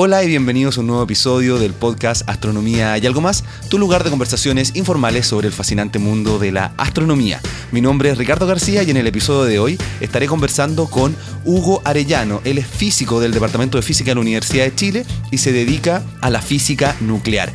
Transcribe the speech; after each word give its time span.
Hola 0.00 0.22
y 0.22 0.28
bienvenidos 0.28 0.78
a 0.78 0.80
un 0.82 0.86
nuevo 0.86 1.02
episodio 1.02 1.58
del 1.58 1.72
podcast 1.72 2.22
Astronomía 2.28 2.96
y 2.98 3.04
algo 3.04 3.20
más, 3.20 3.42
tu 3.68 3.80
lugar 3.80 4.04
de 4.04 4.10
conversaciones 4.10 4.76
informales 4.76 5.26
sobre 5.26 5.48
el 5.48 5.52
fascinante 5.52 5.98
mundo 5.98 6.38
de 6.38 6.52
la 6.52 6.72
astronomía. 6.76 7.40
Mi 7.72 7.80
nombre 7.80 8.08
es 8.08 8.16
Ricardo 8.16 8.46
García 8.46 8.84
y 8.84 8.90
en 8.92 8.96
el 8.96 9.08
episodio 9.08 9.42
de 9.42 9.58
hoy 9.58 9.76
estaré 10.00 10.28
conversando 10.28 10.86
con 10.86 11.16
Hugo 11.44 11.82
Arellano. 11.84 12.40
Él 12.44 12.58
es 12.58 12.68
físico 12.68 13.18
del 13.18 13.32
Departamento 13.32 13.76
de 13.76 13.82
Física 13.82 14.12
de 14.12 14.14
la 14.14 14.20
Universidad 14.20 14.66
de 14.66 14.74
Chile 14.76 15.06
y 15.32 15.38
se 15.38 15.50
dedica 15.50 16.04
a 16.20 16.30
la 16.30 16.42
física 16.42 16.94
nuclear. 17.00 17.52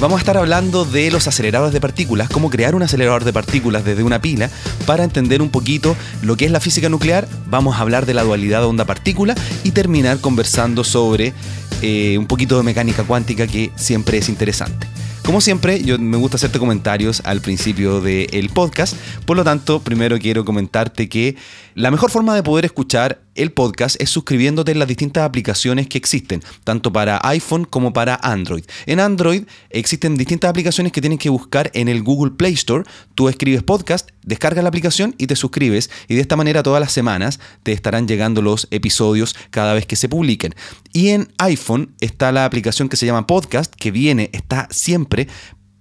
Vamos 0.00 0.16
a 0.16 0.20
estar 0.20 0.38
hablando 0.38 0.86
de 0.86 1.10
los 1.10 1.26
aceleradores 1.26 1.74
de 1.74 1.80
partículas, 1.80 2.30
cómo 2.30 2.48
crear 2.48 2.74
un 2.74 2.82
acelerador 2.82 3.22
de 3.22 3.34
partículas 3.34 3.84
desde 3.84 4.02
una 4.02 4.22
pila 4.22 4.48
para 4.86 5.04
entender 5.04 5.42
un 5.42 5.50
poquito 5.50 5.94
lo 6.22 6.38
que 6.38 6.46
es 6.46 6.50
la 6.50 6.60
física 6.60 6.88
nuclear. 6.88 7.28
Vamos 7.50 7.76
a 7.76 7.80
hablar 7.80 8.06
de 8.06 8.14
la 8.14 8.22
dualidad 8.22 8.64
onda-partícula 8.64 9.34
y 9.62 9.72
terminar 9.72 10.18
conversando 10.20 10.84
sobre 10.84 11.34
eh, 11.82 12.16
un 12.18 12.26
poquito 12.26 12.56
de 12.56 12.62
mecánica 12.62 13.04
cuántica 13.04 13.46
que 13.46 13.70
siempre 13.76 14.18
es 14.18 14.28
interesante. 14.28 14.86
Como 15.24 15.40
siempre, 15.40 15.82
yo 15.84 15.98
me 15.98 16.16
gusta 16.16 16.38
hacerte 16.38 16.58
comentarios 16.58 17.22
al 17.24 17.40
principio 17.40 18.00
del 18.00 18.48
podcast, 18.48 18.96
por 19.26 19.36
lo 19.36 19.44
tanto, 19.44 19.80
primero 19.80 20.18
quiero 20.18 20.44
comentarte 20.44 21.08
que 21.08 21.36
la 21.74 21.92
mejor 21.92 22.10
forma 22.10 22.34
de 22.34 22.42
poder 22.42 22.64
escuchar 22.64 23.20
el 23.36 23.52
podcast 23.52 23.94
es 24.00 24.10
suscribiéndote 24.10 24.72
en 24.72 24.80
las 24.80 24.88
distintas 24.88 25.22
aplicaciones 25.22 25.86
que 25.86 25.98
existen, 25.98 26.42
tanto 26.64 26.92
para 26.92 27.20
iPhone 27.22 27.64
como 27.64 27.92
para 27.92 28.18
Android. 28.22 28.64
En 28.86 28.98
Android 28.98 29.44
existen 29.70 30.16
distintas 30.16 30.50
aplicaciones 30.50 30.92
que 30.92 31.00
tienes 31.00 31.20
que 31.20 31.30
buscar 31.30 31.70
en 31.74 31.88
el 31.88 32.02
Google 32.02 32.32
Play 32.32 32.54
Store. 32.54 32.84
Tú 33.14 33.28
escribes 33.28 33.62
podcast, 33.62 34.10
descargas 34.22 34.62
la 34.62 34.68
aplicación 34.68 35.14
y 35.18 35.26
te 35.26 35.36
suscribes 35.36 35.90
y 36.08 36.14
de 36.14 36.20
esta 36.20 36.36
manera 36.36 36.62
todas 36.62 36.80
las 36.80 36.92
semanas 36.92 37.40
te 37.62 37.72
estarán 37.72 38.06
llegando 38.06 38.42
los 38.42 38.68
episodios 38.70 39.34
cada 39.50 39.74
vez 39.74 39.86
que 39.86 39.96
se 39.96 40.08
publiquen. 40.08 40.54
Y 40.92 41.08
en 41.08 41.32
iPhone 41.38 41.94
está 42.00 42.32
la 42.32 42.44
aplicación 42.44 42.88
que 42.88 42.96
se 42.96 43.06
llama 43.06 43.26
Podcast, 43.26 43.74
que 43.74 43.90
viene, 43.90 44.30
está 44.32 44.68
siempre 44.70 45.28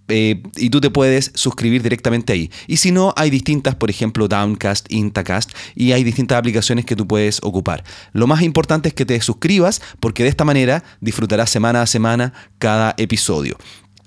eh, 0.10 0.42
y 0.58 0.70
tú 0.70 0.82
te 0.82 0.90
puedes 0.90 1.32
suscribir 1.36 1.84
directamente 1.84 2.34
ahí. 2.34 2.52
Y 2.68 2.78
si 2.78 2.92
no, 2.92 3.14
hay 3.16 3.30
distintas, 3.30 3.76
por 3.76 3.90
ejemplo, 3.90 4.28
Downcast, 4.28 4.92
Intacast, 4.92 5.52
y 5.76 5.92
hay 5.92 6.04
distintas 6.04 6.38
aplicaciones 6.38 6.86
que 6.86 6.96
tú 6.96 7.08
puedes 7.08 7.40
ocupar. 7.44 7.84
Lo 8.12 8.28
más 8.28 8.42
importante 8.42 8.90
es 8.90 8.96
que 8.96 9.06
te 9.06 9.20
suscribas 9.22 9.82
porque 10.00 10.24
de 10.24 10.30
esta 10.30 10.46
manera 10.46 10.84
disfrutarás 11.00 11.50
semana 11.50 11.82
a 11.82 11.88
semana 11.88 12.34
cada 12.58 12.96
episodio. 12.98 13.58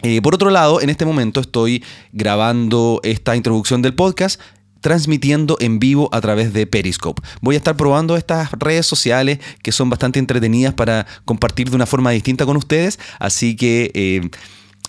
Eh, 0.03 0.20
por 0.20 0.34
otro 0.34 0.50
lado, 0.50 0.81
en 0.81 0.91
este 0.91 1.05
momento 1.05 1.41
estoy 1.41 1.84
grabando 2.12 3.00
esta 3.05 3.36
introducción 3.36 3.83
del 3.83 3.95
podcast 3.95 4.41
transmitiendo 4.81 5.56
en 5.61 5.78
vivo 5.78 6.09
a 6.12 6.20
través 6.20 6.53
de 6.53 6.67
Periscope. 6.67 7.22
Voy 7.41 7.55
a 7.55 7.59
estar 7.59 7.77
probando 7.77 8.17
estas 8.17 8.50
redes 8.53 8.84
sociales 8.84 9.39
que 9.62 9.70
son 9.70 9.89
bastante 9.89 10.19
entretenidas 10.19 10.75
para 10.75 11.06
compartir 11.25 11.70
de 11.70 11.77
una 11.77 11.86
forma 11.86 12.11
distinta 12.11 12.44
con 12.44 12.56
ustedes, 12.56 12.98
así 13.19 13.56
que... 13.56 13.91
Eh, 13.94 14.28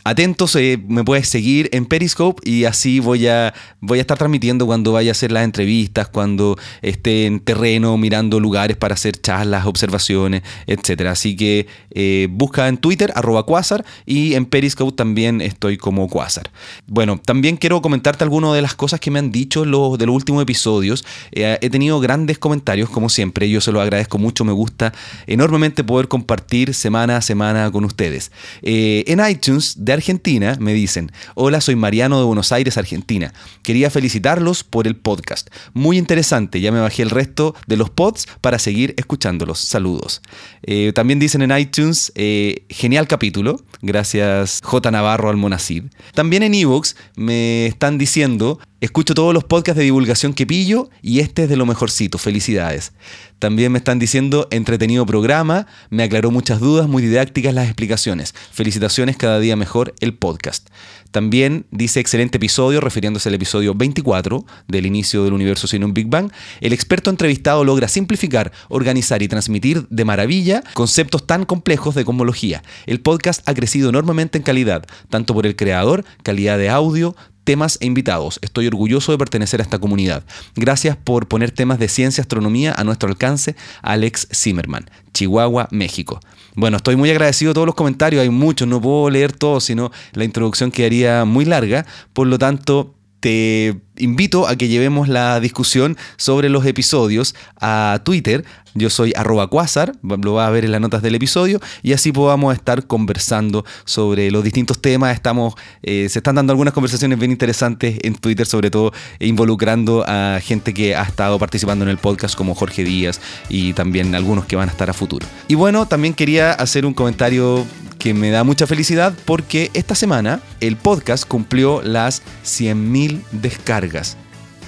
atentos, 0.03 0.55
eh, 0.55 0.79
me 0.87 1.03
puedes 1.03 1.29
seguir 1.29 1.69
en 1.71 1.85
Periscope 1.85 2.41
y 2.49 2.65
así 2.65 2.99
voy 2.99 3.27
a, 3.27 3.53
voy 3.79 3.99
a 3.99 4.01
estar 4.01 4.17
transmitiendo 4.17 4.65
cuando 4.65 4.91
vaya 4.91 5.11
a 5.11 5.13
hacer 5.13 5.31
las 5.31 5.43
entrevistas, 5.43 6.07
cuando 6.07 6.57
esté 6.81 7.25
en 7.25 7.39
terreno 7.39 7.97
mirando 7.97 8.39
lugares 8.39 8.75
para 8.77 8.95
hacer 8.95 9.19
charlas, 9.19 9.65
observaciones, 9.65 10.43
etc. 10.67 11.07
Así 11.07 11.35
que 11.35 11.67
eh, 11.91 12.27
busca 12.29 12.67
en 12.67 12.77
Twitter, 12.77 13.11
arroba 13.15 13.45
Quasar, 13.45 13.85
y 14.05 14.33
en 14.33 14.45
Periscope 14.45 14.95
también 14.95 15.41
estoy 15.41 15.77
como 15.77 16.09
Quasar. 16.09 16.51
Bueno, 16.87 17.19
también 17.23 17.57
quiero 17.57 17.81
comentarte 17.81 18.23
algunas 18.23 18.53
de 18.53 18.61
las 18.61 18.75
cosas 18.75 18.99
que 18.99 19.11
me 19.11 19.19
han 19.19 19.31
dicho 19.31 19.61
de 19.61 19.67
los 20.05 20.15
últimos 20.15 20.43
episodios. 20.43 21.05
Eh, 21.31 21.57
he 21.61 21.69
tenido 21.69 21.99
grandes 21.99 22.37
comentarios, 22.37 22.89
como 22.89 23.09
siempre, 23.09 23.49
yo 23.49 23.61
se 23.61 23.71
los 23.71 23.81
agradezco 23.81 24.17
mucho, 24.17 24.43
me 24.43 24.51
gusta 24.51 24.93
enormemente 25.27 25.83
poder 25.83 26.07
compartir 26.07 26.73
semana 26.73 27.17
a 27.17 27.21
semana 27.21 27.71
con 27.71 27.85
ustedes. 27.85 28.31
en 28.61 29.21
iTunes, 29.29 29.75
de 29.77 29.92
Argentina 29.93 30.57
me 30.59 30.73
dicen, 30.73 31.11
hola, 31.35 31.61
soy 31.61 31.75
Mariano 31.75 32.19
de 32.19 32.25
Buenos 32.25 32.51
Aires, 32.51 32.77
Argentina. 32.77 33.33
Quería 33.61 33.89
felicitarlos 33.89 34.63
por 34.63 34.87
el 34.87 34.95
podcast. 34.95 35.49
Muy 35.73 35.97
interesante, 35.97 36.61
ya 36.61 36.71
me 36.71 36.79
bajé 36.79 37.03
el 37.03 37.09
resto 37.09 37.55
de 37.67 37.77
los 37.77 37.89
pods 37.89 38.27
para 38.41 38.59
seguir 38.59 38.93
escuchándolos. 38.97 39.59
Saludos. 39.59 40.21
Eh, 40.63 40.91
también 40.93 41.19
dicen 41.19 41.41
en 41.41 41.57
iTunes, 41.57 42.11
eh, 42.15 42.65
genial 42.69 43.07
capítulo, 43.07 43.61
gracias 43.81 44.59
J. 44.63 44.91
Navarro 44.91 45.29
Almonacid. 45.29 45.83
También 46.13 46.43
en 46.43 46.53
Evox 46.53 46.95
me 47.15 47.67
están 47.67 47.97
diciendo, 47.97 48.59
Escucho 48.83 49.13
todos 49.15 49.33
los 49.33 49.45
podcasts 49.45 49.77
de 49.77 49.85
divulgación 49.85 50.33
que 50.33 50.45
pillo 50.45 50.89
y 51.01 51.21
este 51.21 51.43
es 51.43 51.49
de 51.49 51.55
lo 51.55 51.65
mejorcito. 51.65 52.17
Felicidades. 52.17 52.91
También 53.39 53.71
me 53.71 53.77
están 53.77 53.97
diciendo 53.97 54.49
entretenido 54.51 55.05
programa, 55.05 55.67
me 55.89 56.03
aclaró 56.03 56.31
muchas 56.31 56.59
dudas, 56.59 56.89
muy 56.89 57.01
didácticas 57.01 57.53
las 57.53 57.67
explicaciones. 57.67 58.35
Felicitaciones 58.51 59.15
cada 59.15 59.39
día 59.39 59.55
mejor 59.55 59.93
el 60.01 60.13
podcast. 60.13 60.67
También 61.13 61.67
dice 61.69 61.99
excelente 61.99 62.37
episodio, 62.37 62.81
refiriéndose 62.81 63.29
al 63.29 63.35
episodio 63.35 63.75
24 63.75 64.47
del 64.67 64.87
inicio 64.87 65.23
del 65.23 65.33
universo 65.33 65.67
sin 65.67 65.83
un 65.83 65.93
Big 65.93 66.07
Bang. 66.07 66.31
El 66.59 66.73
experto 66.73 67.11
entrevistado 67.11 67.63
logra 67.63 67.87
simplificar, 67.87 68.51
organizar 68.67 69.21
y 69.21 69.27
transmitir 69.27 69.85
de 69.91 70.05
maravilla 70.05 70.63
conceptos 70.73 71.27
tan 71.27 71.45
complejos 71.45 71.93
de 71.93 72.03
cosmología. 72.03 72.63
El 72.87 72.99
podcast 72.99 73.47
ha 73.47 73.53
crecido 73.53 73.89
enormemente 73.89 74.39
en 74.39 74.43
calidad, 74.43 74.87
tanto 75.11 75.35
por 75.35 75.45
el 75.45 75.55
creador, 75.55 76.03
calidad 76.23 76.57
de 76.57 76.69
audio, 76.69 77.15
temas 77.43 77.77
e 77.79 77.85
invitados. 77.85 78.39
Estoy 78.41 78.65
orgulloso 78.65 79.11
de 79.11 79.19
pertenecer 79.19 79.59
a 79.59 79.63
esta 79.63 79.77
comunidad. 79.77 80.23
Gracias 80.55 80.97
por 80.97 81.27
poner 81.27 81.51
temas 81.51 81.77
de 81.77 81.89
ciencia 81.89 82.21
y 82.21 82.23
astronomía 82.23 82.73
a 82.75 82.83
nuestro 82.83 83.07
alcance, 83.07 83.55
Alex 83.83 84.29
Zimmerman, 84.33 84.89
Chihuahua, 85.13 85.67
México. 85.69 86.19
Bueno, 86.55 86.77
estoy 86.77 86.95
muy 86.95 87.09
agradecido 87.09 87.49
de 87.49 87.53
todos 87.55 87.65
los 87.65 87.75
comentarios, 87.75 88.21
hay 88.21 88.29
muchos, 88.29 88.67
no 88.67 88.79
puedo 88.79 89.09
leer 89.09 89.33
todos, 89.33 89.63
sino 89.63 89.91
la 90.13 90.23
introducción 90.23 90.71
quedaría 90.71 91.25
muy 91.25 91.45
larga, 91.45 91.85
por 92.13 92.27
lo 92.27 92.37
tanto 92.37 92.93
te 93.23 93.79
invito 93.97 94.47
a 94.49 94.57
que 94.57 94.67
llevemos 94.67 95.07
la 95.07 95.39
discusión 95.39 95.97
sobre 96.17 96.49
los 96.49 96.65
episodios 96.65 97.35
a 97.59 98.01
Twitter. 98.03 98.43
Yo 98.75 98.89
soy 98.89 99.13
arroba 99.15 99.49
quasar, 99.49 99.93
lo 100.01 100.33
vas 100.33 100.47
a 100.47 100.51
ver 100.51 100.65
en 100.65 100.71
las 100.71 100.81
notas 100.81 101.01
del 101.01 101.15
episodio, 101.15 101.59
y 101.81 101.93
así 101.93 102.11
podamos 102.11 102.53
estar 102.55 102.87
conversando 102.87 103.65
sobre 103.85 104.31
los 104.31 104.43
distintos 104.43 104.81
temas. 104.81 105.13
Estamos, 105.13 105.53
eh, 105.81 106.07
se 106.09 106.19
están 106.19 106.35
dando 106.35 106.51
algunas 106.51 106.73
conversaciones 106.73 107.19
bien 107.19 107.31
interesantes 107.31 107.99
en 108.01 108.15
Twitter, 108.15 108.45
sobre 108.45 108.71
todo 108.71 108.91
involucrando 109.19 110.03
a 110.07 110.39
gente 110.41 110.73
que 110.73 110.95
ha 110.95 111.03
estado 111.03 111.37
participando 111.39 111.83
en 111.85 111.89
el 111.89 111.97
podcast, 111.97 112.35
como 112.35 112.55
Jorge 112.55 112.83
Díaz, 112.83 113.21
y 113.49 113.73
también 113.73 114.15
algunos 114.15 114.45
que 114.45 114.55
van 114.55 114.69
a 114.69 114.71
estar 114.71 114.89
a 114.89 114.93
futuro. 114.93 115.27
Y 115.47 115.55
bueno, 115.55 115.87
también 115.87 116.13
quería 116.13 116.53
hacer 116.53 116.85
un 116.85 116.93
comentario 116.93 117.65
que 117.99 118.13
me 118.13 118.31
da 118.31 118.43
mucha 118.43 118.67
felicidad 118.67 119.13
porque 119.23 119.71
esta 119.73 119.95
semana 119.95 120.41
el 120.59 120.75
podcast 120.75 121.25
cumplió 121.25 121.81
las 121.81 122.21
100.000 122.43 123.21
descargas. 123.31 124.17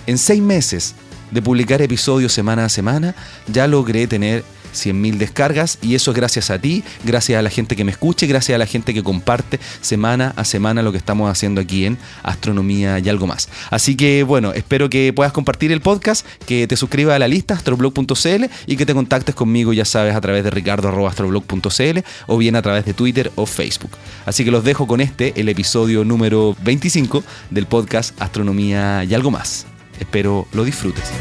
En 0.07 0.17
seis 0.17 0.41
meses 0.41 0.95
de 1.31 1.41
publicar 1.41 1.81
episodios 1.81 2.33
semana 2.33 2.65
a 2.65 2.69
semana, 2.69 3.15
ya 3.47 3.67
logré 3.67 4.07
tener 4.07 4.43
100.000 4.75 5.17
descargas 5.17 5.79
y 5.81 5.95
eso 5.95 6.11
es 6.11 6.17
gracias 6.17 6.51
a 6.51 6.59
ti, 6.59 6.83
gracias 7.03 7.39
a 7.39 7.41
la 7.41 7.49
gente 7.49 7.75
que 7.75 7.83
me 7.83 7.91
escuche, 7.91 8.27
gracias 8.27 8.55
a 8.55 8.59
la 8.59 8.65
gente 8.65 8.93
que 8.93 9.03
comparte 9.03 9.59
semana 9.81 10.33
a 10.35 10.43
semana 10.43 10.81
lo 10.81 10.91
que 10.91 10.97
estamos 10.97 11.29
haciendo 11.31 11.61
aquí 11.61 11.85
en 11.85 11.97
Astronomía 12.23 12.99
y 12.99 13.09
algo 13.09 13.25
más. 13.25 13.49
Así 13.71 13.95
que 13.95 14.23
bueno, 14.23 14.53
espero 14.53 14.89
que 14.89 15.13
puedas 15.13 15.33
compartir 15.33 15.71
el 15.71 15.81
podcast, 15.81 16.25
que 16.45 16.67
te 16.67 16.75
suscribas 16.75 17.15
a 17.15 17.19
la 17.19 17.27
lista 17.27 17.55
astroblog.cl 17.55 18.45
y 18.67 18.77
que 18.77 18.85
te 18.85 18.93
contactes 18.93 19.33
conmigo, 19.33 19.73
ya 19.73 19.85
sabes, 19.85 20.15
a 20.15 20.21
través 20.21 20.43
de 20.43 20.51
ricardo.astroblog.cl 20.51 21.99
o 22.27 22.37
bien 22.37 22.55
a 22.55 22.61
través 22.61 22.85
de 22.85 22.93
Twitter 22.93 23.31
o 23.35 23.45
Facebook. 23.45 23.91
Así 24.25 24.43
que 24.43 24.51
los 24.51 24.63
dejo 24.63 24.87
con 24.87 25.01
este, 25.01 25.39
el 25.39 25.49
episodio 25.49 26.03
número 26.03 26.55
25 26.63 27.23
del 27.49 27.65
podcast 27.65 28.19
Astronomía 28.21 29.03
y 29.03 29.13
algo 29.13 29.31
más. 29.31 29.65
Espero 29.99 30.47
lo 30.53 30.63
disfrutes. 30.63 31.11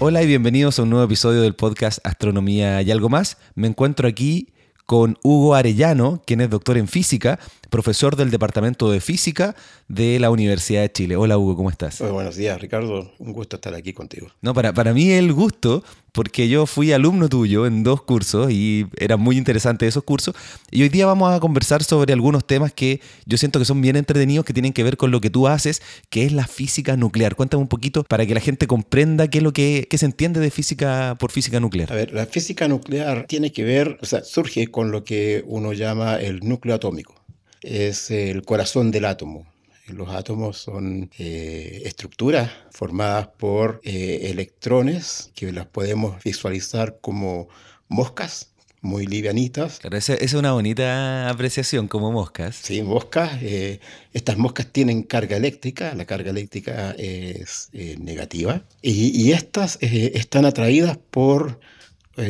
Hola 0.00 0.22
y 0.22 0.26
bienvenidos 0.26 0.78
a 0.78 0.84
un 0.84 0.90
nuevo 0.90 1.04
episodio 1.04 1.42
del 1.42 1.56
podcast 1.56 1.98
Astronomía 2.06 2.80
y 2.82 2.90
algo 2.92 3.08
más. 3.08 3.36
Me 3.56 3.66
encuentro 3.66 4.06
aquí 4.06 4.52
con 4.86 5.18
Hugo 5.22 5.54
Arellano, 5.54 6.22
quien 6.24 6.40
es 6.40 6.48
doctor 6.48 6.78
en 6.78 6.88
física, 6.88 7.38
profesor 7.68 8.16
del 8.16 8.30
Departamento 8.30 8.90
de 8.90 9.00
Física 9.00 9.54
de 9.88 10.18
la 10.18 10.30
Universidad 10.30 10.80
de 10.80 10.92
Chile. 10.92 11.16
Hola 11.16 11.36
Hugo, 11.36 11.56
¿cómo 11.56 11.68
estás? 11.68 12.00
buenos 12.00 12.36
días 12.36 12.58
Ricardo, 12.58 13.12
un 13.18 13.32
gusto 13.32 13.56
estar 13.56 13.74
aquí 13.74 13.92
contigo. 13.92 14.28
No, 14.40 14.54
para, 14.54 14.72
para 14.72 14.94
mí 14.94 15.10
el 15.10 15.32
gusto, 15.34 15.82
porque 16.18 16.48
yo 16.48 16.66
fui 16.66 16.90
alumno 16.90 17.28
tuyo 17.28 17.64
en 17.64 17.84
dos 17.84 18.02
cursos 18.02 18.50
y 18.50 18.88
era 18.98 19.16
muy 19.16 19.38
interesante 19.38 19.86
esos 19.86 20.02
cursos. 20.02 20.34
Y 20.68 20.82
hoy 20.82 20.88
día 20.88 21.06
vamos 21.06 21.32
a 21.32 21.38
conversar 21.38 21.84
sobre 21.84 22.12
algunos 22.12 22.44
temas 22.44 22.72
que 22.72 23.00
yo 23.24 23.38
siento 23.38 23.60
que 23.60 23.64
son 23.64 23.80
bien 23.80 23.94
entretenidos, 23.94 24.44
que 24.44 24.52
tienen 24.52 24.72
que 24.72 24.82
ver 24.82 24.96
con 24.96 25.12
lo 25.12 25.20
que 25.20 25.30
tú 25.30 25.46
haces, 25.46 25.80
que 26.10 26.24
es 26.24 26.32
la 26.32 26.48
física 26.48 26.96
nuclear. 26.96 27.36
Cuéntame 27.36 27.62
un 27.62 27.68
poquito 27.68 28.02
para 28.02 28.26
que 28.26 28.34
la 28.34 28.40
gente 28.40 28.66
comprenda 28.66 29.28
qué 29.28 29.38
es 29.38 29.44
lo 29.44 29.52
que 29.52 29.86
se 29.96 30.06
entiende 30.06 30.40
de 30.40 30.50
física 30.50 31.14
por 31.20 31.30
física 31.30 31.60
nuclear. 31.60 31.92
A 31.92 31.94
ver, 31.94 32.12
la 32.12 32.26
física 32.26 32.66
nuclear 32.66 33.26
tiene 33.28 33.52
que 33.52 33.62
ver, 33.62 33.96
o 34.02 34.04
sea, 34.04 34.24
surge 34.24 34.66
con 34.72 34.90
lo 34.90 35.04
que 35.04 35.44
uno 35.46 35.72
llama 35.72 36.16
el 36.16 36.40
núcleo 36.40 36.74
atómico 36.74 37.14
es 37.62 38.10
el 38.10 38.42
corazón 38.42 38.90
del 38.90 39.04
átomo. 39.04 39.46
Los 39.88 40.10
átomos 40.10 40.58
son 40.58 41.10
eh, 41.18 41.82
estructuras 41.84 42.50
formadas 42.70 43.28
por 43.38 43.80
eh, 43.84 44.28
electrones 44.30 45.30
que 45.34 45.50
las 45.52 45.66
podemos 45.66 46.22
visualizar 46.22 46.98
como 47.00 47.48
moscas 47.88 48.50
muy 48.80 49.06
livianitas. 49.06 49.78
Claro, 49.80 49.96
esa, 49.96 50.14
es 50.14 50.34
una 50.34 50.52
bonita 50.52 51.28
apreciación 51.28 51.88
como 51.88 52.12
moscas. 52.12 52.56
Sí, 52.62 52.82
moscas. 52.82 53.42
Eh, 53.42 53.80
estas 54.12 54.36
moscas 54.36 54.66
tienen 54.66 55.02
carga 55.02 55.36
eléctrica, 55.36 55.94
la 55.94 56.04
carga 56.04 56.30
eléctrica 56.30 56.94
es 56.96 57.70
negativa, 57.72 58.62
y, 58.82 59.20
y 59.20 59.32
estas 59.32 59.78
están 59.80 60.44
atraídas 60.44 60.98
por 61.10 61.58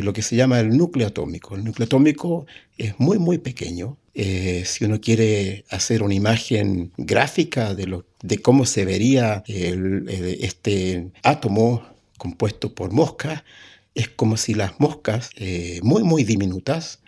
lo 0.02 0.12
que 0.12 0.22
se 0.22 0.36
llama 0.36 0.60
el 0.60 0.76
núcleo 0.76 1.06
atómico. 1.06 1.56
El 1.56 1.64
núcleo 1.64 1.86
atómico 1.86 2.46
es 2.76 2.98
muy, 2.98 3.18
muy 3.18 3.38
pequeño, 3.38 3.96
eh, 4.20 4.64
si 4.66 4.84
uno 4.84 5.00
quiere 5.00 5.64
hacer 5.70 6.02
una 6.02 6.12
imagen 6.12 6.90
gráfica 6.96 7.72
de, 7.74 8.02
cómo 8.42 8.66
se 8.66 8.84
vería 8.84 9.44
este 9.46 11.12
átomo 11.22 11.84
compuesto 12.16 12.74
por 12.74 12.90
moscas, 12.90 13.44
es 13.94 14.08
como 14.08 14.36
si 14.36 14.54
las 14.54 14.80
moscas, 14.80 15.30
eh, 15.36 15.78
muy, 15.84 16.02
muy 16.02 16.24
diminutas, 16.24 16.98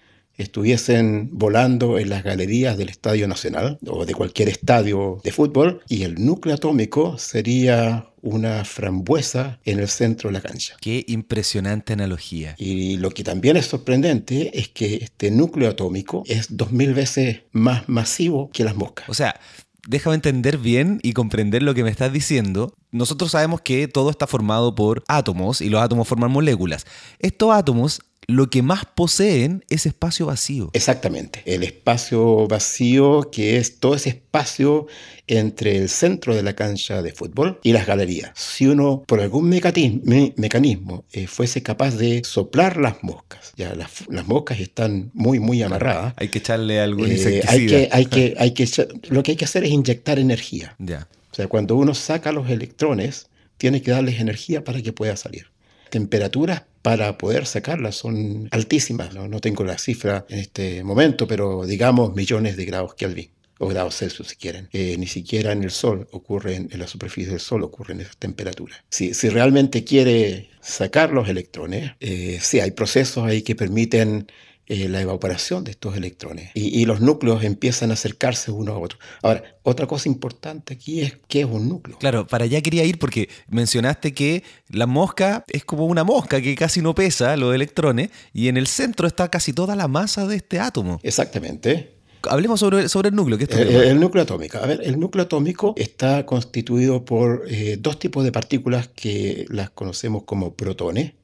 estuviesen 0.42 1.28
volando 1.32 1.98
en 1.98 2.08
las 2.08 2.24
galerías 2.24 2.76
del 2.76 2.88
Estadio 2.88 3.28
Nacional 3.28 3.78
o 3.86 4.04
de 4.04 4.14
cualquier 4.14 4.48
estadio 4.48 5.20
de 5.22 5.32
fútbol 5.32 5.82
y 5.88 6.02
el 6.02 6.24
núcleo 6.24 6.54
atómico 6.54 7.18
sería 7.18 8.06
una 8.22 8.64
frambuesa 8.64 9.60
en 9.64 9.78
el 9.78 9.88
centro 9.88 10.28
de 10.28 10.34
la 10.34 10.40
cancha. 10.40 10.76
Qué 10.80 11.04
impresionante 11.08 11.92
analogía. 11.92 12.54
Y 12.58 12.98
lo 12.98 13.10
que 13.10 13.24
también 13.24 13.56
es 13.56 13.66
sorprendente 13.66 14.58
es 14.58 14.68
que 14.68 14.96
este 14.96 15.30
núcleo 15.30 15.70
atómico 15.70 16.22
es 16.26 16.56
dos 16.56 16.72
mil 16.72 16.94
veces 16.94 17.40
más 17.52 17.88
masivo 17.88 18.50
que 18.52 18.64
las 18.64 18.76
moscas. 18.76 19.08
O 19.08 19.14
sea, 19.14 19.40
déjame 19.88 20.16
entender 20.16 20.58
bien 20.58 21.00
y 21.02 21.12
comprender 21.12 21.62
lo 21.62 21.74
que 21.74 21.84
me 21.84 21.90
estás 21.90 22.12
diciendo. 22.12 22.74
Nosotros 22.90 23.30
sabemos 23.30 23.60
que 23.60 23.88
todo 23.88 24.10
está 24.10 24.26
formado 24.26 24.74
por 24.74 25.02
átomos 25.08 25.60
y 25.60 25.70
los 25.70 25.80
átomos 25.80 26.08
forman 26.08 26.30
moléculas. 26.30 26.86
Estos 27.18 27.52
átomos 27.54 28.00
lo 28.26 28.48
que 28.48 28.62
más 28.62 28.84
poseen 28.84 29.64
es 29.68 29.86
espacio 29.86 30.26
vacío. 30.26 30.70
Exactamente. 30.72 31.42
El 31.46 31.62
espacio 31.62 32.46
vacío 32.46 33.28
que 33.30 33.56
es 33.56 33.78
todo 33.78 33.94
ese 33.94 34.10
espacio 34.10 34.86
entre 35.26 35.76
el 35.76 35.88
centro 35.88 36.34
de 36.34 36.42
la 36.42 36.54
cancha 36.54 37.02
de 37.02 37.12
fútbol 37.12 37.58
y 37.62 37.72
las 37.72 37.86
galerías. 37.86 38.32
Si 38.34 38.66
uno 38.66 39.02
por 39.06 39.20
algún 39.20 39.48
mecanismo, 39.48 41.04
eh, 41.12 41.26
fuese 41.26 41.62
capaz 41.62 41.96
de 41.96 42.22
soplar 42.24 42.76
las 42.76 43.02
moscas, 43.02 43.52
ya 43.56 43.74
las, 43.74 44.26
moscas 44.26 44.60
están 44.60 45.10
muy, 45.14 45.40
muy 45.40 45.62
amarradas. 45.62 46.14
Hay 46.16 46.28
que 46.28 46.38
echarle 46.38 46.80
algún 46.80 47.10
eh, 47.10 47.14
insecticida. 47.14 47.52
Hay 47.52 47.66
que, 47.66 47.88
hay 47.92 48.06
que, 48.06 48.34
hay 48.38 48.50
que, 48.52 48.68
lo 49.08 49.22
que 49.22 49.32
hay 49.32 49.36
que 49.36 49.44
hacer 49.44 49.64
es 49.64 49.70
inyectar 49.70 50.18
energía. 50.18 50.74
Ya. 50.78 51.08
O 51.32 51.34
sea, 51.34 51.48
cuando 51.48 51.76
uno 51.76 51.94
saca 51.94 52.32
los 52.32 52.50
electrones, 52.50 53.28
tiene 53.56 53.82
que 53.82 53.90
darles 53.90 54.20
energía 54.20 54.64
para 54.64 54.82
que 54.82 54.92
pueda 54.92 55.16
salir 55.16 55.46
temperaturas 55.90 56.62
para 56.82 57.18
poder 57.18 57.46
sacarlas 57.46 57.96
son 57.96 58.48
altísimas. 58.50 59.14
No, 59.14 59.40
tengo 59.40 59.64
la 59.64 59.78
cifra 59.78 60.24
en 60.28 60.38
este 60.38 60.82
momento, 60.82 61.26
pero 61.26 61.66
digamos 61.66 62.14
millones 62.14 62.56
de 62.56 62.64
grados 62.64 62.94
Kelvin 62.94 63.30
o 63.58 63.68
grados 63.68 63.96
Celsius 63.96 64.28
si 64.28 64.36
quieren. 64.36 64.68
Eh, 64.72 64.96
ni 64.98 65.06
siquiera 65.06 65.52
en 65.52 65.62
el 65.62 65.70
Sol 65.70 66.08
ocurren, 66.12 66.68
en 66.72 66.78
la 66.80 66.86
superficie 66.86 67.30
del 67.30 67.40
Sol 67.40 67.62
ocurren 67.62 68.00
esas 68.00 68.16
temperaturas. 68.16 68.82
Si, 68.88 69.12
si 69.12 69.28
realmente 69.28 69.84
quiere 69.84 70.48
sacar 70.62 71.12
los 71.12 71.28
electrones, 71.28 71.92
eh, 72.00 72.38
sí, 72.40 72.60
hay 72.60 72.70
procesos 72.70 73.24
ahí 73.24 73.42
que 73.42 73.54
permiten 73.54 74.26
eh, 74.72 74.88
la 74.88 75.00
evaporación 75.00 75.64
de 75.64 75.72
estos 75.72 75.96
electrones 75.96 76.52
y, 76.54 76.84
los 76.84 77.00
núcleos 77.00 77.42
empiezan 77.42 77.90
a 77.90 77.94
acercarse 77.94 78.52
uno 78.52 78.72
a 78.72 78.78
otro. 78.78 79.00
Ahora, 79.20 79.42
otra 79.64 79.88
cosa 79.88 80.08
importante 80.08 80.74
aquí 80.74 81.00
es 81.00 81.18
qué 81.26 81.40
es 81.40 81.46
un 81.46 81.68
núcleo. 81.68 81.98
Claro, 81.98 82.24
para 82.24 82.44
allá 82.44 82.60
quería 82.60 82.84
ir 82.84 83.00
porque 83.00 83.28
mencionaste 83.48 84.14
que 84.14 84.44
la 84.68 84.86
mosca 84.86 85.44
es 85.48 85.64
como 85.64 85.86
una 85.86 86.04
mosca 86.04 86.40
que 86.40 86.54
casi 86.54 86.82
no 86.82 86.94
pesa 86.94 87.36
los 87.36 87.52
electrones 87.52 88.10
y 88.32 88.46
en 88.46 88.56
el 88.56 88.68
centro 88.68 89.08
está 89.08 89.28
casi 89.28 89.52
toda 89.52 89.74
la 89.74 89.88
masa 89.88 90.28
de 90.28 90.36
este 90.36 90.60
átomo. 90.60 91.00
Exactamente. 91.02 91.96
Hablemos 92.28 92.60
sobre, 92.60 92.88
sobre 92.88 93.08
el 93.08 93.16
núcleo. 93.16 93.38
¿qué 93.38 93.44
es 93.44 93.50
el, 93.50 93.74
el, 93.74 93.98
núcleo 93.98 94.22
atómico. 94.22 94.58
A 94.58 94.66
ver, 94.66 94.82
el 94.84 95.00
núcleo 95.00 95.24
atómico 95.24 95.74
está 95.76 96.24
constituido 96.26 97.04
por 97.04 97.42
eh, 97.48 97.76
dos 97.76 97.98
tipos 97.98 98.22
de 98.22 98.30
partículas 98.30 98.86
que 98.86 99.46
las 99.48 99.70
conocemos 99.70 100.22
como 100.22 100.54
protones 100.54 101.14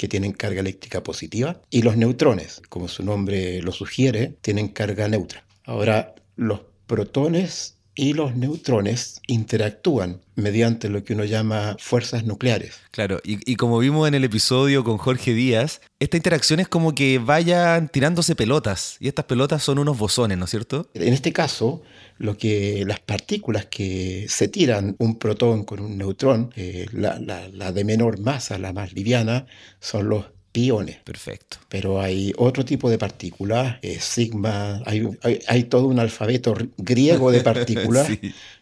que 0.00 0.08
tienen 0.08 0.32
carga 0.32 0.60
eléctrica 0.60 1.02
positiva, 1.02 1.60
y 1.68 1.82
los 1.82 1.94
neutrones, 1.98 2.62
como 2.70 2.88
su 2.88 3.04
nombre 3.04 3.60
lo 3.60 3.70
sugiere, 3.70 4.32
tienen 4.40 4.68
carga 4.68 5.06
neutra. 5.08 5.44
Ahora, 5.66 6.14
los 6.36 6.62
protones 6.86 7.76
y 7.94 8.12
los 8.12 8.36
neutrones 8.36 9.20
interactúan 9.26 10.20
mediante 10.34 10.88
lo 10.88 11.04
que 11.04 11.14
uno 11.14 11.24
llama 11.24 11.76
fuerzas 11.78 12.24
nucleares. 12.24 12.76
Claro, 12.90 13.20
y, 13.24 13.56
como 13.56 13.78
vimos 13.78 14.08
en 14.08 14.14
el 14.14 14.24
episodio 14.24 14.84
con 14.84 14.96
Jorge 14.96 15.34
Díaz, 15.34 15.80
esta 15.98 16.16
interacción 16.16 16.60
es 16.60 16.68
como 16.68 16.94
que 16.94 17.18
vayan 17.18 17.88
tirándose 17.88 18.34
pelotas, 18.34 18.96
y 19.00 19.08
estas 19.08 19.26
pelotas 19.26 19.62
son 19.62 19.78
unos 19.78 19.98
bosones, 19.98 20.38
¿no 20.38 20.44
es 20.44 20.50
cierto? 20.50 20.88
En 20.94 21.12
este 21.12 21.32
caso, 21.32 21.82
lo 22.18 22.36
que 22.36 22.84
las 22.86 23.00
partículas 23.00 23.66
que 23.66 24.26
se 24.28 24.48
tiran 24.48 24.94
un 24.98 25.18
protón 25.18 25.64
con 25.64 25.80
un 25.80 25.98
neutrón, 25.98 26.52
eh, 26.56 26.86
la, 26.92 27.72
de 27.72 27.84
menor 27.84 28.18
masa, 28.20 28.58
la 28.58 28.72
más 28.72 28.92
liviana, 28.92 29.46
son 29.80 30.08
los 30.08 30.26
piones. 30.52 30.96
Perfecto. 31.04 31.58
Pero 31.68 32.00
hay 32.00 32.32
otro 32.36 32.64
tipo 32.64 32.90
de 32.90 32.98
partículas, 32.98 33.78
eh, 33.82 33.98
sigma, 34.00 34.82
hay, 34.84 35.64
todo 35.64 35.86
un 35.86 35.98
alfabeto 35.98 36.54
griego 36.76 37.30
de 37.30 37.40
partículas 37.50 38.08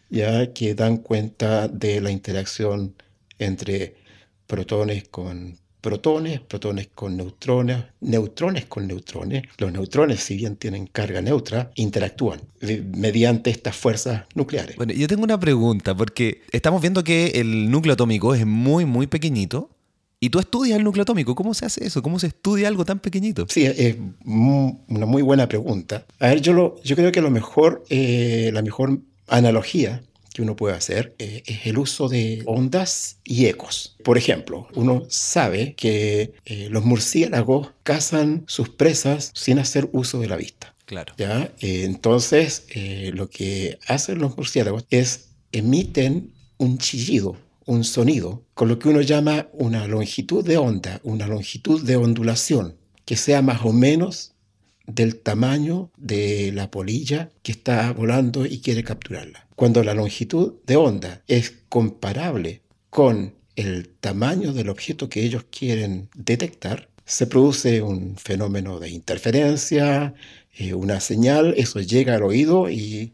ya 0.09 0.53
que 0.53 0.75
dan 0.75 0.97
cuenta 0.97 1.67
de 1.67 2.01
la 2.01 2.11
interacción 2.11 2.95
entre 3.37 3.95
protones 4.47 5.07
con 5.07 5.57
protones, 5.81 6.41
protones 6.41 6.89
con 6.93 7.15
neutrones, 7.15 7.85
neutrones 8.01 8.65
con 8.65 8.87
neutrones. 8.87 9.43
Los 9.57 9.71
neutrones, 9.71 10.19
si 10.19 10.35
bien 10.35 10.57
tienen 10.57 10.87
carga 10.87 11.21
neutra, 11.21 11.71
interactúan 11.75 12.41
mediante 12.95 13.49
estas 13.49 13.75
fuerzas 13.75 14.25
nucleares. 14.35 14.75
Bueno, 14.75 14.93
yo 14.93 15.07
tengo 15.07 15.23
una 15.23 15.39
pregunta, 15.39 15.95
porque 15.95 16.41
estamos 16.51 16.81
viendo 16.81 17.03
que 17.03 17.27
el 17.35 17.71
núcleo 17.71 17.93
atómico 17.93 18.33
es 18.33 18.45
muy, 18.45 18.85
muy 18.85 19.07
pequeñito. 19.07 19.69
Y 20.19 20.29
tú 20.29 20.39
estudias 20.39 20.77
el 20.77 20.83
núcleo 20.83 21.03
atómico. 21.03 21.33
¿Cómo 21.33 21.53
se 21.53 21.65
hace 21.65 21.85
eso? 21.85 22.01
¿Cómo 22.01 22.19
se 22.19 22.27
estudia 22.27 22.67
algo 22.67 22.83
tan 22.83 22.99
pequeñito? 22.99 23.45
Sí, 23.49 23.65
es 23.65 23.95
una 24.25 25.05
muy 25.05 25.21
buena 25.21 25.47
pregunta. 25.47 26.05
A 26.19 26.27
ver, 26.27 26.41
yo, 26.41 26.53
lo, 26.53 26.81
yo 26.83 26.95
creo 26.95 27.11
que 27.11 27.21
lo 27.21 27.31
mejor, 27.31 27.83
eh, 27.89 28.51
la 28.53 28.61
mejor 28.61 28.99
analogía 29.27 30.01
que 30.33 30.41
uno 30.41 30.55
puede 30.55 30.75
hacer 30.75 31.15
eh, 31.19 31.43
es 31.45 31.65
el 31.65 31.77
uso 31.77 32.07
de 32.07 32.43
ondas 32.45 33.17
y 33.23 33.45
ecos. 33.45 33.95
Por 34.03 34.17
ejemplo, 34.17 34.67
uno 34.75 35.05
sabe 35.09 35.73
que 35.75 36.33
eh, 36.45 36.67
los 36.69 36.85
murciélagos 36.85 37.71
cazan 37.83 38.43
sus 38.47 38.69
presas 38.69 39.31
sin 39.33 39.59
hacer 39.59 39.89
uso 39.91 40.19
de 40.19 40.27
la 40.27 40.35
vista. 40.35 40.75
Claro. 40.85 41.13
¿ya? 41.17 41.51
Eh, 41.59 41.83
entonces, 41.85 42.65
lo 43.13 43.29
que 43.29 43.77
hacen 43.87 44.19
los 44.19 44.35
murciélagos 44.37 44.85
es 44.89 45.29
emiten 45.51 46.31
un 46.57 46.77
chillido, 46.77 47.37
un 47.69 47.83
sonido, 47.83 48.43
con 48.55 48.67
lo 48.67 48.79
que 48.79 48.89
uno 48.89 49.01
llama 49.01 49.47
una 49.53 49.85
longitud 49.87 50.43
de 50.43 50.57
onda, 50.57 50.99
una 51.03 51.27
longitud 51.27 51.85
de 51.85 51.97
ondulación, 51.97 52.75
que 53.05 53.15
sea 53.15 53.43
más 53.43 53.63
o 53.63 53.71
menos 53.71 54.33
del 54.87 55.17
tamaño 55.17 55.91
de 55.95 56.51
la 56.51 56.71
polilla 56.71 57.29
que 57.43 57.51
está 57.51 57.93
volando 57.93 58.47
y 58.47 58.59
quiere 58.61 58.83
capturarla. 58.83 59.47
Cuando 59.55 59.83
la 59.83 59.93
longitud 59.93 60.55
de 60.65 60.77
onda 60.77 61.21
es 61.27 61.53
comparable 61.69 62.63
con 62.89 63.35
el 63.55 63.89
tamaño 63.89 64.51
del 64.51 64.69
objeto 64.69 65.07
que 65.07 65.23
ellos 65.23 65.45
quieren 65.51 66.09
detectar, 66.15 66.89
se 67.05 67.27
produce 67.27 67.83
un 67.83 68.17
fenómeno 68.17 68.79
de 68.79 68.89
interferencia, 68.89 70.15
eh, 70.57 70.73
una 70.73 70.99
señal, 71.01 71.53
eso 71.55 71.79
llega 71.81 72.15
al 72.15 72.23
oído 72.23 72.67
y, 72.67 73.13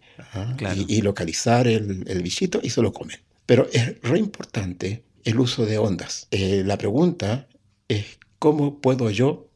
y, 0.88 1.01
localizar 1.01 1.67
el, 1.67 2.05
el, 2.07 2.24
bichito 2.24 2.62
y 2.63 2.69
se 2.69 2.81
lo 2.81 2.93
comen. 2.93 3.25
Pero 3.46 3.68
es 3.72 4.02
re 4.02 4.20
importante 4.20 5.04
el 5.24 5.40
uso 5.40 5.66
de 5.66 5.78
ondas. 5.78 6.28
Eh, 6.32 6.64
la 6.66 6.78
pregunta 6.78 7.48
es, 7.88 8.20
¿cómo 8.40 8.80
puedo 8.80 9.10
yo 9.10 9.50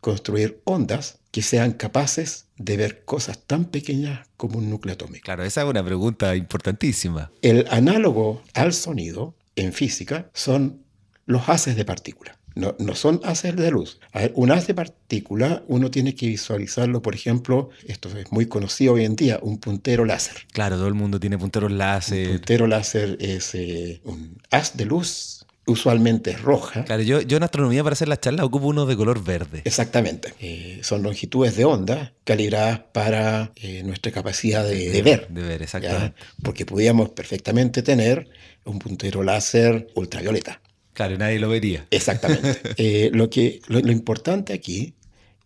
construir 0.00 0.60
ondas 0.64 1.18
que 1.30 1.42
sean 1.42 1.72
capaces 1.72 2.46
de 2.56 2.76
ver 2.76 3.04
cosas 3.04 3.38
tan 3.46 3.64
pequeñas 3.64 4.28
como 4.36 4.58
un 4.58 4.70
núcleo 4.70 4.94
atómico? 4.94 5.24
Claro, 5.24 5.44
esa 5.44 5.62
es 5.62 5.68
una 5.68 5.84
pregunta 5.84 6.36
importantísima. 6.36 7.32
El 7.42 7.66
análogo 7.70 8.42
al 8.54 8.72
sonido 8.72 9.34
en 9.56 9.72
física 9.72 10.30
son 10.34 10.84
los 11.26 11.48
haces 11.48 11.76
de 11.76 11.84
partícula. 11.84 12.38
No, 12.54 12.76
no, 12.78 12.94
son 12.94 13.20
haces 13.24 13.56
de 13.56 13.70
luz. 13.70 13.98
A 14.12 14.20
ver, 14.20 14.32
un 14.36 14.52
haz 14.52 14.66
de 14.66 14.74
partícula 14.74 15.62
uno 15.66 15.90
tiene 15.90 16.14
que 16.14 16.26
visualizarlo, 16.26 17.02
por 17.02 17.14
ejemplo, 17.14 17.70
esto 17.86 18.08
es 18.16 18.30
muy 18.30 18.46
conocido 18.46 18.94
hoy 18.94 19.04
en 19.04 19.16
día, 19.16 19.38
un 19.42 19.58
puntero 19.58 20.04
láser. 20.04 20.46
Claro, 20.52 20.76
todo 20.76 20.88
el 20.88 20.94
mundo 20.94 21.18
tiene 21.18 21.38
punteros 21.38 21.72
láser. 21.72 22.28
Un 22.28 22.36
puntero 22.36 22.66
láser 22.66 23.16
es 23.20 23.54
eh, 23.54 24.00
un 24.04 24.38
haz 24.50 24.76
de 24.76 24.84
luz 24.84 25.44
usualmente 25.66 26.30
es 26.30 26.42
roja. 26.42 26.84
Claro, 26.84 27.02
yo, 27.02 27.20
yo 27.20 27.36
en 27.36 27.42
astronomía 27.42 27.82
para 27.82 27.94
hacer 27.94 28.08
las 28.08 28.20
charlas 28.20 28.44
ocupo 28.44 28.66
uno 28.66 28.86
de 28.86 28.96
color 28.96 29.22
verde. 29.22 29.62
Exactamente. 29.64 30.34
Eh, 30.40 30.80
son 30.82 31.02
longitudes 31.02 31.56
de 31.56 31.64
onda 31.64 32.12
calibradas 32.24 32.80
para 32.92 33.52
eh, 33.56 33.82
nuestra 33.82 34.12
capacidad 34.12 34.64
de, 34.64 34.90
de 34.90 35.02
ver. 35.02 35.28
De 35.28 35.42
ver, 35.42 35.58
¿ya? 35.58 35.64
exactamente. 35.64 36.14
Porque 36.42 36.66
podíamos 36.66 37.10
perfectamente 37.10 37.82
tener 37.82 38.28
un 38.64 38.78
puntero 38.78 39.22
láser 39.22 39.88
ultravioleta. 39.94 40.60
Claro, 40.94 41.18
nadie 41.18 41.38
lo 41.38 41.48
vería. 41.48 41.86
Exactamente. 41.90 42.60
Eh, 42.76 43.10
lo, 43.12 43.28
que, 43.30 43.60
lo, 43.68 43.80
lo 43.80 43.92
importante 43.92 44.52
aquí 44.52 44.94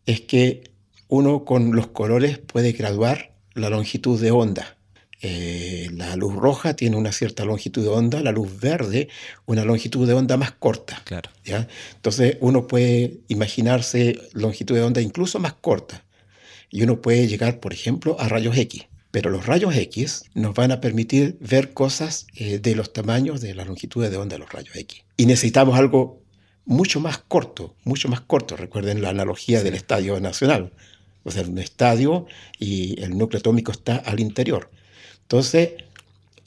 es 0.06 0.20
que 0.20 0.70
uno 1.08 1.44
con 1.44 1.74
los 1.74 1.88
colores 1.88 2.38
puede 2.38 2.72
graduar 2.72 3.32
la 3.54 3.70
longitud 3.70 4.20
de 4.20 4.30
onda. 4.30 4.78
Eh, 5.20 5.88
la 5.94 6.14
luz 6.14 6.36
roja 6.36 6.74
tiene 6.74 6.96
una 6.96 7.10
cierta 7.10 7.44
longitud 7.44 7.82
de 7.82 7.88
onda, 7.88 8.20
la 8.20 8.30
luz 8.30 8.60
verde 8.60 9.08
una 9.46 9.64
longitud 9.64 10.06
de 10.06 10.14
onda 10.14 10.36
más 10.36 10.52
corta. 10.52 11.02
Claro. 11.04 11.30
¿ya? 11.44 11.66
Entonces 11.96 12.36
uno 12.40 12.68
puede 12.68 13.18
imaginarse 13.26 14.20
longitud 14.32 14.76
de 14.76 14.82
onda 14.82 15.00
incluso 15.00 15.40
más 15.40 15.54
corta. 15.54 16.04
Y 16.70 16.82
uno 16.82 17.00
puede 17.00 17.26
llegar, 17.26 17.60
por 17.60 17.72
ejemplo, 17.72 18.16
a 18.20 18.28
rayos 18.28 18.56
X. 18.56 18.86
Pero 19.18 19.30
los 19.30 19.46
rayos 19.46 19.74
X 19.74 20.26
nos 20.34 20.54
van 20.54 20.70
a 20.70 20.80
permitir 20.80 21.38
ver 21.40 21.72
cosas 21.72 22.28
eh, 22.36 22.60
de 22.60 22.76
los 22.76 22.92
tamaños 22.92 23.40
de 23.40 23.52
las 23.52 23.66
longitudes 23.66 24.12
de 24.12 24.16
onda 24.16 24.36
de 24.36 24.38
los 24.38 24.52
rayos 24.52 24.76
X. 24.76 25.02
Y 25.16 25.26
necesitamos 25.26 25.76
algo 25.76 26.22
mucho 26.66 27.00
más 27.00 27.18
corto, 27.18 27.74
mucho 27.82 28.08
más 28.08 28.20
corto. 28.20 28.56
Recuerden 28.56 29.02
la 29.02 29.08
analogía 29.08 29.64
del 29.64 29.74
Estadio 29.74 30.20
Nacional. 30.20 30.72
O 31.24 31.32
sea, 31.32 31.42
un 31.42 31.58
estadio 31.58 32.26
y 32.60 33.02
el 33.02 33.18
núcleo 33.18 33.40
atómico 33.40 33.72
está 33.72 33.96
al 33.96 34.20
interior. 34.20 34.70
Entonces, 35.22 35.70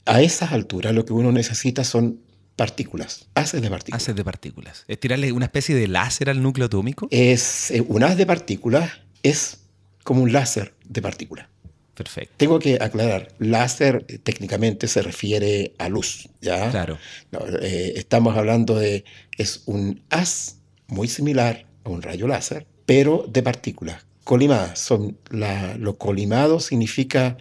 a 0.06 0.22
esas 0.22 0.52
alturas 0.52 0.94
lo 0.94 1.04
que 1.04 1.12
uno 1.12 1.30
necesita 1.30 1.84
son 1.84 2.20
partículas, 2.56 3.26
haces 3.34 3.60
de 3.60 3.68
partículas. 3.68 4.02
Haces 4.02 4.16
de 4.16 4.24
partículas. 4.24 4.84
Es 4.88 4.98
tirarle 4.98 5.30
una 5.32 5.44
especie 5.44 5.74
de 5.74 5.88
láser 5.88 6.30
al 6.30 6.42
núcleo 6.42 6.68
atómico. 6.68 7.06
Es, 7.10 7.70
eh, 7.70 7.84
un 7.86 8.02
haz 8.02 8.16
de 8.16 8.24
partículas 8.24 8.90
es 9.22 9.58
como 10.04 10.22
un 10.22 10.32
láser 10.32 10.74
de 10.86 11.02
partículas. 11.02 11.51
Perfecto. 11.94 12.34
Tengo 12.36 12.58
que 12.58 12.78
aclarar, 12.80 13.28
láser 13.38 14.04
eh, 14.08 14.18
técnicamente 14.18 14.88
se 14.88 15.02
refiere 15.02 15.74
a 15.78 15.88
luz, 15.88 16.28
¿ya? 16.40 16.70
Claro. 16.70 16.98
No, 17.30 17.40
eh, 17.60 17.92
estamos 17.96 18.36
hablando 18.36 18.78
de, 18.78 19.04
es 19.36 19.62
un 19.66 20.02
haz 20.08 20.56
muy 20.86 21.08
similar 21.08 21.66
a 21.84 21.90
un 21.90 22.02
rayo 22.02 22.26
láser, 22.26 22.66
pero 22.86 23.26
de 23.28 23.42
partículas 23.42 24.04
colimadas. 24.24 24.78
Son 24.78 25.18
la, 25.30 25.76
lo 25.76 25.98
colimado 25.98 26.60
significa 26.60 27.36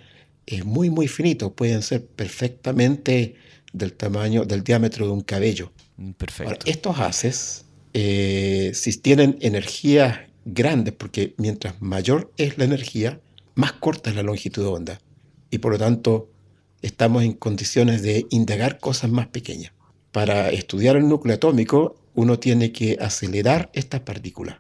eh, 0.48 0.64
muy, 0.64 0.90
muy 0.90 1.08
finito, 1.08 1.54
pueden 1.54 1.82
ser 1.82 2.06
perfectamente 2.06 3.36
del 3.74 3.94
tamaño, 3.94 4.44
del 4.44 4.64
diámetro 4.64 5.06
de 5.06 5.14
un 5.14 5.22
cabello. 5.22 5.72
Mm, 5.98 6.12
Perfecto. 6.12 6.52
Ahora, 6.52 6.60
estos 6.66 7.00
haces, 7.00 7.66
eh, 7.94 8.72
si 8.74 8.98
tienen 8.98 9.38
energías 9.42 10.20
grandes, 10.46 10.94
porque 10.94 11.36
mientras 11.38 11.82
mayor 11.82 12.32
es 12.38 12.58
la 12.58 12.66
energía, 12.66 13.20
más 13.62 13.74
corta 13.74 14.10
es 14.10 14.16
la 14.16 14.24
longitud 14.24 14.64
de 14.64 14.70
onda. 14.70 15.02
Y 15.52 15.60
por 15.60 15.74
lo 15.74 15.78
tanto, 15.78 16.32
estamos 16.82 17.22
en 17.24 17.34
condiciones 17.34 18.02
de 18.02 18.26
indagar 18.32 18.80
cosas 18.80 19.12
más 19.12 19.28
pequeñas. 19.28 19.72
Para 20.12 20.50
estudiar 20.50 20.96
el 20.96 21.08
núcleo 21.08 21.36
atómico, 21.36 21.96
uno 22.16 22.40
tiene 22.40 22.72
que 22.72 22.98
acelerar 23.00 23.70
estas 23.74 24.00
partículas. 24.02 24.58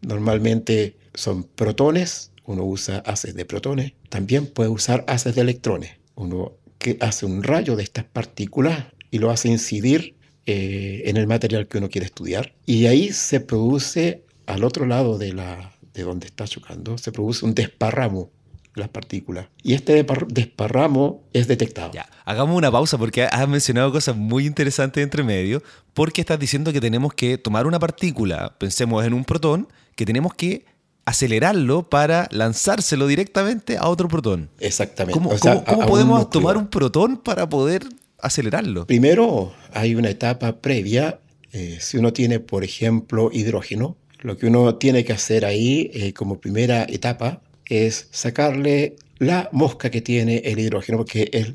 Normalmente 0.00 0.96
son 1.12 1.44
protones, 1.44 2.32
uno 2.46 2.64
usa 2.64 3.02
haces 3.04 3.34
de 3.34 3.44
protones, 3.44 3.92
también 4.08 4.46
puede 4.46 4.70
usar 4.70 5.04
haces 5.08 5.34
de 5.34 5.42
electrones. 5.42 5.90
Uno 6.14 6.52
que 6.78 6.96
hace 7.00 7.26
un 7.26 7.42
rayo 7.42 7.76
de 7.76 7.82
estas 7.82 8.04
partículas 8.04 8.86
y 9.10 9.18
lo 9.18 9.30
hace 9.30 9.48
incidir 9.48 10.16
eh, 10.46 11.02
en 11.04 11.18
el 11.18 11.26
material 11.26 11.68
que 11.68 11.78
uno 11.78 11.90
quiere 11.90 12.06
estudiar. 12.06 12.54
Y 12.64 12.86
ahí 12.86 13.12
se 13.12 13.40
produce, 13.40 14.24
al 14.46 14.64
otro 14.64 14.86
lado 14.86 15.18
de, 15.18 15.34
la, 15.34 15.71
de 15.94 16.02
donde 16.02 16.26
está 16.26 16.46
chocando, 16.46 16.96
se 16.98 17.12
produce 17.12 17.44
un 17.44 17.54
desparramo 17.54 18.30
de 18.74 18.80
las 18.80 18.88
partículas. 18.88 19.46
Y 19.62 19.74
este 19.74 20.04
despar- 20.06 20.26
desparramo 20.28 21.22
es 21.32 21.46
detectado. 21.48 21.92
Ya, 21.92 22.08
hagamos 22.24 22.56
una 22.56 22.70
pausa 22.70 22.96
porque 22.96 23.24
has 23.24 23.48
mencionado 23.48 23.92
cosas 23.92 24.16
muy 24.16 24.46
interesantes 24.46 25.02
entre 25.02 25.22
medio, 25.22 25.62
porque 25.92 26.22
estás 26.22 26.38
diciendo 26.38 26.72
que 26.72 26.80
tenemos 26.80 27.12
que 27.12 27.36
tomar 27.38 27.66
una 27.66 27.78
partícula, 27.78 28.54
pensemos 28.58 29.04
en 29.04 29.12
un 29.12 29.24
protón, 29.24 29.68
que 29.94 30.06
tenemos 30.06 30.32
que 30.34 30.64
acelerarlo 31.04 31.82
para 31.90 32.28
lanzárselo 32.30 33.06
directamente 33.06 33.76
a 33.76 33.88
otro 33.88 34.08
protón. 34.08 34.48
Exactamente. 34.60 35.12
¿Cómo, 35.18 35.30
O 35.30 35.38
sea, 35.38 35.54
cómo- 35.56 35.64
cómo 35.66 35.80
a- 35.80 35.84
a 35.84 35.86
un 35.86 35.90
podemos 35.90 36.30
tomar 36.30 36.56
un 36.56 36.68
protón 36.68 37.16
para 37.18 37.48
poder 37.48 37.82
acelerarlo? 38.20 38.86
Primero, 38.86 39.52
hay 39.74 39.94
una 39.94 40.08
etapa 40.10 40.60
previa. 40.60 41.18
eh, 41.54 41.76
si 41.82 41.98
uno 41.98 42.14
tiene, 42.14 42.40
por 42.40 42.64
ejemplo, 42.64 43.28
hidrógeno, 43.30 43.98
lo 44.22 44.36
que 44.36 44.46
uno 44.46 44.76
tiene 44.76 45.04
que 45.04 45.12
hacer 45.12 45.44
ahí 45.44 45.90
eh, 45.92 46.12
como 46.12 46.40
primera 46.40 46.84
etapa 46.84 47.40
es 47.66 48.08
sacarle 48.10 48.96
la 49.18 49.48
mosca 49.52 49.90
que 49.90 50.00
tiene 50.00 50.38
el 50.38 50.58
hidrógeno, 50.58 50.98
porque 50.98 51.28
es, 51.32 51.52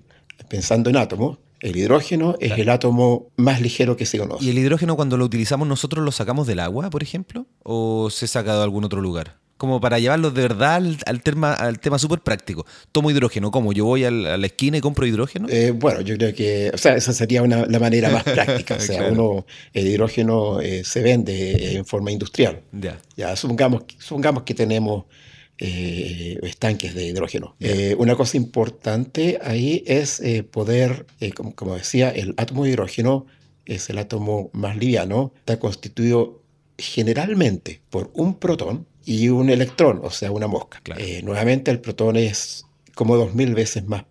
pensando 0.48 0.90
en 0.90 0.98
átomos, 0.98 1.38
el 1.60 1.76
hidrógeno 1.76 2.36
es 2.40 2.58
el 2.58 2.70
átomo 2.70 3.28
más 3.36 3.62
ligero 3.62 3.98
que 3.98 4.06
se 4.06 4.20
conoce. 4.20 4.46
¿Y 4.46 4.50
el 4.50 4.58
hidrógeno 4.60 4.96
cuando 4.96 5.18
lo 5.18 5.26
utilizamos 5.26 5.68
nosotros 5.68 6.06
lo 6.06 6.12
sacamos 6.12 6.46
del 6.46 6.60
agua, 6.60 6.90
por 6.90 7.02
ejemplo? 7.02 7.48
¿O 7.64 8.10
se 8.10 8.28
saca 8.28 8.56
de 8.56 8.64
algún 8.64 8.84
otro 8.84 9.02
lugar? 9.02 9.38
Como 9.58 9.82
para 9.82 9.98
llevarlo 10.00 10.30
de 10.32 10.42
verdad 10.44 10.76
al, 10.76 10.98
al 11.06 11.22
tema, 11.22 11.54
al 11.54 11.80
tema 11.80 11.98
súper 11.98 12.20
práctico. 12.20 12.66
Tomo 12.92 13.10
hidrógeno, 13.12 13.50
¿cómo? 13.52 13.74
¿Yo 13.74 13.86
voy 13.86 14.04
a 14.06 14.12
la 14.12 14.46
esquina 14.46 14.78
y 14.78 14.82
compro 14.82 15.06
hidrógeno? 15.08 15.48
Eh, 15.50 15.72
bueno, 15.72 16.02
yo 16.02 16.16
creo 16.16 16.34
que, 16.34 16.70
o 16.74 16.78
sea, 16.78 16.96
esa 16.96 17.12
sería 17.14 17.42
una, 17.42 17.66
la 17.66 17.80
manera 17.80 18.10
más 18.10 18.24
práctica. 18.24 18.76
O 18.76 18.80
sea, 18.80 18.98
Claro. 19.00 19.14
uno, 19.14 19.46
el 19.74 19.88
hidrógeno 19.88 20.62
eh, 20.62 20.84
se 20.84 21.02
vende 21.02 21.52
eh, 21.54 21.74
en 21.78 21.86
forma 21.86 22.12
industrial. 22.12 22.62
ya. 22.72 23.00
Ya, 23.16 23.36
supongamos, 23.36 23.84
supongamos 23.98 24.44
que 24.44 24.54
tenemos 24.54 25.06
eh, 25.58 26.38
estanques 26.44 26.94
de 26.94 27.08
hidrógeno. 27.08 27.56
Una 27.98 28.16
cosa 28.16 28.38
importante 28.38 29.40
ahí 29.44 29.84
es 29.88 30.22
poder, 30.52 31.08
como, 31.36 31.56
como 31.56 31.76
decía, 31.76 32.12
el 32.12 32.36
átomo 32.38 32.64
de 32.64 32.70
hidrógeno 32.72 33.26
es 33.66 33.90
el 33.90 33.98
átomo 33.98 34.50
más 34.54 34.78
liviano, 34.78 35.34
está 35.40 35.58
constituido 35.60 36.44
generalmente 36.78 37.82
por 37.90 38.12
un 38.14 38.36
protón 38.40 38.86
y 39.08 39.30
un 39.30 39.50
electrón, 39.50 40.02
o 40.04 40.12
sea, 40.12 40.32
una 40.32 40.48
mosca. 40.48 40.82
Claro. 40.84 41.02
Eh, 41.02 41.22
nuevamente 41.24 41.72
el 41.72 41.80
protón 41.80 42.18
es 42.18 42.66
como 42.94 43.16
dos 43.16 43.34
mil 43.34 43.56
veces 43.56 43.86
más 43.86 44.04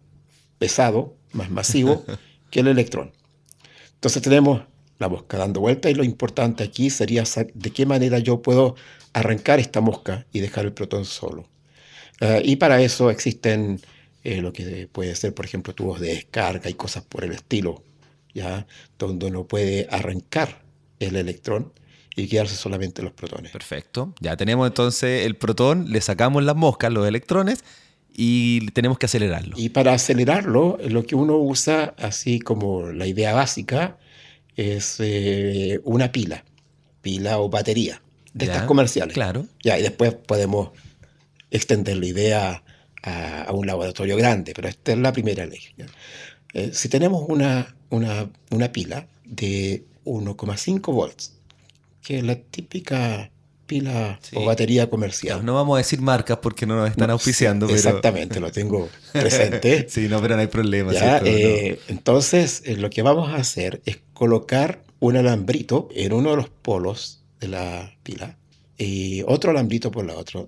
pesado, 0.58 1.14
más 1.32 1.50
masivo 1.50 2.02
que 2.50 2.60
el 2.60 2.68
electrón. 2.68 3.12
Entonces 3.92 4.22
tenemos 4.22 4.62
la 4.98 5.10
mosca 5.10 5.36
dando 5.36 5.60
vuelta 5.60 5.90
y 5.90 5.94
lo 5.94 6.02
importante 6.02 6.64
aquí 6.64 6.88
sería 6.88 7.24
de 7.52 7.70
qué 7.72 7.84
manera 7.84 8.18
yo 8.20 8.40
puedo 8.40 8.74
arrancar 9.12 9.60
esta 9.60 9.82
mosca 9.82 10.26
y 10.32 10.40
dejar 10.40 10.64
el 10.64 10.72
protón 10.72 11.04
solo. 11.04 11.46
Ah, 12.22 12.38
y 12.42 12.56
para 12.56 12.80
eso 12.80 13.10
existen 13.10 13.82
eh, 14.24 14.40
lo 14.40 14.50
que 14.54 14.88
puede 14.90 15.14
ser, 15.14 15.34
por 15.34 15.44
ejemplo, 15.44 15.74
tubos 15.74 16.00
de 16.00 16.08
descarga 16.14 16.70
y 16.70 16.74
cosas 16.74 17.04
por 17.04 17.22
el 17.22 17.32
estilo, 17.32 17.82
¿ya? 18.32 18.66
donde 18.98 19.26
uno 19.26 19.44
puede 19.44 19.88
arrancar 19.90 20.62
el 21.00 21.16
electrón 21.16 21.74
y 22.16 22.26
quedarse 22.28 22.56
solamente 22.56 23.02
los 23.02 23.12
protones. 23.12 23.52
Perfecto. 23.52 24.14
Ya 24.20 24.36
tenemos 24.36 24.66
entonces 24.66 25.26
el 25.26 25.36
protón, 25.36 25.90
le 25.90 26.00
sacamos 26.00 26.42
las 26.42 26.56
moscas, 26.56 26.90
los 26.92 27.06
electrones, 27.06 27.62
y 28.12 28.66
tenemos 28.70 28.98
que 28.98 29.06
acelerarlo. 29.06 29.54
Y 29.58 29.68
para 29.68 29.92
acelerarlo, 29.92 30.78
lo 30.88 31.04
que 31.04 31.14
uno 31.14 31.36
usa, 31.36 31.94
así 31.98 32.40
como 32.40 32.90
la 32.90 33.06
idea 33.06 33.34
básica, 33.34 33.98
es 34.56 34.96
eh, 35.00 35.80
una 35.84 36.10
pila, 36.10 36.42
pila 37.02 37.38
o 37.38 37.50
batería, 37.50 38.00
de 38.32 38.46
Ya, 38.46 38.52
estas 38.52 38.66
comerciales. 38.66 39.12
Claro. 39.12 39.46
Ya, 39.62 39.78
y 39.78 39.82
después 39.82 40.14
podemos 40.14 40.70
extender 41.50 41.98
la 41.98 42.06
idea 42.06 42.62
a, 43.02 43.42
a 43.42 43.52
un 43.52 43.66
laboratorio 43.66 44.16
grande, 44.16 44.54
pero 44.54 44.68
esta 44.68 44.92
es 44.92 44.98
la 44.98 45.12
primera 45.12 45.44
ley. 45.44 45.60
Eh, 46.54 46.70
si 46.72 46.88
tenemos 46.88 47.24
una, 47.28 47.76
una, 47.90 48.30
una 48.50 48.72
pila 48.72 49.06
de 49.26 49.84
1,5 50.06 50.80
volts, 50.94 51.35
que 52.06 52.22
la 52.22 52.36
típica 52.36 53.32
pila 53.66 54.20
Sí. 54.22 54.36
o 54.38 54.44
batería 54.44 54.88
comercial. 54.88 55.44
no 55.44 55.54
vamos 55.54 55.74
a 55.74 55.78
decir 55.78 56.00
marcas 56.00 56.38
porque 56.40 56.64
no 56.64 56.76
nos 56.76 56.88
están 56.88 57.08
No, 57.08 57.14
auspiciando, 57.14 57.66
sí, 57.66 57.74
pero... 57.74 57.88
Exactamente, 57.88 58.38
lo 58.38 58.52
tengo 58.52 58.88
presente. 59.10 59.86
sí, 59.90 60.06
no, 60.08 60.22
pero 60.22 60.36
no 60.36 60.42
hay 60.42 60.46
problema. 60.46 60.92
Ya, 60.92 61.20
eh, 61.24 61.80
Entonces, 61.88 62.62
eh, 62.64 62.76
lo 62.76 62.90
que 62.90 63.02
vamos 63.02 63.30
a 63.30 63.36
hacer 63.38 63.82
es 63.86 63.98
colocar 64.12 64.84
un 65.00 65.16
alambrito 65.16 65.88
en 65.96 66.12
uno 66.12 66.30
de 66.30 66.36
los 66.36 66.48
polos 66.48 67.24
de 67.40 67.48
la 67.48 67.92
pila 68.04 68.38
y 68.78 69.22
otro 69.26 69.50
alambrito 69.50 69.90
por 69.90 70.06
la 70.06 70.14
otra. 70.14 70.46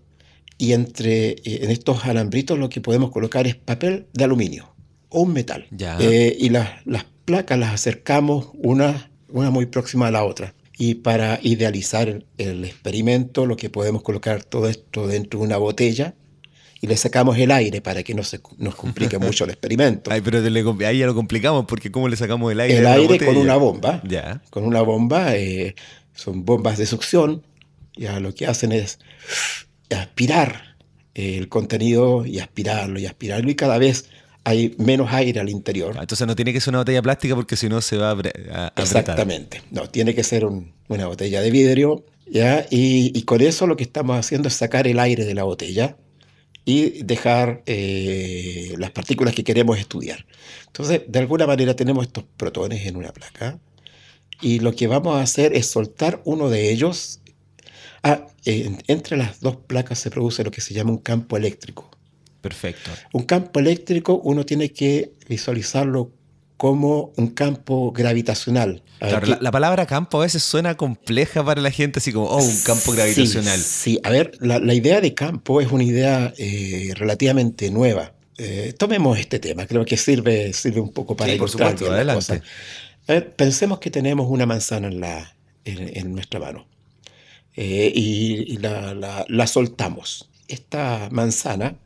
Y 0.58 0.74
entre 0.74 1.30
eh, 1.30 1.40
en 1.44 1.72
estos 1.72 2.04
alambritos 2.04 2.56
lo 2.56 2.68
que 2.68 2.80
podemos 2.80 3.10
colocar 3.10 3.48
es 3.48 3.56
papel 3.56 4.06
de 4.12 4.22
aluminio 4.22 4.72
o 5.08 5.22
un 5.22 5.32
metal. 5.32 5.66
Ya. 5.72 5.98
Eh, 5.98 6.36
y 6.38 6.50
las, 6.50 6.86
las 6.86 7.04
placas 7.24 7.58
las 7.58 7.74
acercamos 7.74 8.50
una, 8.54 9.10
una 9.28 9.50
muy 9.50 9.66
próxima 9.66 10.06
a 10.06 10.12
la 10.12 10.22
otra. 10.22 10.54
Y 10.78 10.96
para 10.96 11.40
idealizar 11.42 12.24
el, 12.38 12.64
experimento, 12.64 13.46
lo 13.46 13.56
que 13.56 13.68
podemos 13.68 14.02
colocar 14.02 14.44
todo 14.44 14.68
esto 14.68 15.08
dentro 15.08 15.40
de 15.40 15.46
una 15.46 15.56
botella 15.56 16.14
y 16.80 16.86
le 16.86 16.96
sacamos 16.96 17.36
el 17.36 17.50
aire 17.50 17.80
para 17.80 18.04
que 18.04 18.14
no 18.14 18.22
se 18.22 18.40
nos 18.58 18.76
complique 18.76 19.18
mucho 19.18 19.44
el 19.44 19.50
experimento. 19.50 20.12
Ay, 20.12 20.20
pero 20.20 20.40
le, 20.40 20.86
ahí 20.86 20.98
ya 20.98 21.06
lo 21.06 21.14
complicamos 21.14 21.64
porque 21.66 21.90
¿cómo 21.90 22.08
le 22.08 22.16
sacamos 22.16 22.52
el 22.52 22.60
aire? 22.60 22.78
El 22.78 22.86
aire 22.86 23.18
con 23.18 23.36
una 23.36 23.56
bomba. 23.56 24.00
Ya. 24.06 24.40
Con 24.50 24.64
una 24.64 24.80
bomba, 24.82 25.34
eh, 25.36 25.74
son 26.14 26.44
bombas 26.44 26.78
de 26.78 26.86
succión. 26.86 27.42
Ya 27.96 28.20
lo 28.20 28.32
que 28.32 28.46
hacen 28.46 28.70
es 28.70 29.00
aspirar 29.90 30.76
el 31.14 31.48
contenido 31.48 32.24
y 32.24 32.38
aspirarlo 32.38 33.00
y 33.00 33.06
aspirarlo 33.06 33.50
y 33.50 33.56
cada 33.56 33.78
vez 33.78 34.08
hay 34.48 34.74
menos 34.78 35.12
aire 35.12 35.40
al 35.40 35.50
interior. 35.50 35.94
Ah, 35.96 36.00
entonces 36.00 36.26
no 36.26 36.34
tiene 36.34 36.54
que 36.54 36.60
ser 36.60 36.70
una 36.70 36.78
botella 36.78 37.02
plástica 37.02 37.34
porque 37.34 37.54
si 37.54 37.68
no 37.68 37.82
se 37.82 37.98
va 37.98 38.12
a, 38.12 38.66
a 38.66 38.72
Exactamente. 38.76 39.60
No, 39.70 39.90
tiene 39.90 40.14
que 40.14 40.24
ser 40.24 40.46
una 40.46 41.06
botella 41.06 41.42
de 41.42 41.50
vidrio. 41.50 42.06
¿ya? 42.26 42.66
Y, 42.70 43.22
con 43.22 43.42
eso 43.42 43.66
lo 43.66 43.76
que 43.76 43.84
estamos 43.84 44.16
haciendo 44.18 44.48
es 44.48 44.54
sacar 44.54 44.86
el 44.86 44.98
aire 45.00 45.26
de 45.26 45.34
la 45.34 45.44
botella 45.44 45.98
y 46.64 47.02
dejar 47.02 47.62
eh, 47.66 48.74
las 48.78 48.90
partículas 48.90 49.34
que 49.34 49.44
queremos 49.44 49.78
estudiar. 49.78 50.24
Entonces, 50.66 51.02
de 51.06 51.18
alguna 51.18 51.46
manera 51.46 51.76
tenemos 51.76 52.06
estos 52.06 52.24
protones 52.38 52.86
en 52.86 52.96
una 52.96 53.12
placa 53.12 53.58
y 54.40 54.60
lo 54.60 54.72
que 54.72 54.86
vamos 54.86 55.16
a 55.16 55.20
hacer 55.20 55.54
es 55.54 55.66
soltar 55.66 56.22
uno 56.24 56.48
de 56.48 56.70
ellos. 56.70 57.20
Ah, 58.02 58.26
entre 58.46 59.18
las 59.18 59.40
dos 59.40 59.56
placas 59.56 59.98
se 59.98 60.10
produce 60.10 60.42
lo 60.42 60.50
que 60.50 60.62
se 60.62 60.72
llama 60.72 60.92
un 60.92 60.98
campo 60.98 61.36
eléctrico. 61.36 61.90
Perfecto. 62.40 62.90
Un 63.12 63.24
campo 63.24 63.60
eléctrico 63.60 64.20
uno 64.24 64.44
tiene 64.44 64.72
que 64.72 65.12
visualizarlo 65.28 66.12
como 66.58 67.12
un 67.16 67.28
campo 67.28 67.92
gravitacional. 67.92 68.82
la, 69.00 69.50
palabra 69.52 69.86
campo 69.86 70.18
a 70.18 70.24
veces 70.24 70.42
suena 70.42 70.76
compleja 70.76 71.44
para 71.44 71.62
la 71.62 71.70
gente, 71.70 72.00
así 72.00 72.12
como, 72.12 72.26
oh, 72.26 72.42
un 72.42 72.60
campo 72.62 72.92
gravitacional. 72.92 73.58
Sí, 73.58 74.00
a 74.02 74.10
ver, 74.10 74.32
la, 74.40 74.74
idea 74.74 75.00
de 75.00 75.14
campo 75.14 75.60
es 75.60 75.70
una 75.70 75.84
idea 75.84 76.34
eh, 76.36 76.92
relativamente 76.96 77.70
nueva. 77.70 78.12
Eh, 78.38 78.74
tomemos 78.76 79.18
este 79.18 79.38
tema, 79.38 79.66
creo 79.66 79.84
que 79.84 79.96
sirve, 79.96 80.52
sirve 80.52 80.80
un 80.80 80.92
poco 80.92 81.16
para 81.16 81.32
sí, 81.32 81.38
por 81.38 81.48
supuesto, 81.48 81.90
adelante. 81.90 82.42
A 83.06 83.12
ver, 83.12 83.34
pensemos 83.34 83.78
que 83.78 83.90
tenemos 83.90 84.28
una 84.28 84.44
manzana 84.44 84.88
en, 84.88 85.00
la, 85.00 85.34
en, 85.64 86.12
nuestra 86.12 86.40
mano 86.40 86.66
eh, 87.54 87.90
y, 87.94 88.58
la 88.58 89.46
soltamos. 89.46 90.27
Esta 90.48 91.08
manzana 91.12 91.78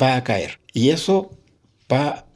va 0.00 0.16
a 0.16 0.24
caer 0.24 0.60
y 0.72 0.90
eso 0.90 1.36
va 1.90 2.26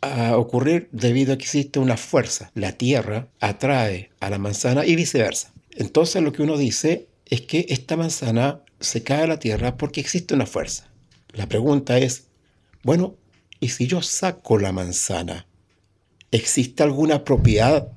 a 0.00 0.36
ocurrir 0.36 0.88
debido 0.92 1.32
a 1.32 1.38
que 1.38 1.44
existe 1.44 1.78
una 1.78 1.96
fuerza. 1.96 2.50
La 2.54 2.72
Tierra 2.72 3.28
atrae 3.40 4.10
a 4.20 4.30
la 4.30 4.38
manzana 4.38 4.84
y 4.84 4.96
viceversa. 4.96 5.52
Entonces 5.72 6.22
lo 6.22 6.32
que 6.32 6.42
uno 6.42 6.56
dice 6.56 7.08
es 7.24 7.40
que 7.40 7.66
esta 7.68 7.96
manzana 7.96 8.62
se 8.80 9.02
cae 9.02 9.22
a 9.22 9.26
la 9.26 9.38
Tierra 9.38 9.76
porque 9.76 10.00
existe 10.00 10.34
una 10.34 10.46
fuerza. 10.46 10.90
La 11.32 11.48
pregunta 11.48 11.98
es, 11.98 12.24
bueno, 12.82 13.16
¿y 13.60 13.68
si 13.70 13.86
yo 13.86 14.02
saco 14.02 14.58
la 14.58 14.72
manzana? 14.72 15.46
¿Existe 16.30 16.82
alguna 16.82 17.24
propiedad 17.24 17.92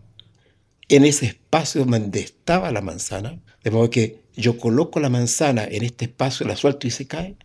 en 0.88 1.06
ese 1.06 1.28
espacio 1.28 1.86
donde 1.86 2.22
estaba 2.22 2.72
la 2.72 2.82
manzana? 2.82 3.40
De 3.64 3.72
modo 3.72 3.90
que 3.90 4.22
yo 4.40 4.58
coloco 4.58 5.00
la 5.00 5.10
manzana 5.10 5.66
en 5.66 5.84
este 5.84 6.06
espacio, 6.06 6.48
la 6.48 6.56
suelto 6.56 6.88
y 6.88 6.92
se 6.92 7.08
cae. 7.08 7.36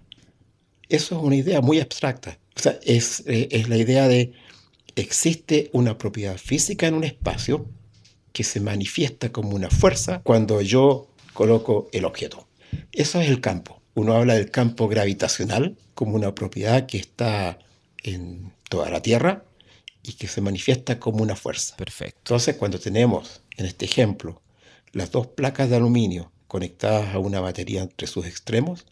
Eso 0.88 1.16
es 1.16 1.22
una 1.22 1.36
idea 1.36 1.60
muy 1.60 1.80
abstracta. 1.80 2.38
O 2.56 2.60
sea, 2.60 2.78
es, 2.84 3.24
eh, 3.26 3.48
es 3.50 3.68
la 3.68 3.76
idea 3.76 4.06
de 4.08 4.32
existe 4.96 5.70
una 5.72 5.98
propiedad 5.98 6.36
física 6.36 6.86
en 6.86 6.94
un 6.94 7.04
espacio 7.04 7.66
que 8.32 8.44
se 8.44 8.60
manifiesta 8.60 9.32
como 9.32 9.56
una 9.56 9.70
fuerza 9.70 10.20
cuando 10.22 10.60
yo 10.60 11.08
coloco 11.32 11.88
el 11.92 12.04
objeto. 12.04 12.46
Eso 12.92 13.20
es 13.20 13.28
el 13.28 13.40
campo. 13.40 13.82
Uno 13.94 14.14
habla 14.14 14.34
del 14.34 14.50
campo 14.50 14.88
gravitacional 14.88 15.76
como 15.94 16.16
una 16.16 16.34
propiedad 16.34 16.86
que 16.86 16.98
está 16.98 17.58
en 18.02 18.52
toda 18.68 18.90
la 18.90 19.00
Tierra 19.00 19.44
y 20.02 20.14
que 20.14 20.28
se 20.28 20.40
manifiesta 20.40 20.98
como 20.98 21.22
una 21.22 21.36
fuerza. 21.36 21.76
Perfecto. 21.76 22.18
Entonces, 22.18 22.56
cuando 22.56 22.78
tenemos, 22.78 23.42
en 23.56 23.66
este 23.66 23.84
ejemplo, 23.84 24.42
las 24.92 25.10
dos 25.10 25.28
placas 25.28 25.70
de 25.70 25.76
aluminio 25.76 26.32
conectadas 26.54 27.12
a 27.12 27.18
una 27.18 27.40
batería 27.40 27.82
entre 27.82 28.06
sus 28.06 28.26
extremos, 28.26 28.86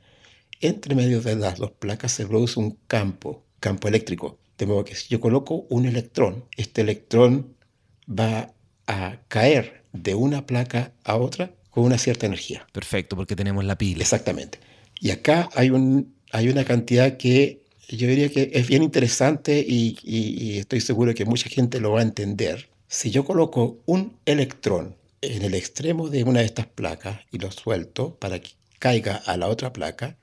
entre 0.61 0.97
medio 0.97 1.21
de 1.21 1.37
las 1.37 1.59
dos 1.59 1.71
placas 1.71 2.11
se 2.11 2.27
produce 2.27 2.59
un 2.59 2.77
campo, 2.89 3.45
campo 3.61 3.87
eléctrico, 3.87 4.37
de 4.59 4.67
modo 4.67 4.83
que 4.83 4.97
si 4.97 5.07
yo 5.09 5.21
coloco 5.21 5.65
un 5.71 5.87
electrón, 5.87 6.45
este 6.57 6.81
electrón 6.81 7.55
va 8.11 8.53
a 8.89 9.19
caer 9.29 9.85
de 9.93 10.17
una 10.17 10.45
placa 10.45 10.91
a 11.05 11.15
otra 11.15 11.53
con 11.71 11.85
una 11.85 11.99
cierta 11.99 12.27
energía. 12.27 12.67
Perfecto, 12.73 13.15
porque 13.15 13.37
tenemos 13.37 13.65
la 13.65 13.79
pila. 13.79 14.03
Exactamente. 14.03 14.59
Y 14.99 15.13
acá 15.13 15.49
hay, 15.55 15.71
un, 15.71 16.17
hay 16.33 16.49
una 16.49 16.65
cantidad 16.65 17.17
que 17.17 17.63
yo 17.89 18.09
diría 18.09 18.29
que 18.29 18.51
es 18.55 18.67
bien 18.67 18.83
interesante 18.83 19.65
y, 19.65 19.97
y 20.03 20.59
estoy 20.59 20.81
seguro 20.81 21.15
que 21.15 21.27
mucha 21.27 21.49
gente 21.49 21.79
lo 21.79 21.93
va 21.93 22.01
a 22.01 22.03
entender. 22.03 22.71
Si 22.89 23.13
yo 23.13 23.25
coloco 23.25 23.79
un 23.87 24.17
electrón 24.27 24.97
en 25.23 25.43
el 25.43 25.55
extremo 25.55 26.09
de 26.09 26.25
una 26.25 26.41
de 26.41 26.47
estas 26.47 26.67
placas 26.67 27.21
y 27.31 27.39
lo 27.39 27.51
suelto 27.51 28.17
para 28.17 28.41
que 28.41 28.51
caiga 28.79 29.17
a 29.17 29.37
la 29.37 29.49
otra 29.49 29.73
placa, 29.73 30.19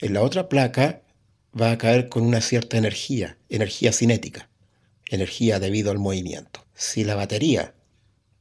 en 0.00 0.14
la 0.14 0.22
otra 0.22 0.48
placa 0.48 1.02
va 1.60 1.72
a 1.72 1.78
caer 1.78 2.08
con 2.08 2.22
una 2.22 2.40
cierta 2.40 2.78
energía, 2.78 3.38
energía 3.48 3.92
cinética, 3.92 4.48
energía 5.10 5.58
debido 5.58 5.90
al 5.90 5.98
movimiento. 5.98 6.64
Si 6.74 7.04
la 7.04 7.16
batería 7.16 7.74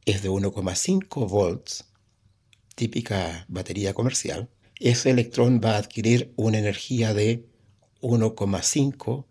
es 0.06 0.22
de 0.22 0.30
1,5 0.30 1.30
volts, 1.30 1.86
típica 2.76 3.46
batería 3.48 3.94
comercial, 3.94 4.50
ese 4.80 5.12
electrón 5.12 5.62
va 5.64 5.76
a 5.76 5.78
adquirir 5.78 6.34
una 6.36 6.58
energía 6.60 7.14
de 7.14 7.46
1,5 8.02 9.26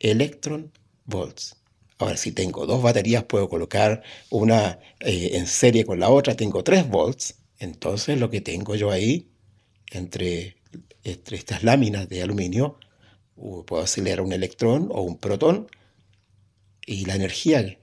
electron 0.00 0.72
volts. 1.04 1.55
Ahora, 1.98 2.16
si 2.16 2.32
tengo 2.32 2.66
dos 2.66 2.82
baterías, 2.82 3.24
puedo 3.24 3.48
colocar 3.48 4.02
una 4.30 4.78
eh, 5.00 5.30
en 5.34 5.46
serie 5.46 5.84
con 5.84 5.98
la 5.98 6.10
otra, 6.10 6.34
tengo 6.34 6.62
3 6.62 6.88
volts. 6.88 7.36
Entonces, 7.58 8.18
lo 8.20 8.28
que 8.28 8.40
tengo 8.40 8.74
yo 8.74 8.90
ahí, 8.90 9.30
entre, 9.90 10.56
entre 11.04 11.36
estas 11.36 11.62
láminas 11.62 12.08
de 12.08 12.22
aluminio, 12.22 12.78
puedo 13.66 13.82
acelerar 13.82 14.20
un 14.20 14.32
electrón 14.32 14.88
o 14.92 15.02
un 15.02 15.18
protón 15.18 15.68
y 16.86 17.04
la 17.04 17.14
energía 17.14 17.78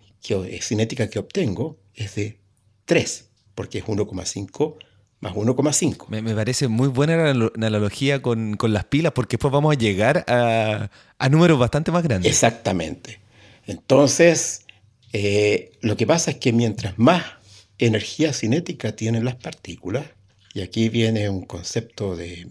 cinética 0.61 1.09
que 1.09 1.19
obtengo 1.19 1.77
es 1.93 2.15
de 2.15 2.39
3, 2.85 3.29
porque 3.55 3.79
es 3.79 3.85
1,5 3.85 4.77
más 5.19 5.33
1,5. 5.33 6.07
Me, 6.09 6.35
parece 6.35 6.67
muy 6.67 6.89
buena 6.89 7.33
la, 7.33 7.51
analogía 7.55 8.21
con, 8.21 8.57
las 8.61 8.85
pilas, 8.85 9.13
porque 9.13 9.37
después 9.37 9.53
vamos 9.53 9.73
a 9.73 9.79
llegar 9.79 10.25
a, 10.27 10.89
números 11.29 11.57
bastante 11.57 11.91
más 11.91 12.03
grandes. 12.03 12.29
Exactamente. 12.29 13.21
Entonces, 13.67 14.65
eh, 15.11 15.71
lo 15.81 15.95
que 15.97 16.07
pasa 16.07 16.31
es 16.31 16.37
que 16.37 16.53
mientras 16.53 16.97
más 16.97 17.23
energía 17.77 18.33
cinética 18.33 18.95
tienen 18.95 19.25
las 19.25 19.35
partículas, 19.35 20.05
y 20.53 20.61
aquí 20.61 20.89
viene 20.89 21.29
un 21.29 21.45
concepto 21.45 22.15
de 22.15 22.47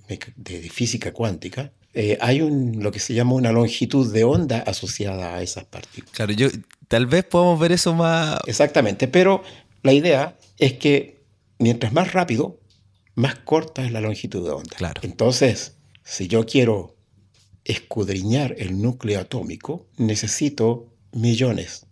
física 0.72 1.12
cuántica, 1.12 1.72
eh, 1.94 2.16
hay 2.20 2.40
un, 2.40 2.82
lo 2.82 2.90
que 2.90 2.98
se 2.98 3.12
llama 3.12 3.34
una 3.34 3.52
longitud 3.52 4.12
de 4.12 4.24
onda 4.24 4.60
asociada 4.60 5.36
a 5.36 5.42
esas 5.42 5.64
partículas. 5.64 6.14
Claro, 6.14 6.32
yo, 6.32 6.48
tal 6.88 7.06
vez 7.06 7.24
podamos 7.24 7.60
ver 7.60 7.72
eso 7.72 7.92
más... 7.94 8.40
Exactamente, 8.46 9.08
pero 9.08 9.42
la 9.82 9.92
idea 9.92 10.38
es 10.58 10.74
que 10.74 11.22
mientras 11.58 11.92
más 11.92 12.12
rápido, 12.12 12.60
más 13.14 13.34
corta 13.34 13.84
es 13.84 13.92
la 13.92 14.00
longitud 14.00 14.42
de 14.42 14.52
onda. 14.52 14.74
Claro. 14.76 15.02
Entonces, 15.04 15.76
si 16.02 16.28
yo 16.28 16.46
quiero 16.46 16.96
escudriñar 17.64 18.54
el 18.58 18.80
núcleo 18.80 19.20
atómico, 19.20 19.86
necesito 19.98 20.91
millones 21.12 21.86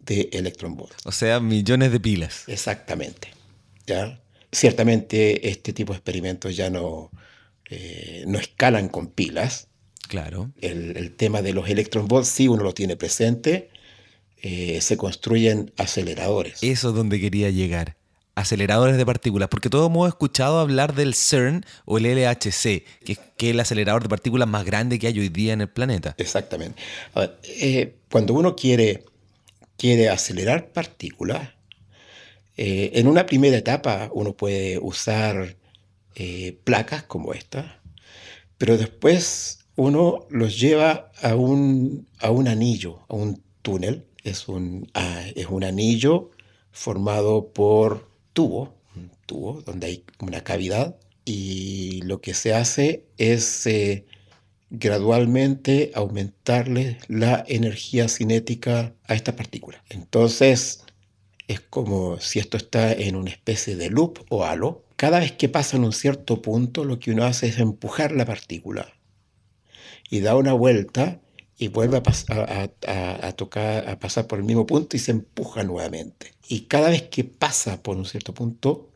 de 0.00 0.30
electronvolts. 0.32 0.96
O 1.04 1.12
sea, 1.12 1.40
millones 1.40 1.92
de 1.92 2.00
pilas. 2.00 2.44
Exactamente. 2.46 3.28
¿ya? 3.86 4.20
Ciertamente 4.50 5.48
este 5.48 5.72
tipo 5.72 5.92
de 5.92 5.98
experimentos 5.98 6.56
ya 6.56 6.70
no, 6.70 7.10
eh, 7.70 8.24
no 8.26 8.38
escalan 8.38 8.88
con 8.88 9.08
pilas. 9.08 9.68
Claro. 10.08 10.50
El, 10.60 11.14
tema 11.16 11.40
de 11.40 11.54
los 11.54 11.68
electron 11.70 12.06
volts 12.06 12.28
sí 12.28 12.48
uno 12.48 12.62
lo 12.62 12.74
tiene 12.74 12.96
presente. 12.96 13.70
Eh, 14.42 14.80
se 14.80 14.96
construyen 14.96 15.72
aceleradores. 15.78 16.62
Eso 16.62 16.90
es 16.90 16.94
donde 16.94 17.20
quería 17.20 17.48
llegar. 17.50 17.96
Aceleradores 18.34 18.96
de 18.96 19.04
partículas, 19.04 19.48
porque 19.48 19.68
todos 19.68 19.90
hemos 19.90 20.08
escuchado 20.08 20.58
hablar 20.58 20.94
del 20.94 21.14
CERN 21.14 21.64
o 21.84 21.98
el 21.98 22.04
LHC, 22.04 22.82
que, 23.04 23.12
es 23.12 23.18
el 23.38 23.60
acelerador 23.60 24.02
de 24.02 24.08
partículas 24.08 24.48
más 24.48 24.64
grande 24.64 24.98
que 24.98 25.06
hay 25.06 25.18
hoy 25.18 25.28
día 25.28 25.52
en 25.52 25.60
el 25.60 25.68
planeta. 25.68 26.14
Exactamente. 26.16 26.80
Eh, 27.44 27.94
cuando 28.12 28.34
uno 28.34 28.54
quiere, 28.54 29.04
quiere 29.76 30.10
acelerar 30.10 30.72
partículas, 30.72 31.48
en 32.56 33.08
una 33.08 33.24
primera 33.24 33.56
etapa 33.56 34.10
uno 34.12 34.36
puede 34.36 34.78
usar 34.78 35.56
eh, 36.14 36.58
placas 36.64 37.02
como 37.04 37.32
esta, 37.32 37.80
pero 38.58 38.76
después 38.76 39.64
uno 39.76 40.26
los 40.28 40.60
lleva 40.60 41.10
a 41.22 41.34
un, 41.34 42.06
a 42.20 42.30
un 42.30 42.48
anillo, 42.48 43.00
a 43.08 43.14
un 43.14 43.42
túnel. 43.62 44.04
Es 44.22 44.46
un, 44.46 44.88
ah, 44.94 45.24
es 45.34 45.46
un 45.46 45.64
anillo 45.64 46.30
formado 46.70 47.52
por 47.52 48.08
tubo, 48.34 48.74
un 48.94 49.10
tubo 49.26 49.62
donde 49.62 49.86
hay 49.86 50.04
una 50.20 50.42
cavidad 50.44 50.96
y 51.24 52.02
lo 52.02 52.20
que 52.20 52.34
se 52.34 52.54
hace 52.54 53.06
es 53.16 53.66
eh, 53.66 54.04
gradualmente 54.72 55.92
aumentarle 55.94 56.98
la 57.06 57.44
energía 57.46 58.08
cinética 58.08 58.94
a 59.06 59.14
esta 59.14 59.36
partícula. 59.36 59.84
Entonces, 59.90 60.84
es 61.46 61.60
como 61.60 62.18
si 62.18 62.38
esto 62.38 62.56
está 62.56 62.92
en 62.92 63.16
una 63.16 63.30
especie 63.30 63.76
de 63.76 63.90
loop 63.90 64.20
o 64.30 64.44
halo. 64.44 64.84
Cada 64.96 65.20
vez 65.20 65.32
que 65.32 65.50
pasa 65.50 65.76
en 65.76 65.84
un 65.84 65.92
cierto 65.92 66.40
punto, 66.40 66.84
lo 66.84 66.98
que 66.98 67.12
uno 67.12 67.24
hace 67.24 67.48
es 67.48 67.58
empujar 67.58 68.12
la 68.12 68.24
partícula 68.24 68.94
y 70.08 70.20
da 70.20 70.36
una 70.36 70.54
vuelta 70.54 71.20
y 71.58 71.68
vuelve 71.68 71.98
a, 71.98 72.02
pasar 73.98 74.26
por 74.26 74.38
el 74.38 74.44
mismo 74.44 74.64
punto 74.66 74.96
y 74.96 75.00
se 75.00 75.10
empuja 75.10 75.64
nuevamente. 75.64 76.32
Y 76.48 76.62
cada 76.62 76.88
vez 76.88 77.02
que 77.02 77.24
pasa 77.24 77.82
por 77.82 77.96
un 77.96 78.06
cierto 78.06 78.32
punto, 78.32 78.90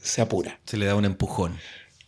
se 0.00 0.22
apura. 0.22 0.60
Se 0.64 0.78
le 0.78 0.86
da 0.86 0.94
un 0.94 1.04
empujón. 1.04 1.56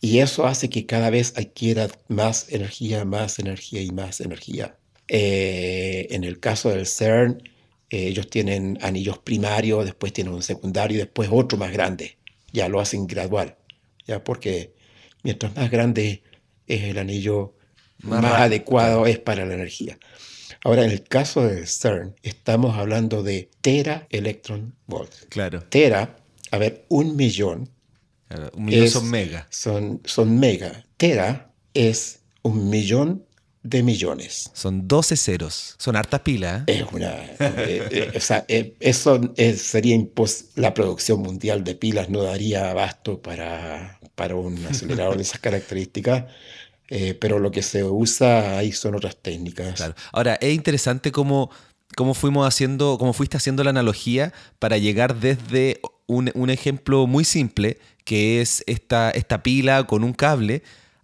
Y 0.01 0.19
eso 0.19 0.47
hace 0.47 0.69
que 0.69 0.87
cada 0.87 1.11
vez 1.11 1.33
adquiera 1.37 1.87
más 2.07 2.51
energía, 2.51 3.05
más 3.05 3.37
energía 3.37 3.81
y 3.81 3.91
más 3.91 4.19
energía. 4.19 4.75
Eh, 5.07 6.07
en 6.09 6.23
el 6.23 6.39
caso 6.39 6.69
del 6.69 6.87
CERN, 6.87 7.43
eh, 7.91 8.07
ellos 8.07 8.27
tienen 8.29 8.79
anillos 8.81 9.19
primarios, 9.19 9.85
después 9.85 10.11
tienen 10.11 10.33
un 10.33 10.41
secundario 10.41 10.95
y 10.97 11.01
después 11.01 11.29
otro 11.31 11.57
más 11.57 11.71
grande. 11.71 12.17
Ya 12.51 12.67
lo 12.67 12.79
hacen 12.79 13.05
gradual, 13.05 13.57
ya 14.07 14.23
porque 14.23 14.73
mientras 15.21 15.55
más 15.55 15.69
grande 15.69 16.23
es 16.65 16.83
el 16.83 16.97
anillo, 16.97 17.53
más, 17.99 18.23
adecuado 18.23 19.05
es 19.05 19.19
para 19.19 19.45
la 19.45 19.53
energía. 19.53 19.99
Ahora, 20.63 20.83
en 20.83 20.91
el 20.91 21.03
caso 21.03 21.43
del 21.45 21.67
CERN, 21.67 22.15
estamos 22.23 22.77
hablando 22.77 23.21
de 23.21 23.49
tera 23.61 24.07
electron 24.09 24.75
volts. 24.87 25.27
Claro. 25.29 25.61
Tera, 25.61 26.17
a 26.51 26.57
ver, 26.57 26.85
un 26.89 27.15
millón. 27.15 27.69
Un 28.53 28.65
millón 28.65 28.87
son 28.89 29.09
mega. 29.09 29.47
Son, 29.49 30.01
son 30.05 30.39
mega. 30.39 30.85
Tera 30.97 31.51
es 31.73 32.19
un 32.41 32.69
millón 32.69 33.25
de 33.63 33.83
millones. 33.83 34.49
Son 34.53 34.87
12 34.87 35.15
ceros. 35.17 35.75
Son 35.77 35.95
hartas 35.95 36.21
pilas. 36.21 36.63
¿eh? 36.67 36.79
Es 36.79 36.91
una. 36.91 37.13
Eh, 37.13 37.87
eh, 37.91 38.11
o 38.15 38.19
sea, 38.19 38.45
eso 38.47 39.21
sería 39.55 39.97
La 40.55 40.73
producción 40.73 41.21
mundial 41.21 41.63
de 41.63 41.75
pilas 41.75 42.09
no 42.09 42.23
daría 42.23 42.71
abasto 42.71 43.21
para, 43.21 43.99
para 44.15 44.35
un 44.35 44.65
acelerador 44.65 45.17
de 45.17 45.23
esas 45.23 45.39
características. 45.41 46.25
pero 47.19 47.39
lo 47.39 47.51
que 47.51 47.61
se 47.61 47.83
usa 47.83 48.57
ahí 48.57 48.71
son 48.71 48.95
otras 48.95 49.17
técnicas. 49.21 49.75
Claro. 49.75 49.95
Ahora, 50.11 50.35
es 50.35 50.53
interesante 50.53 51.11
cómo, 51.11 51.51
cómo 51.95 52.13
fuimos 52.13 52.47
haciendo, 52.47 52.97
cómo 52.97 53.13
fuiste 53.13 53.37
haciendo 53.37 53.63
la 53.63 53.69
analogía 53.69 54.33
para 54.59 54.77
llegar 54.77 55.19
desde 55.19 55.79
un, 56.07 56.31
un 56.33 56.49
ejemplo 56.49 57.05
muy 57.07 57.23
simple, 57.23 57.77
que 58.03 58.41
es 58.41 58.63
esta, 58.67 59.11
esta 59.11 59.43
pila 59.43 59.85
con 59.85 60.03
un 60.03 60.13
cable, 60.13 60.63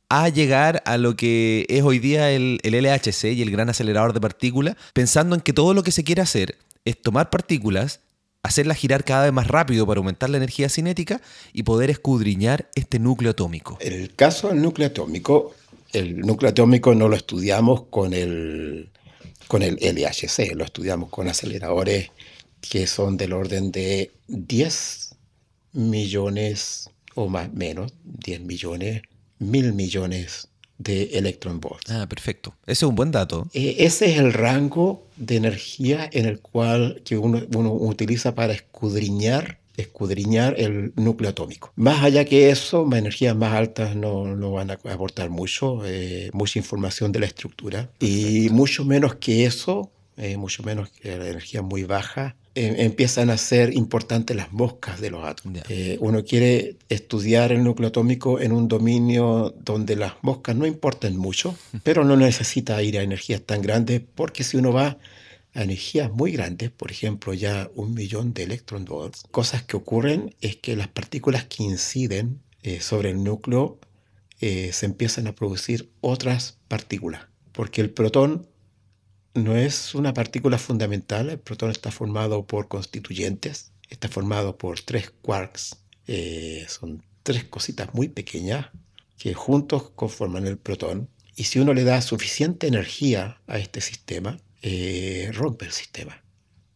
a 0.09 0.29
llegar 0.29 0.81
a 0.85 0.97
lo 0.97 1.15
que 1.15 1.65
es 1.69 1.83
hoy 1.83 1.99
día 1.99 2.31
el, 2.31 2.59
LHC 2.63 3.25
y 3.25 3.41
el 3.41 3.51
gran 3.51 3.69
acelerador 3.69 4.13
de 4.13 4.21
partículas, 4.21 4.75
pensando 4.93 5.35
en 5.35 5.41
que 5.41 5.53
todo 5.53 5.73
lo 5.73 5.83
que 5.83 5.91
se 5.91 6.03
quiere 6.03 6.21
hacer 6.21 6.57
es 6.85 7.01
tomar 7.01 7.29
partículas, 7.29 7.99
hacerlas 8.43 8.77
girar 8.77 9.03
cada 9.03 9.25
vez 9.25 9.33
más 9.33 9.47
rápido 9.47 9.85
para 9.85 9.99
aumentar 9.99 10.29
la 10.29 10.37
energía 10.37 10.69
cinética 10.69 11.21
y 11.51 11.63
poder 11.63 11.89
escudriñar 11.89 12.69
este 12.75 12.99
núcleo 12.99 13.31
atómico. 13.31 13.77
El 13.81 14.15
caso 14.15 14.47
del 14.47 14.61
núcleo 14.61 14.87
atómico, 14.87 15.53
el 15.91 16.19
núcleo 16.19 16.51
atómico 16.51 16.95
no 16.95 17.09
lo 17.09 17.15
estudiamos 17.17 17.83
con 17.89 18.13
el, 18.13 18.89
con 19.49 19.63
el 19.63 19.75
LHC, 19.75 20.55
lo 20.55 20.63
estudiamos 20.63 21.09
con 21.09 21.27
aceleradores 21.27 22.11
que 22.61 22.87
son 22.87 23.17
del 23.17 23.33
orden 23.33 23.71
de 23.71 24.11
10 24.27 25.06
millones 25.77 26.89
o 27.15 27.29
más 27.29 27.53
menos, 27.53 27.93
10 28.03 28.41
millones 28.41 29.01
mil 29.39 29.73
millones 29.73 30.49
de 30.77 31.03
electron 31.13 31.59
volts. 31.59 31.89
Ah, 31.89 32.07
perfecto. 32.07 32.53
Ese 32.65 32.85
es 32.85 32.89
un 32.89 32.95
buen 32.95 33.11
dato. 33.11 33.47
Eh, 33.53 33.77
ese 33.79 34.11
es 34.11 34.19
el 34.19 34.33
rango 34.33 35.07
de 35.15 35.37
energía 35.37 36.07
en 36.11 36.25
el 36.25 36.39
cual 36.39 37.01
que 37.03 37.17
uno, 37.17 37.41
utiliza 37.73 38.35
para 38.35 38.53
escudriñar 38.53 39.59
escudriñar 39.77 40.59
el 40.59 40.91
núcleo 40.95 41.29
atómico. 41.29 41.71
Más 41.75 42.03
allá 42.03 42.25
que 42.25 42.49
eso, 42.49 42.89
energías 42.91 43.35
más 43.35 43.53
altas 43.53 43.95
no, 43.95 44.35
no 44.35 44.51
van 44.51 44.71
a 44.71 44.73
aportar 44.73 45.29
mucho, 45.29 45.85
eh, 45.85 46.31
mucha 46.33 46.57
información 46.57 47.11
de 47.11 47.19
la 47.19 47.27
estructura. 47.27 47.87
Y 47.99 48.49
mucho 48.49 48.85
menos 48.85 49.17
que 49.17 49.45
eso, 49.45 49.91
eh, 50.17 50.37
mucho 50.37 50.63
menos 50.63 50.89
que 50.89 51.17
la 51.17 51.27
energía 51.27 51.61
muy 51.61 51.83
baja, 51.83 52.35
Em, 52.59 52.73
empiezan 52.79 53.29
a 53.29 53.37
ser 53.37 53.71
importantes 53.75 54.35
las 54.35 54.51
moscas 54.51 54.99
de 54.99 55.11
los 55.11 55.23
átomos. 55.23 55.61
Eh, 55.69 55.95
uno 56.01 56.25
quiere 56.25 56.77
estudiar 56.89 57.51
el 57.51 57.63
núcleo 57.63 57.89
atómico 57.89 58.39
en 58.39 58.51
un 58.51 58.67
dominio 58.67 59.53
donde 59.59 59.95
las 59.95 60.13
moscas 60.23 60.55
no 60.55 60.65
importan 60.65 61.15
mucho, 61.17 61.55
pero 61.83 62.03
no 62.03 62.17
necesita 62.17 62.81
ir 62.81 62.97
a 62.97 63.03
energías 63.03 63.43
tan 63.43 63.61
grandes, 63.61 64.01
porque 64.15 64.43
si 64.43 64.57
uno 64.57 64.73
va 64.73 64.97
a 65.53 65.61
energías 65.61 66.11
muy 66.11 66.31
grandes, 66.31 66.71
por 66.71 66.89
ejemplo 66.89 67.35
ya 67.35 67.69
un 67.75 67.93
millón 67.93 68.33
de 68.33 68.41
electron 68.41 68.85
volts, 68.85 69.23
cosas 69.29 69.61
que 69.61 69.77
ocurren 69.77 70.33
es 70.41 70.55
que 70.55 70.75
las 70.75 70.87
partículas 70.87 71.45
que 71.45 71.61
inciden 71.61 72.41
eh, 72.63 72.81
sobre 72.81 73.11
el 73.11 73.23
núcleo 73.23 73.77
eh, 74.41 74.71
se 74.73 74.87
empiezan 74.87 75.27
a 75.27 75.35
producir 75.35 75.91
otras 76.01 76.57
partículas, 76.67 77.21
porque 77.51 77.81
el 77.81 77.91
protón 77.91 78.47
no 79.37 79.55
es 79.55 79.95
una 79.95 80.13
partícula 80.13 80.57
fundamental. 80.57 81.29
El 81.29 81.39
protón 81.39 81.71
está 81.71 81.91
formado 81.91 82.45
por 82.45 82.67
constituyentes. 82.67 83.71
Está 83.89 84.09
formado 84.09 84.57
por 84.57 84.81
tres 84.81 85.11
quarks. 85.21 85.77
Eh, 86.07 86.65
son 86.67 87.03
tres 87.23 87.43
cositas 87.45 87.93
muy 87.93 88.09
pequeñas 88.09 88.67
que 89.17 89.33
juntos 89.33 89.91
conforman 89.95 90.47
el 90.47 90.57
protón. 90.57 91.09
Y 91.35 91.45
si 91.45 91.59
uno 91.59 91.73
le 91.73 91.83
da 91.83 92.01
suficiente 92.01 92.67
energía 92.67 93.39
a 93.47 93.59
este 93.59 93.81
sistema, 93.81 94.39
eh, 94.61 95.29
rompe 95.33 95.65
el 95.65 95.71
sistema. 95.71 96.23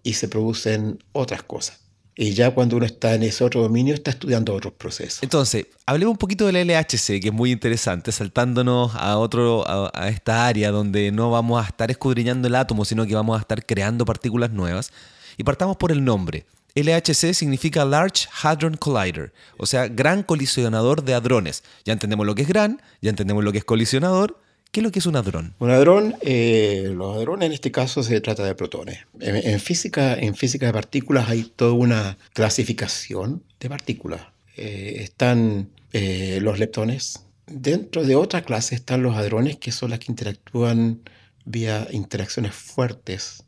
Y 0.03 0.13
se 0.13 0.27
producen 0.27 1.03
otras 1.11 1.43
cosas. 1.43 1.79
Y 2.15 2.33
ya 2.33 2.51
cuando 2.51 2.75
uno 2.77 2.85
está 2.85 3.15
en 3.15 3.23
ese 3.23 3.43
otro 3.43 3.61
dominio, 3.61 3.93
está 3.93 4.11
estudiando 4.11 4.53
otros 4.53 4.73
procesos. 4.73 5.23
Entonces, 5.23 5.67
hablemos 5.85 6.11
un 6.11 6.17
poquito 6.17 6.45
del 6.45 6.67
LHC, 6.67 7.21
que 7.21 7.27
es 7.29 7.33
muy 7.33 7.51
interesante, 7.51 8.11
saltándonos 8.11 8.93
a, 8.95 9.17
otro, 9.17 9.63
a, 9.67 10.09
esta 10.09 10.45
área 10.45 10.71
donde 10.71 11.11
no 11.11 11.31
vamos 11.31 11.63
a 11.63 11.67
estar 11.67 11.89
escudriñando 11.89 12.47
el 12.47 12.55
átomo, 12.55 12.83
sino 12.83 13.05
que 13.05 13.15
vamos 13.15 13.37
a 13.37 13.41
estar 13.41 13.65
creando 13.65 14.05
partículas 14.05 14.51
nuevas. 14.51 14.91
Y 15.37 15.43
partamos 15.43 15.77
por 15.77 15.91
el 15.91 16.03
nombre. 16.03 16.45
LHC 16.75 17.33
significa 17.33 17.83
Large 17.83 18.27
Hadron 18.41 18.75
Collider, 18.77 19.33
o 19.57 19.65
sea, 19.65 19.87
gran 19.87 20.23
colisionador 20.23 21.03
de 21.03 21.13
hadrones. 21.13 21.63
Ya 21.83 21.93
entendemos 21.93 22.25
lo 22.25 22.33
que 22.35 22.43
es 22.43 22.47
gran, 22.47 22.81
ya 23.01 23.09
entendemos 23.09 23.43
lo 23.43 23.51
que 23.51 23.57
es 23.57 23.65
colisionador, 23.65 24.39
¿Qué 24.71 24.79
es 24.79 24.85
lo 24.85 24.91
que 24.91 24.99
es 24.99 25.05
un 25.05 25.17
hadrón? 25.17 25.53
Un 25.59 25.69
hadrón, 25.69 26.15
eh, 26.21 26.91
los 26.95 27.17
hadrones 27.17 27.47
en 27.47 27.51
este 27.51 27.73
caso 27.73 28.03
se 28.03 28.21
trata 28.21 28.45
de 28.45 28.55
protones. 28.55 28.99
En, 29.19 29.59
física, 29.59 30.13
en 30.13 30.33
física 30.33 30.65
de 30.65 30.71
partículas 30.71 31.29
hay 31.29 31.43
toda 31.43 31.73
una 31.73 32.17
clasificación 32.31 33.43
de 33.59 33.67
partículas. 33.67 34.21
Eh, 34.55 34.99
están 35.01 35.69
eh, 35.91 36.39
los 36.41 36.57
leptones. 36.57 37.25
Dentro 37.47 38.05
de 38.05 38.15
otra 38.15 38.43
clase 38.43 38.75
están 38.75 39.03
los 39.03 39.17
hadrones, 39.17 39.57
que 39.57 39.73
son 39.73 39.89
las 39.89 39.99
que 39.99 40.09
interactúan 40.09 41.01
vía 41.43 41.89
interacciones 41.91 42.55
fuertes, 42.55 43.43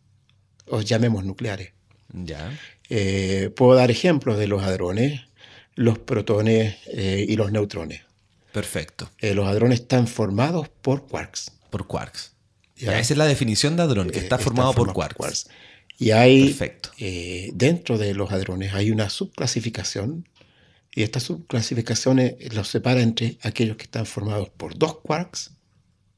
o 0.68 0.82
llamemos 0.82 1.24
nucleares. 1.24 1.72
Ya. 2.12 2.52
puedo 3.56 3.76
dar 3.76 3.92
ejemplos 3.92 4.38
de 4.38 4.48
los 4.48 4.62
hadrones, 4.62 5.22
los 5.76 6.00
protones 6.00 6.76
y 6.86 7.36
los 7.38 7.52
neutrones. 7.52 8.02
Perfecto. 8.54 9.10
Eh, 9.18 9.34
los 9.34 9.48
hadrones 9.48 9.82
están 9.82 10.08
formados 10.08 10.70
por 10.70 11.08
quarks. 11.08 11.52
Por 11.72 11.88
quarks. 11.88 12.34
esa 12.78 13.00
es 13.00 13.18
la 13.18 13.26
definición 13.26 13.76
de 13.76 13.84
hadrón, 13.84 14.12
que 14.12 14.20
está, 14.20 14.38
formado 14.38 14.74
por 14.74 14.94
quarks. 14.94 15.50
Y 15.98 16.12
hay, 16.12 16.46
Perfecto. 16.46 16.92
Eh, 17.00 17.50
dentro 17.56 17.98
de 17.98 18.14
los 18.14 18.32
hadrones 18.32 18.74
hay 18.76 18.92
una 18.92 19.10
subclasificación, 19.10 20.30
y 20.94 21.02
esta 21.02 21.20
subclasificación 21.20 22.36
los 22.52 22.68
separa 22.68 23.02
entre 23.02 23.40
aquellos 23.42 23.76
que 23.78 23.84
están 23.84 24.06
formados 24.06 24.50
por 24.50 24.78
dos 24.78 25.00
quarks 25.00 25.52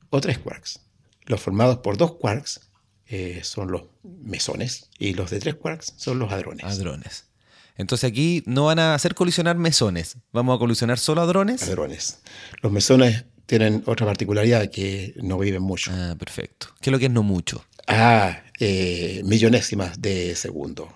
o 0.10 0.20
tres 0.20 0.38
quarks. 0.38 0.82
Los 1.24 1.40
formados 1.40 1.78
por 1.78 1.96
dos 1.96 2.16
quarks 2.16 2.70
eh, 3.08 3.40
son 3.44 3.72
los 3.72 3.84
mesones, 4.04 4.90
y 5.00 5.14
los 5.14 5.30
de 5.32 5.40
tres 5.40 5.56
quarks 5.56 5.94
son 5.96 6.20
los 6.20 6.34
hadrones. 6.34 6.66
Hadrones. 6.66 7.28
Entonces 7.78 8.10
aquí 8.10 8.44
no 8.46 8.66
van 8.66 8.80
a 8.80 8.96
hacer 8.96 9.16
colisionar 9.16 9.58
mesones, 9.58 10.18
vamos 10.32 10.56
a 10.56 10.60
colisionar 10.60 10.98
solo 10.98 11.22
hadrones. 11.22 11.64
Hadrones. 11.64 12.20
Los 12.62 12.72
mesones 12.72 13.26
tienen 13.46 13.84
otra 13.86 14.06
particularidad 14.06 14.70
que 14.70 15.14
no 15.18 15.38
viven 15.38 15.62
mucho. 15.62 15.92
Ah, 15.94 16.16
perfecto. 16.18 16.68
¿Qué 16.80 16.90
es 16.90 16.92
lo 16.92 17.00
que 17.00 17.06
es 17.06 17.12
no 17.12 17.24
mucho? 17.24 17.66
Ah, 17.88 18.44
eh, 18.60 19.22
millonésimas 19.26 20.02
de 20.02 20.36
segundo. 20.36 20.92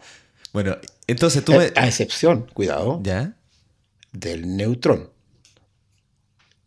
Bueno, 0.53 0.77
entonces 1.05 1.43
tú... 1.43 1.53
Eh, 1.59 1.73
a 1.75 1.87
excepción, 1.87 2.47
cuidado, 2.53 3.01
¿Ya? 3.03 3.35
del 4.11 4.55
neutrón. 4.55 5.11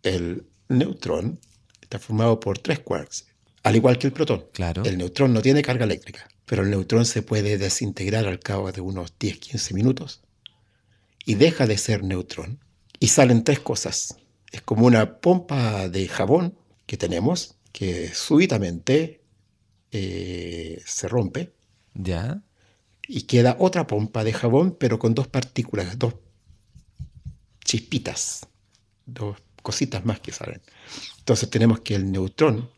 El 0.02 0.46
neutrón 0.68 1.40
está 1.80 1.98
formado 1.98 2.38
por 2.38 2.58
tres 2.58 2.80
quarks, 2.80 3.26
al 3.62 3.76
igual 3.76 3.98
que 3.98 4.08
el 4.08 4.12
protón. 4.12 4.44
Claro. 4.52 4.84
El 4.84 4.98
neutrón 4.98 5.32
no 5.32 5.40
tiene 5.40 5.62
carga 5.62 5.84
eléctrica 5.84 6.28
pero 6.52 6.64
el 6.64 6.70
neutrón 6.70 7.06
se 7.06 7.22
puede 7.22 7.56
desintegrar 7.56 8.26
al 8.26 8.38
cabo 8.38 8.70
de 8.72 8.82
unos 8.82 9.18
10-15 9.18 9.72
minutos 9.72 10.20
y 11.24 11.36
deja 11.36 11.66
de 11.66 11.78
ser 11.78 12.04
neutrón 12.04 12.58
y 13.00 13.08
salen 13.08 13.42
tres 13.42 13.58
cosas. 13.58 14.18
Es 14.50 14.60
como 14.60 14.84
una 14.84 15.18
pompa 15.22 15.88
de 15.88 16.06
jabón 16.08 16.54
que 16.84 16.98
tenemos 16.98 17.54
que 17.72 18.12
súbitamente 18.12 19.22
eh, 19.92 20.82
se 20.84 21.08
rompe 21.08 21.54
Ya. 21.94 22.42
y 23.08 23.22
queda 23.22 23.56
otra 23.58 23.86
pompa 23.86 24.22
de 24.22 24.34
jabón, 24.34 24.76
pero 24.78 24.98
con 24.98 25.14
dos 25.14 25.28
partículas, 25.28 25.98
dos 25.98 26.16
chispitas, 27.64 28.46
dos 29.06 29.38
cositas 29.62 30.04
más 30.04 30.20
que 30.20 30.32
salen. 30.32 30.60
Entonces 31.16 31.48
tenemos 31.48 31.80
que 31.80 31.94
el 31.94 32.12
neutrón 32.12 32.68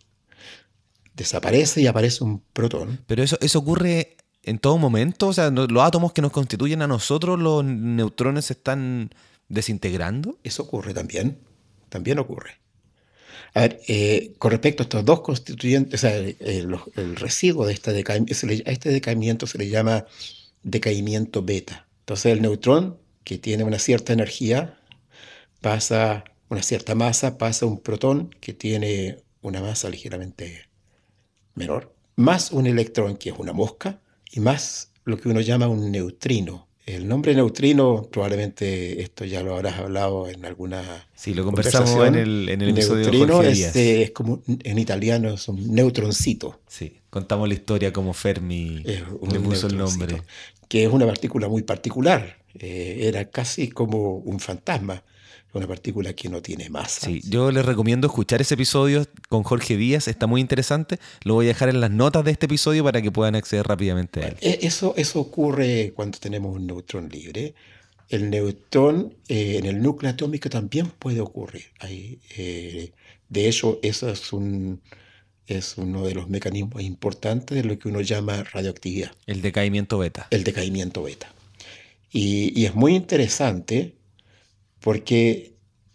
desaparece 1.15 1.81
y 1.81 1.87
aparece 1.87 2.25
un 2.25 2.41
protón. 2.53 3.01
Pero 3.07 3.23
eso, 3.23 3.39
eso 3.41 3.59
ocurre 3.61 4.17
en 4.43 4.59
todo 4.59 4.79
momento. 4.79 5.29
O 5.29 5.33
sea, 5.33 5.51
los 5.51 5.83
átomos 5.83 6.13
que 6.13 6.23
nos 6.23 6.33
constituyen 6.33 6.83
a 6.83 6.87
nosotros, 6.87 7.39
los 7.39 7.65
neutrones 7.65 8.47
se 8.47 8.55
están 8.55 9.11
desintegrando. 9.49 10.39
Eso 10.43 10.63
ocurre 10.65 10.95
también, 10.95 11.39
también 11.89 12.19
ocurre. 12.19 12.61
A 13.55 13.61
ver, 13.63 13.81
eh, 13.89 14.35
con 14.39 14.51
respecto 14.51 14.83
a 14.83 14.85
estos 14.85 15.05
dos 15.05 15.21
constituyentes, 15.21 16.01
o 16.01 16.03
sea, 16.03 16.17
el, 16.17 16.37
el- 16.41 16.67
los- 16.67 16.83
el 16.97 17.17
residuo 17.17 17.67
de 17.67 17.73
este 17.73 17.93
decaimiento, 17.93 18.35
a 18.67 18.73
este 18.73 18.91
decaimiento 18.91 19.47
se 19.47 19.59
le 19.59 19.69
llama 19.69 20.07
decaimiento 20.63 21.43
beta. 21.43 21.87
Entonces 22.01 22.33
el 22.33 22.43
neutrón, 22.43 22.99
que 23.25 23.39
tiene 23.39 23.65
una 23.65 23.79
cierta 23.79 24.13
energía, 24.13 24.79
pasa 25.61 26.25
una 26.49 26.63
cierta 26.63 26.95
masa, 26.95 27.39
pasa 27.39 27.67
un 27.67 27.81
protón 27.81 28.31
que 28.41 28.53
tiene 28.55 29.19
una 29.43 29.61
masa 29.61 29.89
ligeramente 29.91 30.69
menor, 31.55 31.93
más 32.17 32.51
un 32.53 32.67
electrón 32.67 33.17
que 33.17 33.31
es 33.31 33.39
una 33.39 33.53
mosca, 33.53 34.01
y 34.33 34.41
más 34.41 34.91
lo 35.05 35.19
que 35.19 35.29
uno 35.29 35.41
llama 35.41 35.69
un 35.69 35.91
neutrino. 35.91 36.67
El 36.87 37.09
nombre 37.09 37.35
neutrino, 37.35 38.09
probablemente 38.11 39.01
esto 39.01 39.25
ya 39.25 39.43
lo 39.43 39.55
habrás 39.55 39.79
hablado 39.79 40.29
en 40.29 40.45
alguna 40.45 41.09
Sí, 41.15 41.33
lo 41.33 41.43
conversamos 41.45 42.07
en 42.07 42.15
el, 42.15 42.49
en 42.51 42.61
el 42.61 42.71
episodio 42.71 43.07
de 43.07 43.11
neutrino 43.11 43.37
Jorge 43.37 43.51
es, 43.53 43.77
eh, 43.77 44.03
es 44.03 44.11
como, 44.11 44.43
en 44.47 44.79
italiano 44.79 45.33
es 45.33 45.49
un 45.49 45.75
neutroncito. 45.75 46.61
Sí, 46.67 47.01
contamos 47.09 47.49
la 47.49 47.55
historia 47.55 47.91
como 47.91 48.13
Fermi 48.13 48.81
le 48.81 49.41
puso 49.41 49.69
el 49.69 49.79
nombre. 49.79 50.21
Que 50.69 50.85
es 50.85 50.93
una 50.93 51.07
partícula 51.07 51.49
muy 51.49 51.63
particular. 51.63 52.39
eh, 52.55 52.99
era 53.09 53.31
casi 53.31 53.69
como 53.69 54.17
un 54.17 54.39
fantasma. 54.39 55.03
Una 55.55 55.67
partícula 55.69 56.13
que 56.13 56.29
no 56.29 56.43
tiene 56.43 56.69
masa. 56.69 57.07
Sí, 57.07 57.23
yo 57.29 57.51
les 57.53 57.65
recomiendo 57.65 58.09
escuchar 58.09 58.41
ese 58.41 58.55
episodio 58.55 59.07
con 59.29 59.45
Jorge 59.45 59.77
Díaz, 59.77 60.09
está 60.09 60.27
muy 60.27 60.41
interesante. 60.41 60.99
Lo 61.23 61.35
voy 61.35 61.47
a 61.47 61.49
dejar 61.49 61.69
en 61.69 61.81
las 61.81 61.91
notas 61.93 62.25
de 62.25 62.33
este 62.33 62.47
episodio 62.47 62.83
para 62.85 63.01
que 63.01 63.13
puedan 63.13 63.37
acceder 63.37 63.65
rápidamente 63.67 64.21
a 64.25 64.29
él. 64.29 64.37
E- 64.41 64.59
Eso, 64.63 64.95
eso 64.97 65.21
ocurre 65.21 65.93
cuando 65.95 66.19
tenemos 66.19 66.55
un 66.57 66.67
neutrón 66.67 67.09
libre. 67.09 67.55
El 68.09 68.31
neutrón 68.31 69.15
eh, 69.29 69.57
en 69.59 69.67
el 69.67 69.81
núcleo 69.81 70.11
atómico 70.11 70.51
también 70.51 70.89
puede 70.99 71.21
ocurrir. 71.21 71.67
Ahí, 71.79 72.19
eh, 72.37 72.93
de 73.29 73.49
hecho, 73.49 73.79
eso 73.83 74.11
es, 74.11 74.33
un, 74.33 74.81
es 75.47 75.79
uno 75.79 76.05
de 76.05 76.15
los 76.15 76.29
mecanismos 76.29 76.83
importantes 76.83 77.57
de 77.57 77.65
lo 77.65 77.79
que 77.79 77.89
uno 77.89 78.01
llama 78.01 78.43
radioactividad, 78.43 79.13
El 79.27 79.41
decaimiento 79.41 79.99
beta. 79.99 80.27
el 80.31 80.43
decaimiento 80.45 81.03
beta. 81.05 81.33
Y, 82.11 82.53
y 82.61 82.67
es 82.67 82.75
muy 82.75 82.95
interesante 82.95 83.95
porque 84.85 85.55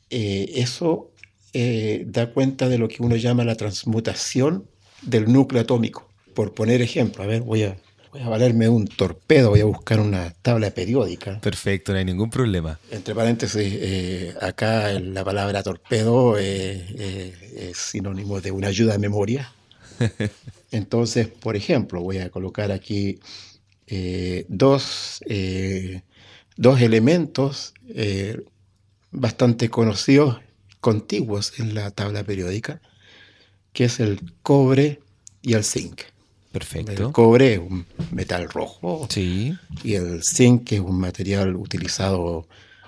eh, 0.09 0.51
eso 0.55 1.11
eh, 1.53 2.03
da 2.07 2.33
cuenta 2.33 2.67
de 2.67 2.79
lo 2.79 2.87
que 2.87 3.03
uno 3.03 3.15
llama 3.15 3.43
la 3.43 3.55
transmutación 3.55 4.67
del 5.03 5.31
núcleo 5.31 5.61
atómico. 5.61 6.09
Por 6.33 6.55
poner 6.55 6.81
ejemplo, 6.81 7.23
a 7.23 7.27
ver, 7.27 7.43
voy 7.43 7.63
a, 7.63 7.77
voy 8.11 8.21
a 8.21 8.29
valerme 8.29 8.67
un 8.67 8.87
torpedo, 8.87 9.51
voy 9.51 9.61
a 9.61 9.65
buscar 9.65 9.99
una 9.99 10.31
tabla 10.41 10.71
periódica. 10.71 11.39
Perfecto, 11.39 11.91
no 11.91 11.99
hay 11.99 12.05
ningún 12.05 12.31
problema. 12.31 12.79
Entre 12.89 13.13
paréntesis, 13.13 13.61
eh, 13.63 14.33
acá 14.41 14.99
la 14.99 15.23
palabra 15.23 15.61
torpedo 15.61 16.39
es 16.39 17.77
sinónimo 17.77 18.41
de 18.41 18.51
una 18.51 18.69
ayuda 18.69 18.95
a 18.95 18.97
memoria. 18.97 19.53
Entonces, 20.71 21.27
por 21.27 21.55
ejemplo, 21.55 22.01
voy 22.01 22.17
a 22.17 22.31
colocar 22.31 22.71
aquí 22.71 23.19
eh, 23.85 24.45
dos, 24.47 25.23
eh, 25.27 26.01
dos 26.57 26.81
elementos 26.81 27.73
eh, 27.89 28.39
bastante 29.11 29.69
conocidos, 29.69 30.39
contiguos 30.79 31.59
en 31.59 31.75
la 31.75 31.91
tabla 31.91 32.23
periódica, 32.23 32.81
que 33.73 33.85
es 33.85 33.99
el 33.99 34.19
cobre 34.41 34.99
y 35.41 35.53
el 35.53 35.63
zinc. 35.63 36.01
El 36.01 36.51
Perfecto. 36.51 37.11
cobre 37.13 37.53
es 37.53 37.59
un 37.59 37.85
metal 38.11 38.49
rojo 38.49 39.07
Sí, 39.09 39.55
y 39.83 39.93
el 39.93 40.23
zinc, 40.23 40.71
es 40.71 40.79
un 40.79 40.99
material 40.99 41.55
utilizado, 41.55 42.47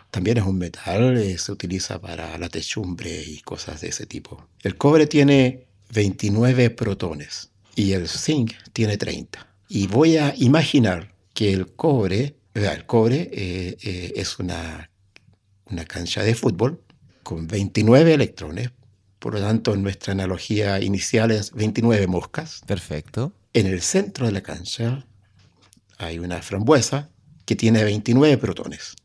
también 0.09 0.37
es 0.39 0.43
un 0.45 0.57
metal, 0.57 1.17
eh, 1.17 1.37
se 1.37 1.51
utiliza 1.51 1.99
para 2.01 2.37
la 2.39 2.49
techumbre 2.49 3.23
y 3.23 3.39
cosas 3.41 3.81
de 3.81 3.89
ese 3.89 4.07
tipo. 4.07 4.47
El 4.63 4.77
cobre 4.77 5.05
tiene 5.05 5.65
29 5.93 6.71
protones 6.71 7.51
y 7.75 7.93
el 7.93 8.07
zinc 8.09 8.53
tiene 8.73 8.97
30. 8.97 9.47
Y 9.69 9.87
voy 9.87 10.17
a 10.17 10.33
imaginar 10.37 11.13
que 11.33 11.53
el 11.53 11.67
cobre, 11.67 12.35
el 12.55 12.85
cobre 12.85 13.29
eh, 13.31 13.77
eh, 13.83 14.13
es 14.15 14.39
una, 14.39 14.89
una 15.71 15.85
cancha 15.85 16.23
de 16.23 16.35
fútbol 16.35 16.81
con 17.23 17.47
29 17.47 18.13
electrones, 18.13 18.71
por 19.19 19.33
lo 19.35 19.39
tanto 19.41 19.75
nuestra 19.75 20.13
analogía 20.13 20.79
inicial 20.81 21.31
es 21.31 21.51
29 21.51 22.07
moscas. 22.07 22.61
perfecto. 22.65 23.33
En 23.53 23.67
el 23.67 23.81
centro 23.81 24.25
de 24.25 24.31
la 24.31 24.41
cancha 24.41 25.05
hay 25.97 26.19
una 26.19 26.41
frambuesa 26.41 27.09
que 27.45 27.55
tiene 27.55 27.83
29 27.83 28.37
protones 28.37 28.95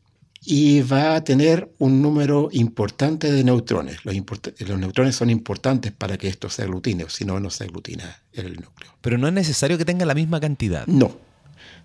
y 0.41 0.81
va 0.81 1.15
a 1.15 1.23
tener 1.23 1.69
un 1.77 2.01
número 2.01 2.47
importante 2.53 3.29
de 3.31 3.43
neutrones. 3.43 4.05
Los, 4.05 4.15
import- 4.15 4.57
los 4.65 4.79
neutrones 4.79 5.15
son 5.15 5.29
importantes 5.29 5.91
para 5.91 6.17
que 6.17 6.29
esto 6.29 6.49
se 6.49 6.61
aglutine, 6.63 7.03
o 7.03 7.09
si 7.09 7.25
no, 7.25 7.39
no 7.41 7.49
se 7.49 7.65
aglutina 7.65 8.21
el 8.31 8.53
núcleo. 8.55 8.91
Pero 9.01 9.17
no 9.17 9.27
es 9.27 9.33
necesario 9.33 9.77
que 9.77 9.83
tenga 9.85 10.05
la 10.05 10.13
misma 10.15 10.39
cantidad. 10.39 10.87
No, 10.87 11.17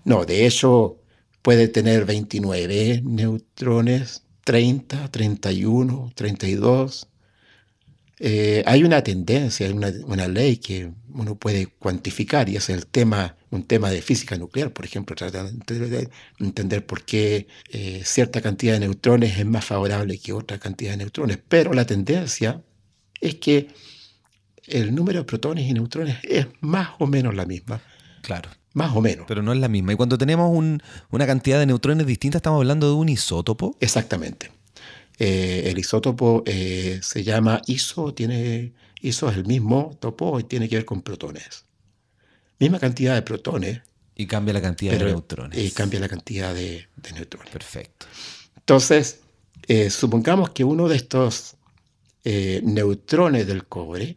no, 0.05 0.25
de 0.25 0.47
hecho 0.47 0.99
puede 1.42 1.66
tener 1.66 2.05
29 2.05 3.03
neutrones, 3.05 4.23
30, 4.45 5.09
31, 5.11 6.13
32. 6.15 7.09
Eh, 8.19 8.63
hay 8.67 8.85
una 8.85 9.03
tendencia, 9.03 9.67
hay 9.67 9.73
una, 9.73 9.93
una 10.07 10.29
ley 10.29 10.59
que 10.59 10.93
uno 11.13 11.35
puede 11.35 11.67
cuantificar 11.67 12.49
y 12.49 12.57
es 12.57 12.69
el 12.71 12.87
tema, 12.87 13.37
un 13.51 13.65
tema 13.65 13.91
de 13.91 14.01
física 14.01 14.37
nuclear, 14.37 14.73
por 14.73 14.85
ejemplo, 14.85 15.17
tratar 15.17 15.51
de 15.51 16.09
entender 16.39 16.87
por 16.87 17.05
qué 17.05 17.49
eh, 17.71 18.03
cierta 18.05 18.41
cantidad 18.41 18.75
de 18.75 18.81
neutrones 18.81 19.39
es 19.39 19.47
más 19.47 19.65
favorable 19.65 20.19
que 20.19 20.33
otra 20.33 20.59
cantidad 20.59 20.93
de 20.93 20.99
neutrones. 20.99 21.39
Pero 21.49 21.73
la 21.73 21.85
tendencia 21.85 22.63
es 23.21 23.37
que 23.37 23.69
el 24.67 24.95
número 24.95 25.21
de 25.21 25.25
protones 25.25 25.69
y 25.69 25.75
neutrones 25.75 26.19
es 26.23 26.47
más 26.61 26.91
o 26.99 27.07
menos 27.07 27.35
la 27.35 27.47
misma, 27.47 27.83
Claro. 28.23 28.51
Más 28.75 28.95
o 28.97 29.01
menos. 29.01 29.27
Pero 29.29 29.43
no 29.43 29.53
es 29.53 29.59
la 29.59 29.69
misma. 29.69 29.93
Y 29.93 29.97
cuando 29.97 30.17
tenemos 30.19 30.51
un- 30.57 30.83
una 31.11 31.27
cantidad 31.27 31.59
de 31.59 31.67
neutrones 31.67 32.07
distinta, 32.07 32.39
estamos 32.39 32.59
hablando 32.59 32.89
de 32.89 32.95
un 32.95 33.09
isótopo. 33.09 33.77
Exactamente. 33.81 34.51
Eh, 35.19 35.65
el 35.71 35.79
isótopo 35.79 36.43
eh, 36.47 36.99
se 37.03 37.23
llama 37.23 37.61
ISO, 37.67 38.15
tiene, 38.15 38.73
ISO 39.01 39.29
es 39.31 39.37
el 39.37 39.45
mismo 39.45 39.97
topo 40.01 40.41
y 40.41 40.45
tiene 40.45 40.69
que 40.69 40.77
ver 40.77 40.85
con 40.85 41.03
protones. 41.03 41.65
Misma 42.59 42.79
cantidad 42.79 43.15
de 43.15 43.23
protones, 43.23 43.83
Y 44.15 44.27
cambia 44.27 44.55
la 44.55 44.61
cantidad 44.63 44.93
pero 44.93 45.07
de 45.07 45.13
neutrones. 45.13 45.59
eh, 45.59 45.73
cambia 45.75 46.01
la 46.01 46.09
cantidad 46.09 46.55
de, 46.55 46.87
de 46.97 47.13
neutrones. 47.13 47.51
Perfecto. 47.53 48.07
Entonces, 48.57 49.21
eh, 49.69 49.91
supongamos 49.91 50.51
que 50.51 50.65
uno 50.65 50.89
de 50.89 50.97
estos 50.97 51.57
neutrones 52.63 53.47
del 53.47 53.67
cobre 53.67 54.17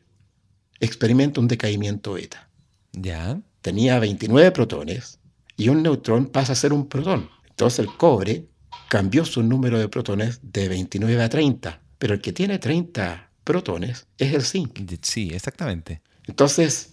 experimenta 0.80 1.40
un 1.42 1.48
decaimiento 1.48 2.14
beta. 2.14 2.50
Ya. 2.94 3.40
Tenía 3.66 3.98
29 3.98 4.52
protones 4.52 5.18
y 5.58 5.70
un 5.70 5.82
neutrón 5.82 6.28
pasa 6.28 6.54
a 6.54 6.56
ser 6.56 6.72
un 6.72 6.88
protón. 6.88 7.32
Entonces 7.50 7.80
el 7.80 7.88
cobre 7.98 8.46
cambió 8.90 9.26
su 9.26 9.42
número 9.42 9.80
de 9.80 9.90
protones 9.90 10.40
de 10.44 10.70
29 10.70 11.24
a 11.24 11.30
30, 11.30 11.82
pero 11.98 12.14
el 12.14 12.22
que 12.22 12.32
tiene 12.32 12.60
30 12.60 13.32
protones 13.44 14.06
es 14.20 14.36
el 14.36 14.44
zinc. 14.44 14.78
Sí, 15.02 15.32
exactamente. 15.34 16.04
Entonces, 16.28 16.92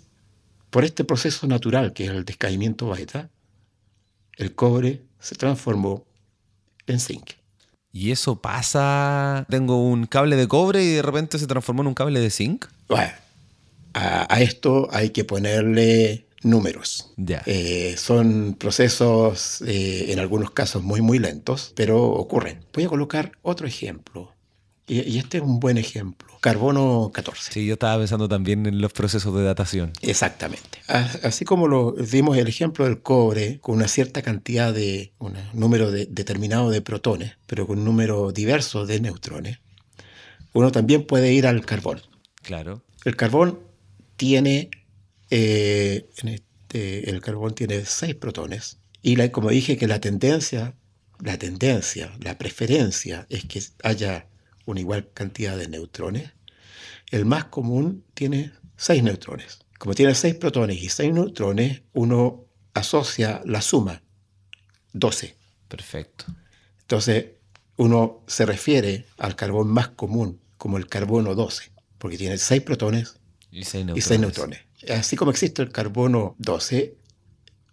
por 0.70 0.86
este 0.86 1.04
proceso 1.04 1.46
natural 1.46 1.92
que 1.92 2.06
es 2.06 2.10
el 2.10 2.24
decaimiento 2.24 2.88
beta, 2.88 3.28
el 4.38 4.54
cobre 4.54 5.02
se 5.20 5.34
transformó 5.34 6.06
en 6.86 7.00
zinc. 7.00 7.32
Y 7.92 8.12
eso 8.12 8.40
pasa. 8.40 9.44
Tengo 9.50 9.86
un 9.86 10.06
cable 10.06 10.36
de 10.36 10.48
cobre 10.48 10.82
y 10.82 10.92
de 10.92 11.02
repente 11.02 11.38
se 11.38 11.46
transformó 11.46 11.82
en 11.82 11.88
un 11.88 11.94
cable 11.94 12.18
de 12.18 12.30
zinc. 12.30 12.64
Bueno, 12.88 13.12
a, 13.92 14.34
a 14.34 14.40
esto 14.40 14.88
hay 14.90 15.10
que 15.10 15.24
ponerle 15.24 16.31
números. 16.44 17.12
Ya. 17.16 17.42
Eh, 17.46 17.94
son 17.98 18.56
procesos 18.58 19.62
eh, 19.66 20.12
en 20.12 20.18
algunos 20.18 20.50
casos 20.50 20.82
muy 20.82 21.00
muy 21.00 21.18
lentos, 21.18 21.72
pero 21.76 22.02
ocurren. 22.02 22.64
Voy 22.72 22.84
a 22.84 22.88
colocar 22.88 23.32
otro 23.42 23.66
ejemplo. 23.66 24.32
Y, 24.86 25.00
y 25.08 25.18
este 25.18 25.38
es 25.38 25.42
un 25.44 25.60
buen 25.60 25.78
ejemplo. 25.78 26.28
Carbono 26.40 27.12
14. 27.14 27.52
Sí, 27.52 27.66
yo 27.66 27.74
estaba 27.74 27.98
pensando 27.98 28.28
también 28.28 28.66
en 28.66 28.80
los 28.80 28.92
procesos 28.92 29.32
de 29.36 29.44
datación. 29.44 29.92
Exactamente. 30.02 30.80
Así 30.88 31.44
como 31.44 31.68
lo 31.68 31.92
dimos 31.92 32.36
el 32.36 32.48
ejemplo 32.48 32.84
del 32.84 33.00
cobre 33.00 33.60
con 33.60 33.76
una 33.76 33.86
cierta 33.86 34.22
cantidad 34.22 34.74
de 34.74 35.12
un 35.20 35.34
número 35.52 35.92
de- 35.92 36.06
determinado 36.06 36.68
de 36.70 36.82
protones, 36.82 37.34
pero 37.46 37.66
con 37.68 37.78
un 37.78 37.84
número 37.84 38.32
diverso 38.32 38.84
de 38.86 39.00
neutrones, 39.00 39.60
uno 40.52 40.72
también 40.72 41.06
puede 41.06 41.32
ir 41.32 41.46
al 41.46 41.64
carbón. 41.64 42.00
Claro. 42.42 42.82
El 43.04 43.14
carbón 43.14 43.60
tiene, 44.16 44.68
eh, 45.34 46.10
en 46.18 46.28
este, 46.28 47.08
el 47.08 47.22
carbón 47.22 47.54
tiene 47.54 47.86
seis 47.86 48.14
protones. 48.14 48.78
Y 49.00 49.16
la- 49.16 49.32
como 49.32 49.48
dije 49.48 49.78
que 49.78 49.86
la 49.86 49.98
tendencia, 49.98 50.76
la 51.20 51.38
tendencia, 51.38 52.12
la 52.20 52.36
preferencia 52.36 53.26
es 53.30 53.44
que 53.46 53.62
haya 53.82 54.28
una 54.66 54.80
igual 54.80 55.08
cantidad 55.14 55.56
de 55.56 55.68
neutrones. 55.68 56.32
El 57.10 57.24
más 57.24 57.46
común 57.46 58.04
tiene 58.12 58.52
seis 58.76 59.02
neutrones. 59.02 59.60
Como 59.78 59.94
tiene 59.94 60.14
seis 60.14 60.34
protones 60.34 60.82
y 60.82 60.90
seis 60.90 61.12
neutrones, 61.14 61.80
uno 61.94 62.44
asocia 62.74 63.40
la 63.46 63.62
suma, 63.62 64.02
12. 64.92 65.34
Perfecto. 65.68 66.26
Entonces, 66.82 67.26
uno 67.76 68.22
se 68.26 68.44
refiere 68.44 69.06
al 69.16 69.34
carbón 69.34 69.68
más 69.68 69.88
común 69.88 70.40
como 70.58 70.76
el 70.76 70.86
carbono 70.88 71.34
12, 71.34 71.72
porque 71.98 72.18
tiene 72.18 72.36
6 72.36 72.60
protones 72.62 73.16
Y 73.50 73.64
seis 73.64 73.86
y 73.94 74.00
6 74.02 74.20
neutrones. 74.20 74.60
Así 74.90 75.16
como 75.16 75.30
existe 75.30 75.62
el 75.62 75.70
carbono 75.70 76.34
12, 76.38 76.96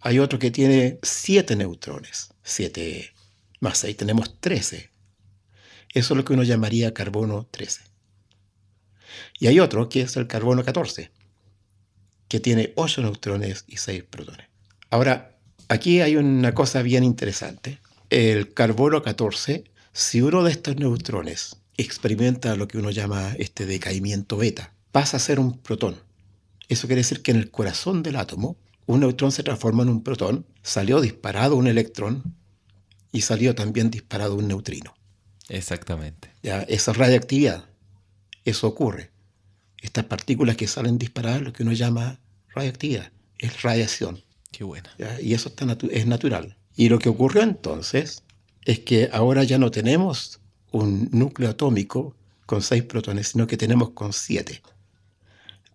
hay 0.00 0.18
otro 0.18 0.38
que 0.38 0.50
tiene 0.50 0.98
7 1.02 1.56
neutrones. 1.56 2.30
7 2.42 3.12
más 3.60 3.78
6, 3.78 3.96
tenemos 3.96 4.40
13. 4.40 4.90
Eso 5.92 6.14
es 6.14 6.16
lo 6.16 6.24
que 6.24 6.32
uno 6.32 6.42
llamaría 6.42 6.94
carbono 6.94 7.46
13. 7.50 7.82
Y 9.38 9.48
hay 9.48 9.60
otro 9.60 9.88
que 9.88 10.02
es 10.02 10.16
el 10.16 10.26
carbono 10.26 10.64
14, 10.64 11.10
que 12.28 12.40
tiene 12.40 12.72
8 12.76 13.02
neutrones 13.02 13.64
y 13.66 13.76
6 13.76 14.04
protones. 14.04 14.46
Ahora, 14.88 15.36
aquí 15.68 16.00
hay 16.00 16.16
una 16.16 16.54
cosa 16.54 16.82
bien 16.82 17.04
interesante. 17.04 17.80
El 18.08 18.54
carbono 18.54 19.02
14, 19.02 19.64
si 19.92 20.22
uno 20.22 20.44
de 20.44 20.52
estos 20.52 20.76
neutrones 20.76 21.56
experimenta 21.76 22.56
lo 22.56 22.68
que 22.68 22.78
uno 22.78 22.90
llama 22.90 23.34
este 23.38 23.66
decaimiento 23.66 24.36
beta, 24.36 24.74
pasa 24.92 25.16
a 25.16 25.20
ser 25.20 25.40
un 25.40 25.58
protón. 25.58 25.96
Eso 26.70 26.86
quiere 26.86 27.00
decir 27.00 27.20
que 27.22 27.32
en 27.32 27.36
el 27.36 27.50
corazón 27.50 28.02
del 28.02 28.16
átomo, 28.16 28.56
un 28.86 29.00
neutrón 29.00 29.32
se 29.32 29.42
transforma 29.42 29.82
en 29.82 29.88
un 29.90 30.02
protón, 30.02 30.46
salió 30.62 31.00
disparado 31.00 31.56
un 31.56 31.66
electrón 31.66 32.34
y 33.12 33.20
salió 33.22 33.54
también 33.54 33.90
disparado 33.90 34.36
un 34.36 34.48
neutrino. 34.48 34.94
Exactamente. 35.48 36.30
¿ya? 36.42 36.62
Esa 36.62 36.92
es 36.92 36.96
radiactividad. 36.96 37.64
Eso 38.44 38.68
ocurre. 38.68 39.10
Estas 39.82 40.04
partículas 40.04 40.56
que 40.56 40.66
salen 40.68 40.96
disparadas, 40.96 41.42
lo 41.42 41.52
que 41.52 41.62
uno 41.64 41.72
llama 41.72 42.20
radiactividad, 42.54 43.10
es 43.38 43.62
radiación. 43.62 44.22
Qué 44.52 44.64
buena. 44.64 44.90
¿ya? 44.98 45.20
Y 45.20 45.34
eso 45.34 45.48
está 45.48 45.66
natu- 45.66 45.90
es 45.90 46.06
natural. 46.06 46.56
Y 46.76 46.88
lo 46.88 46.98
que 46.98 47.08
ocurrió 47.08 47.42
entonces 47.42 48.22
es 48.64 48.78
que 48.80 49.08
ahora 49.12 49.42
ya 49.44 49.58
no 49.58 49.70
tenemos 49.70 50.40
un 50.70 51.08
núcleo 51.12 51.50
atómico 51.50 52.14
con 52.46 52.62
seis 52.62 52.84
protones, 52.84 53.28
sino 53.28 53.46
que 53.46 53.56
tenemos 53.56 53.90
con 53.90 54.12
siete. 54.12 54.62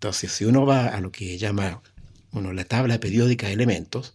Entonces, 0.05 0.31
si 0.33 0.45
uno 0.45 0.67
va 0.67 0.89
a 0.89 1.01
lo 1.01 1.11
que 1.11 1.35
llama 1.39 1.81
uno, 2.31 2.53
la 2.53 2.63
tabla 2.63 2.99
periódica 2.99 3.47
de 3.47 3.53
elementos 3.53 4.13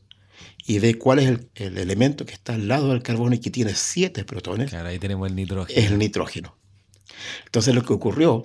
y 0.64 0.79
ve 0.79 0.96
cuál 0.96 1.18
es 1.18 1.29
el, 1.29 1.48
el 1.57 1.79
elemento 1.79 2.24
que 2.24 2.33
está 2.33 2.55
al 2.55 2.68
lado 2.68 2.90
del 2.90 3.03
carbono 3.03 3.35
y 3.35 3.40
que 3.40 3.50
tiene 3.50 3.74
siete 3.74 4.24
protones, 4.24 4.70
Claro, 4.70 4.88
ahí 4.88 5.00
tenemos 5.00 5.29
el 5.29 5.35
nitrógeno. 5.35 5.81
es 5.81 5.90
el 5.90 5.98
nitrógeno. 5.98 6.57
Entonces, 7.46 7.74
lo 7.74 7.83
que 7.83 7.92
ocurrió 7.92 8.44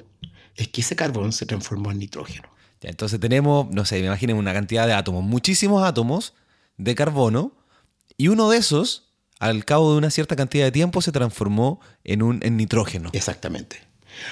es 0.55 0.69
que 0.69 0.81
ese 0.81 0.95
carbón 0.95 1.33
se 1.33 1.45
transformó 1.45 1.91
en 1.91 1.99
nitrógeno. 1.99 2.49
Ya, 2.81 2.89
entonces 2.89 3.19
tenemos, 3.19 3.69
no 3.69 3.85
sé, 3.85 3.99
me 3.99 4.07
imaginen 4.07 4.37
una 4.37 4.51
cantidad 4.51 4.87
de 4.87 4.93
átomos, 4.93 5.23
muchísimos 5.23 5.83
átomos 5.83 6.33
de 6.77 6.95
carbono, 6.95 7.53
y 8.17 8.29
uno 8.29 8.49
de 8.49 8.57
esos, 8.57 9.11
al 9.39 9.65
cabo 9.65 9.91
de 9.91 9.99
una 9.99 10.09
cierta 10.09 10.35
cantidad 10.35 10.65
de 10.65 10.71
tiempo, 10.71 11.03
se 11.03 11.11
transformó 11.11 11.79
en 12.03 12.23
un 12.23 12.39
en 12.41 12.57
nitrógeno. 12.57 13.11
Exactamente. 13.13 13.77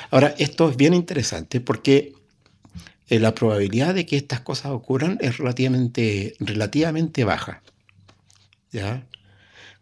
Ahora, 0.09 0.33
esto 0.39 0.67
es 0.67 0.77
bien 0.77 0.95
interesante 0.95 1.61
porque 1.61 2.13
eh, 3.09 3.19
la 3.19 3.35
probabilidad 3.35 3.93
de 3.93 4.05
que 4.05 4.17
estas 4.17 4.41
cosas 4.41 4.71
ocurran 4.71 5.17
es 5.21 5.37
relativamente, 5.37 6.35
relativamente 6.39 7.23
baja. 7.23 7.63
¿ya? 8.71 9.05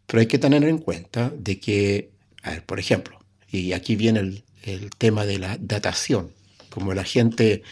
Pero 0.07 0.21
hay 0.21 0.27
que 0.27 0.39
tener 0.39 0.63
en 0.63 0.79
cuenta 0.79 1.31
de 1.38 1.60
que, 1.60 2.12
a 2.43 2.51
ver, 2.51 2.65
por 2.65 2.79
ejemplo, 2.79 3.19
y 3.49 3.73
aquí 3.73 3.95
viene 3.95 4.19
el, 4.19 4.43
el 4.63 4.89
tema 4.91 5.25
de 5.25 5.39
la 5.39 5.57
datación, 5.60 6.31
como 6.69 6.93
la 6.93 7.03
gente 7.03 7.63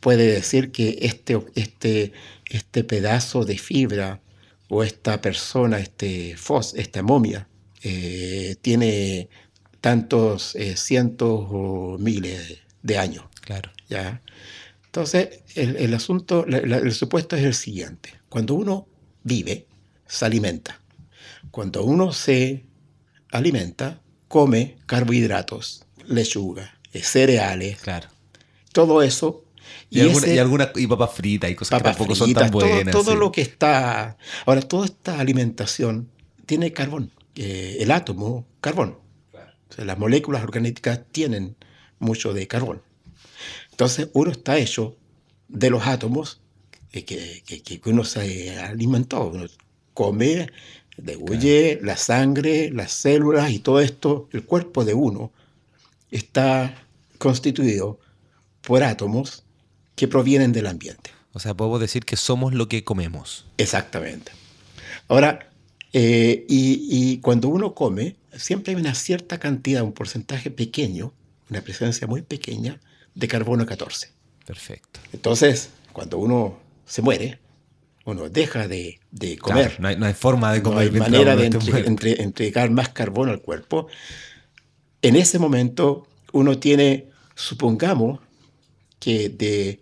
puede 0.00 0.26
decir 0.26 0.70
que 0.70 0.98
este, 1.00 1.40
este, 1.54 2.12
este 2.50 2.84
pedazo 2.84 3.44
de 3.44 3.56
fibra 3.56 4.20
o 4.68 4.82
esta 4.82 5.20
persona, 5.20 5.78
este 5.78 6.36
fos, 6.36 6.74
esta 6.74 7.02
momia, 7.02 7.48
eh, 7.82 8.56
tiene 8.60 9.28
tantos 9.80 10.54
eh, 10.56 10.76
cientos 10.76 11.46
o 11.50 11.96
miles 11.98 12.58
de 12.82 12.98
años. 12.98 13.24
Claro. 13.40 13.70
¿ya? 13.88 14.22
Entonces, 14.98 15.40
el, 15.56 15.74
el 15.74 15.92
asunto, 15.92 16.44
la- 16.46 16.60
la- 16.60 16.76
el 16.76 16.92
supuesto 16.92 17.34
es 17.34 17.42
el 17.42 17.54
siguiente. 17.54 18.10
Cuando 18.28 18.54
uno 18.54 18.86
vive, 19.24 19.66
se 20.06 20.24
alimenta. 20.24 20.80
Cuando 21.50 21.82
uno 21.82 22.12
se 22.12 22.64
alimenta, 23.32 24.00
come 24.28 24.76
carbohidratos, 24.86 25.84
lechuga, 26.06 26.78
eh, 26.92 27.02
cereales, 27.02 27.78
Claro. 27.80 28.08
todo 28.72 29.02
eso. 29.02 29.44
Y, 29.90 29.98
alguna, 30.02 30.18
ese- 30.26 30.34
y, 30.36 30.38
alguna- 30.38 30.70
y 30.76 30.86
papas 30.86 31.12
fritas 31.12 31.50
y 31.50 31.56
cosas 31.56 31.70
papas 31.80 31.94
que 31.94 31.98
tampoco 31.98 32.14
son 32.14 32.26
fritas, 32.26 32.42
tan 32.44 32.52
todo- 32.52 32.68
buenas. 32.68 32.92
Todo, 32.92 33.10
sí. 33.14 33.18
lo 33.18 33.32
que 33.32 33.40
está. 33.40 34.16
Ahora, 34.46 34.60
toda 34.62 34.84
esta 34.86 35.18
alimentación 35.18 36.08
tiene 36.46 36.72
carbón. 36.72 37.10
Eh, 37.34 37.78
el 37.80 37.90
átomo, 37.90 38.46
carbón. 38.60 38.98
O 39.70 39.74
sea, 39.74 39.84
las 39.84 39.98
moléculas 39.98 40.44
orgánicas 40.44 41.00
tienen 41.10 41.56
mucho 41.98 42.32
de 42.32 42.46
carbón. 42.46 42.80
Entonces, 43.70 44.08
uno 44.12 44.30
está 44.30 44.58
hecho 44.58 44.96
de 45.48 45.70
los 45.70 45.86
átomos 45.86 46.40
que, 46.90 47.04
que- 47.04 47.62
que 47.62 47.80
uno 47.90 48.04
se 48.04 48.56
alimentó. 48.58 49.28
Uno 49.28 49.46
come, 49.94 50.48
degulle 50.96 51.78
la 51.82 51.96
sangre, 51.96 52.70
las 52.70 52.92
células 52.92 53.50
y 53.50 53.58
todo 53.58 53.80
esto. 53.80 54.28
El 54.32 54.44
cuerpo 54.44 54.84
de 54.84 54.94
uno 54.94 55.32
está 56.10 56.74
constituido 57.18 57.98
por 58.62 58.82
átomos 58.82 59.42
que 59.96 60.08
provienen 60.08 60.52
del 60.52 60.66
ambiente. 60.66 61.10
O 61.32 61.40
sea, 61.40 61.54
podemos 61.54 61.80
decir 61.80 62.04
que 62.04 62.16
somos 62.16 62.54
lo 62.54 62.68
que 62.68 62.84
comemos. 62.84 63.44
Exactamente. 63.58 64.32
Ahora, 65.08 65.50
eh, 65.92 66.44
y, 66.48 66.88
y 66.90 67.18
cuando 67.18 67.48
uno 67.48 67.74
come, 67.74 68.16
siempre 68.36 68.74
hay 68.74 68.80
una 68.80 68.94
cierta 68.94 69.38
cantidad, 69.38 69.82
un 69.82 69.92
porcentaje 69.92 70.50
pequeño, 70.50 71.12
una 71.50 71.60
presencia 71.60 72.06
muy 72.06 72.22
pequeña 72.22 72.80
de 73.14 73.28
carbono 73.28 73.64
14. 73.66 74.10
Perfecto. 74.46 75.00
Entonces, 75.12 75.70
cuando 75.92 76.18
uno 76.18 76.58
se 76.86 77.02
muere, 77.02 77.38
uno 78.04 78.28
deja 78.28 78.68
de, 78.68 79.00
de 79.10 79.38
comer. 79.38 79.68
Claro, 79.68 79.82
no, 79.82 79.88
hay, 79.88 79.96
no 79.96 80.06
hay 80.06 80.14
forma 80.14 80.52
de 80.52 80.58
no 80.58 80.64
comer 80.64 80.78
hay 80.82 80.90
mientras 80.90 81.10
manera 81.12 81.36
de 81.36 81.46
entre- 81.46 81.86
entre- 81.86 82.22
entregar 82.22 82.70
más 82.70 82.90
carbono 82.90 83.30
al 83.32 83.40
cuerpo. 83.40 83.86
En 85.02 85.16
ese 85.16 85.38
momento, 85.38 86.06
uno 86.32 86.58
tiene, 86.58 87.10
supongamos, 87.34 88.20
que 88.98 89.28
de, 89.28 89.80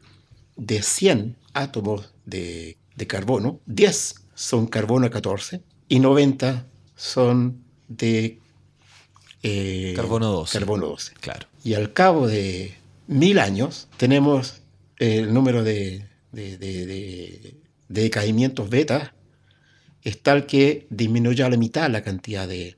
de 0.56 0.82
100 0.82 1.36
átomos 1.54 2.12
de, 2.24 2.76
de 2.96 3.06
carbono, 3.06 3.60
10 3.66 4.14
son 4.34 4.66
carbono 4.66 5.10
14 5.10 5.62
y 5.88 5.98
90 6.00 6.66
son 6.96 7.62
de 7.88 8.38
eh, 9.42 9.92
Carbono 9.96 10.30
12. 10.30 10.58
carbono 10.58 10.86
12. 10.88 11.14
Claro. 11.20 11.46
Y 11.64 11.74
al 11.74 11.92
cabo 11.92 12.26
de 12.26 12.74
mil 13.06 13.38
años 13.38 13.88
tenemos 13.96 14.62
el 14.98 15.32
número 15.34 15.62
de, 15.64 16.04
de, 16.32 16.56
de- 16.58 16.86
de- 16.86 17.54
de 17.88 18.02
decaimientos 18.02 18.70
beta 18.70 19.14
es 20.02 20.22
tal 20.22 20.46
que 20.46 20.86
disminuye 20.90 21.42
a 21.44 21.50
la 21.50 21.56
mitad 21.56 21.88
la 21.90 22.02
cantidad 22.02 22.48
de... 22.48 22.76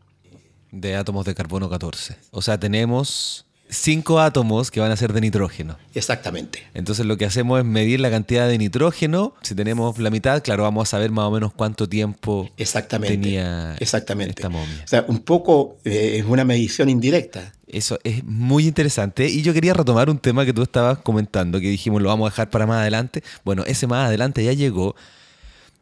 De 0.73 0.97
átomos 0.97 1.25
de 1.25 1.35
carbono 1.35 1.71
14. 1.71 2.17
O 2.33 2.43
sea, 2.43 2.59
tenemos 2.59 3.47
cinco 3.71 4.21
átomos 4.21 4.71
que 4.71 4.81
van 4.81 4.91
a 4.91 4.97
ser 4.97 5.13
de 5.13 5.21
nitrógeno. 5.21 5.79
Exactamente. 5.95 6.65
Entonces 6.75 7.07
lo 7.07 7.17
que 7.17 7.25
hacemos 7.25 7.61
es 7.61 7.65
medir 7.65 8.01
la 8.01 8.11
cantidad 8.11 8.49
de 8.49 8.59
nitrógeno. 8.59 9.35
Si 9.43 9.55
tenemos 9.55 9.99
la 9.99 10.11
mitad, 10.11 10.43
claro, 10.43 10.65
vamos 10.65 10.89
a 10.89 10.91
saber 10.91 11.13
más 11.13 11.27
o 11.27 11.31
menos 11.31 11.53
cuánto 11.55 11.89
tiempo 11.89 12.51
Exactamente. 12.57 13.17
tenía 13.17 13.77
Exactamente. 13.79 14.35
esta 14.43 14.49
momia. 14.49 14.83
O 14.85 14.89
sea, 14.89 15.05
un 15.09 15.21
poco 15.21 15.79
eh, 15.85 16.17
es 16.19 16.25
una 16.25 16.45
medición 16.45 16.89
indirecta. 16.89 17.53
Eso 17.75 17.99
es 18.05 18.23
muy 18.25 18.69
interesante. 18.69 19.29
Y 19.29 19.43
yo 19.43 19.53
quería 19.53 19.75
retomar 19.75 20.09
un 20.09 20.19
tema 20.19 20.45
que 20.45 20.53
tú 20.53 20.63
estabas 20.63 20.99
comentando, 20.99 21.59
que 21.59 21.69
dijimos 21.69 22.01
lo 22.01 22.09
vamos 22.09 22.29
a 22.29 22.31
dejar 22.31 22.49
para 22.49 22.67
más 22.67 22.79
adelante. 22.79 23.25
Bueno, 23.45 23.65
ese 23.67 23.89
más 23.89 24.07
adelante 24.07 24.45
ya 24.45 24.53
llegó. 24.53 24.95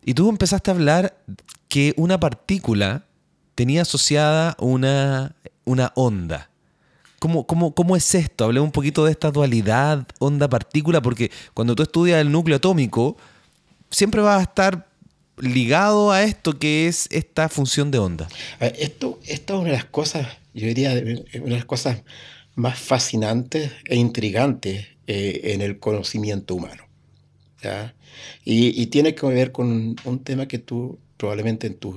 Y 0.03 0.15
tú 0.15 0.31
empezaste 0.31 0.71
a 0.71 0.75
hablar 0.75 1.19
que 1.69 1.93
una 1.99 2.19
partícula 2.19 3.05
tenía 3.55 3.83
asociada 3.83 4.57
una, 4.59 5.37
una 5.65 5.93
onda. 5.95 6.49
¿Cómo, 7.19 7.47
cómo, 7.47 7.75
¿Cómo 7.75 7.95
es 7.95 8.15
esto? 8.15 8.47
Hablé 8.47 8.61
un 8.61 8.73
poquito 8.73 9.05
de 9.05 9.11
esta 9.11 9.31
dualidad 9.31 10.07
onda-partícula, 10.19 11.03
porque 11.03 11.31
cuando 11.53 11.77
tú 11.77 11.83
estudias 11.83 12.23
el 12.23 12.33
núcleo 12.33 12.57
atómico, 12.57 13.19
siempre 13.91 14.23
vas 14.23 14.39
a 14.39 14.43
estar 14.43 14.89
ligado 15.39 16.13
a 16.13 16.23
esto 16.23 16.59
que 16.59 16.89
es 16.89 17.09
esta 17.11 17.49
función 17.49 17.91
de 17.91 17.99
onda. 17.99 18.29
Ver, 18.61 18.75
Esto, 18.79 19.19
esto 19.27 19.55
es 19.55 19.61
una 19.61 19.71
de 19.71 19.77
las 19.77 19.85
cosas, 19.85 20.29
yo 20.55 20.67
diría, 20.67 20.91
una 20.93 21.45
de 21.45 21.51
las 21.51 21.65
cosas 21.65 22.03
más 22.55 22.79
fascinantes 22.79 23.73
e 23.87 23.97
intrigantes 23.97 24.87
eh, 25.07 25.41
en 25.45 25.63
el 25.63 25.79
conocimiento 25.79 26.55
humano. 26.55 26.85
¿ya? 27.63 27.95
Y, 28.45 28.87
tiene 28.87 29.15
que 29.15 29.27
ver 29.27 29.53
con 29.53 29.97
un, 30.05 30.19
tema 30.25 30.47
que 30.47 30.59
tú 30.59 30.99
probablemente 31.17 31.67
en 31.67 31.75
tus 31.75 31.97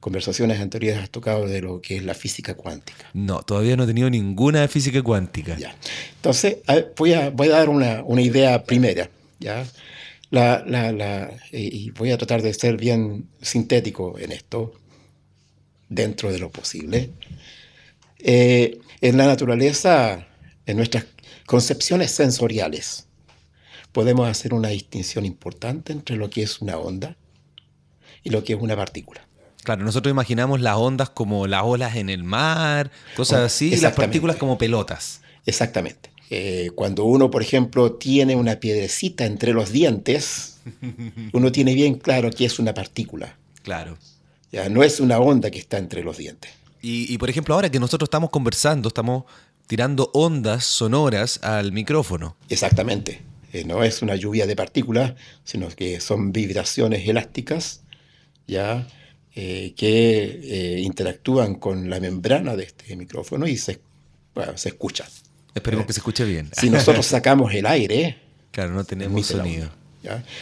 conversaciones 0.00 0.60
anteriores 0.60 1.02
has 1.02 1.10
tocado 1.10 1.46
de 1.46 1.62
lo 1.62 1.80
que 1.80 1.96
es 1.96 2.04
la 2.04 2.14
física 2.14 2.54
cuántica. 2.54 3.08
No, 3.12 3.42
todavía 3.42 3.76
no 3.76 3.84
he 3.84 3.86
tenido 3.86 4.10
ninguna 4.10 4.60
de 4.60 4.68
física 4.68 5.02
cuántica. 5.02 5.56
Ya. 5.58 5.74
Entonces, 6.16 6.58
voy 6.96 7.12
a, 7.12 7.30
voy 7.30 7.48
a 7.48 7.52
dar 7.52 7.68
una, 7.68 8.02
una 8.04 8.22
idea 8.22 8.64
primera. 8.64 9.08
¿ya? 9.38 9.66
La, 10.30 10.64
la, 10.66 10.92
la, 10.92 11.30
y 11.52 11.90
voy 11.90 12.10
a 12.10 12.18
tratar 12.18 12.42
de 12.42 12.52
ser 12.52 12.76
bien 12.76 13.28
sintético 13.40 14.18
en 14.18 14.32
esto, 14.32 14.74
dentro 15.88 16.32
de 16.32 16.38
lo 16.38 16.50
posible. 16.50 17.10
Eh, 18.18 18.78
en 19.00 19.16
la 19.16 19.26
naturaleza, 19.26 20.26
en 20.66 20.76
nuestras 20.76 21.06
concepciones 21.46 22.10
sensoriales, 22.10 23.06
podemos 23.92 24.28
hacer 24.28 24.52
una 24.52 24.68
distinción 24.68 25.24
importante 25.24 25.92
entre 25.92 26.16
lo 26.16 26.28
que 26.28 26.42
es 26.42 26.60
una 26.60 26.76
onda 26.76 27.16
y 28.22 28.30
lo 28.30 28.42
que 28.42 28.54
es 28.54 28.60
una 28.60 28.76
partícula. 28.76 29.26
Claro, 29.62 29.84
nosotros 29.84 30.10
imaginamos 30.10 30.60
las 30.60 30.76
ondas 30.76 31.10
como 31.10 31.46
las 31.46 31.62
olas 31.64 31.96
en 31.96 32.08
el 32.08 32.22
mar, 32.22 32.90
cosas 33.16 33.40
así, 33.40 33.72
y 33.72 33.76
las 33.78 33.94
partículas 33.94 34.36
como 34.36 34.58
pelotas. 34.58 35.22
Exactamente. 35.44 36.10
Eh, 36.28 36.70
cuando 36.74 37.04
uno, 37.04 37.30
por 37.30 37.42
ejemplo, 37.42 37.92
tiene 37.92 38.34
una 38.34 38.56
piedrecita 38.56 39.24
entre 39.24 39.52
los 39.52 39.70
dientes, 39.70 40.58
uno 41.32 41.52
tiene 41.52 41.74
bien 41.74 41.94
claro 41.94 42.30
que 42.30 42.44
es 42.44 42.58
una 42.58 42.74
partícula. 42.74 43.38
Claro. 43.62 43.96
Ya, 44.50 44.68
no 44.68 44.82
es 44.82 45.00
una 45.00 45.18
onda 45.18 45.50
que 45.50 45.58
está 45.58 45.78
entre 45.78 46.02
los 46.02 46.16
dientes. 46.16 46.50
Y, 46.88 47.18
por 47.18 47.28
ejemplo, 47.28 47.52
ahora 47.52 47.68
que 47.68 47.80
nosotros 47.80 48.06
estamos 48.06 48.30
conversando, 48.30 48.86
estamos 48.86 49.24
tirando 49.66 50.08
ondas 50.14 50.64
sonoras 50.64 51.40
al 51.42 51.72
micrófono. 51.72 52.36
Exactamente. 52.48 53.22
Eh, 53.52 53.64
no 53.64 53.82
es 53.82 54.02
una 54.02 54.14
lluvia 54.14 54.46
de 54.46 54.54
partículas, 54.54 55.14
sino 55.42 55.68
que 55.70 55.98
son 55.98 56.30
vibraciones 56.30 57.08
elásticas, 57.08 57.82
ya 58.46 58.86
eh, 59.34 59.74
que 59.76 60.80
interactúan 60.84 61.56
con 61.56 61.90
la 61.90 61.98
membrana 61.98 62.54
de 62.54 62.64
este 62.64 62.94
micrófono 62.94 63.48
y 63.48 63.56
se, 63.56 63.80
se 64.54 64.68
escuchan. 64.68 65.08
Esperemos 65.56 65.86
que 65.86 65.94
se 65.94 66.00
escuche 66.00 66.24
bien. 66.24 66.50
Si 66.52 66.68
nosotros 66.68 67.06
sacamos 67.06 67.54
el 67.54 67.64
aire, 67.64 68.18
claro, 68.52 68.74
no 68.74 68.84
tenemos 68.84 69.26
sonido. 69.26 69.70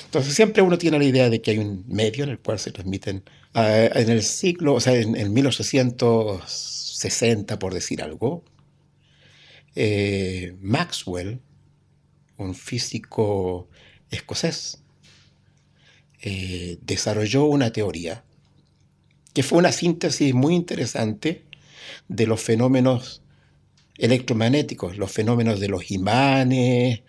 Entonces 0.05 0.35
siempre 0.35 0.61
uno 0.61 0.77
tiene 0.77 0.99
la 0.99 1.05
idea 1.05 1.31
de 1.31 1.41
que 1.41 1.53
hay 1.53 1.59
un 1.59 1.85
medio 1.87 2.25
en 2.25 2.31
el 2.31 2.41
cual 2.41 2.59
se 2.59 2.73
transmiten. 2.73 3.23
Ah, 3.55 3.89
en 3.95 4.11
el 4.11 4.25
siglo, 4.25 4.75
o 4.75 4.81
sea, 4.81 4.95
en, 4.95 5.33
1860, 5.33 7.61
por 7.61 7.73
decir 7.73 8.03
algo, 8.03 8.43
eh, 9.77 10.57
Maxwell, 10.61 11.41
un 12.37 12.57
físico 12.57 13.69
escocés, 14.11 14.83
eh, 16.23 16.79
desarrolló 16.83 17.45
una 17.45 17.73
teoría 17.73 18.25
que 19.33 19.45
fue 19.45 19.59
una 19.59 19.71
síntesis 19.71 20.35
muy 20.35 20.57
interesante 20.57 21.45
de 22.09 22.27
los 22.27 22.41
fenómenos 22.41 23.23
electromagnéticos, 23.99 24.97
los 24.97 25.13
fenómenos 25.13 25.61
de 25.61 25.69
los 25.69 25.91
imanes, 25.91 27.03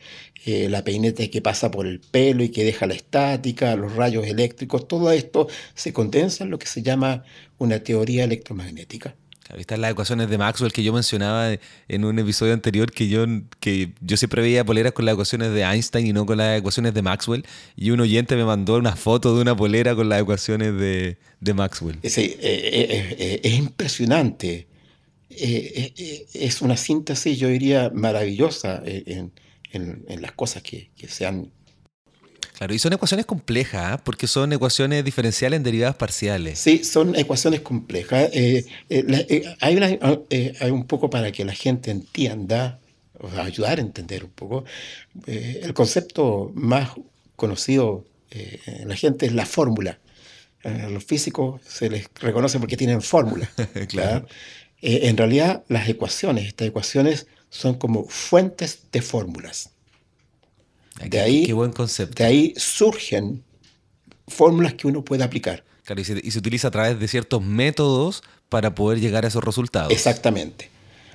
eh, 0.46 0.70
la 0.70 0.84
peineta 0.84 1.28
que 1.28 1.42
pasa 1.42 1.72
por 1.72 1.88
el 1.88 2.00
pelo 2.00 2.44
y 2.44 2.50
que 2.50 2.64
deja 2.64 2.86
la 2.86 2.94
estática, 2.94 3.76
los 3.76 3.96
rayos 3.96 4.28
eléctricos, 4.28 4.88
todo 4.88 5.12
esto 5.12 5.48
se 5.74 5.94
condensa 5.94 6.44
en 6.44 6.52
lo 6.52 6.60
que 6.60 6.68
se 6.68 6.84
llama 6.84 7.24
una 7.58 7.80
teoría 7.80 8.24
electromagnética. 8.26 9.16
Ahí 9.50 9.62
están 9.62 9.82
las 9.82 9.92
ecuaciones 9.92 10.28
de 10.28 10.40
Maxwell 10.40 10.74
que 10.74 10.84
yo 10.84 10.92
mencionaba 10.92 11.52
en 11.88 12.06
un 12.06 12.18
episodio 12.18 12.54
anterior, 12.54 12.92
que 12.92 13.08
yo, 13.08 13.26
que 13.60 13.94
yo 14.02 14.18
siempre 14.18 14.42
veía 14.42 14.66
poleras 14.66 14.94
con 14.94 15.06
las 15.06 15.14
ecuaciones 15.14 15.52
de 15.54 15.62
Einstein 15.62 16.08
y 16.08 16.14
no 16.14 16.26
con 16.26 16.38
las 16.38 16.58
ecuaciones 16.58 16.96
de 16.96 17.04
Maxwell. 17.04 17.46
Y 17.76 17.92
un 17.92 18.00
oyente 18.00 18.36
me 18.36 18.44
mandó 18.44 18.76
una 18.76 18.96
foto 18.96 19.36
de 19.36 19.42
una 19.42 19.56
polera 19.56 19.96
con 19.96 20.10
las 20.10 20.22
ecuaciones 20.22 20.76
de, 20.76 21.18
Maxwell. 21.54 22.00
Eh, 22.02 22.10
eh, 22.42 23.40
es 23.44 23.54
impresionante 23.54 24.68
eh, 25.30 25.94
eh, 25.98 26.26
es 26.34 26.62
una 26.62 26.78
síntesis, 26.78 27.38
yo 27.38 27.48
diría, 27.48 27.92
maravillosa 27.94 28.82
en, 28.86 29.32
las 30.22 30.32
cosas 30.32 30.64
que, 30.64 30.90
se 31.08 31.26
han... 31.26 31.52
Claro, 32.58 32.74
y 32.74 32.80
son 32.80 32.94
ecuaciones 32.94 33.26
complejas, 33.26 33.84
¿ah? 33.86 34.02
porque 34.02 34.28
son 34.28 34.54
ecuaciones 34.54 35.04
diferenciales 35.04 35.58
en 35.58 35.64
derivadas 35.64 35.96
parciales. 35.96 36.58
Sí, 36.58 36.86
son 36.86 37.16
ecuaciones 37.16 37.60
complejas. 37.60 38.30
Eh, 38.32 38.66
hay, 39.60 39.76
una, 39.76 39.88
hay 39.88 40.72
un 40.72 40.86
poco 40.88 41.10
para 41.10 41.34
que 41.34 41.44
la 41.44 41.54
gente 41.54 41.92
entienda, 41.92 42.80
o 43.20 43.28
ayudar 43.28 43.80
a 43.80 43.82
entender 43.82 44.24
un 44.24 44.32
poco, 44.32 44.64
el 45.26 45.74
concepto 45.74 46.52
más 46.56 46.92
conocido 47.36 48.06
en 48.32 48.88
la 48.88 48.96
gente 48.96 49.26
es 49.26 49.34
la 49.34 49.46
fórmula. 49.46 50.00
A 50.64 50.90
los 50.90 51.04
físicos 51.04 51.62
se 51.68 51.90
les 51.90 52.08
reconoce 52.22 52.58
porque 52.60 52.78
tienen 52.78 53.02
fórmula. 53.02 53.50
claro. 53.90 54.26
Eh, 54.82 55.02
en 55.04 55.18
realidad 55.18 55.64
las 55.68 55.88
ecuaciones, 55.90 56.48
estas 56.48 56.68
ecuaciones 56.68 57.28
son 57.50 57.76
como 57.76 58.06
fuentes 58.08 58.80
de 58.92 59.02
fórmulas. 59.02 59.70
De 61.04 61.20
ahí, 61.20 61.46
qué 61.46 61.54
buen 61.54 61.72
concepto. 61.72 62.24
De 62.24 62.26
ahí 62.26 62.54
surgen 62.56 63.44
fórmulas 64.28 64.74
que 64.74 64.88
uno 64.88 65.04
puede 65.04 65.24
aplicar. 65.24 65.64
y 65.96 66.04
se, 66.04 66.40
utiliza 66.40 66.70
a 66.70 66.72
través 66.72 67.00
de 67.00 67.08
ciertos 67.08 67.42
métodos 67.42 68.24
para 68.50 68.76
poder 68.76 69.00
llegar 69.00 69.26
a 69.26 69.28
esos 69.28 69.44
resultados. 69.44 69.92
Exactamente. 69.92 70.70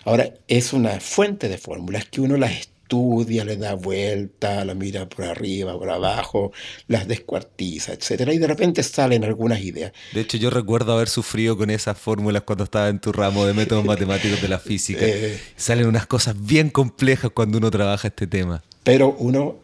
Ahora, 0.05 0.33
es 0.49 0.73
una 0.73 1.01
fuente 1.01 1.49
de 1.49 1.59
fórmulas 1.59 2.07
que 2.07 2.21
uno 2.21 2.37
las 2.37 2.70
estudia, 2.91 3.45
le 3.45 3.57
da 3.57 3.75
vuelta, 3.75 4.65
la 4.65 4.75
mira 4.75 5.09
por 5.09 5.25
arriba, 5.25 5.79
por 5.79 5.91
abajo, 5.91 6.53
las 6.89 7.07
descuartiza, 7.07 7.93
etcétera, 7.93 8.35
y 8.35 8.39
de 8.39 8.49
repente 8.49 8.83
salen 8.83 9.23
algunas 9.23 9.61
ideas. 9.61 9.93
De 10.13 10.23
hecho, 10.23 10.37
yo 10.39 10.51
recuerdo 10.51 10.95
haber 10.95 11.09
sufrido 11.09 11.57
con 11.57 11.71
esas 11.71 11.97
fórmulas 11.97 12.43
cuando 12.43 12.65
estaba 12.65 12.89
en 12.89 12.99
tu 12.99 13.13
ramo 13.13 13.47
de 13.47 13.55
métodos 13.55 13.85
matemáticos 13.85 14.43
de 14.43 14.49
la 14.49 14.59
física. 14.59 15.03
Eh, 15.05 15.39
salen 15.55 15.87
unas 15.87 16.07
cosas 16.09 16.35
bien 16.37 16.69
complejas 16.69 17.31
cuando 17.33 17.59
uno 17.59 17.71
trabaja 17.71 18.09
este 18.09 18.27
tema. 18.27 18.65
Pero 18.83 19.15
uno, 19.19 19.57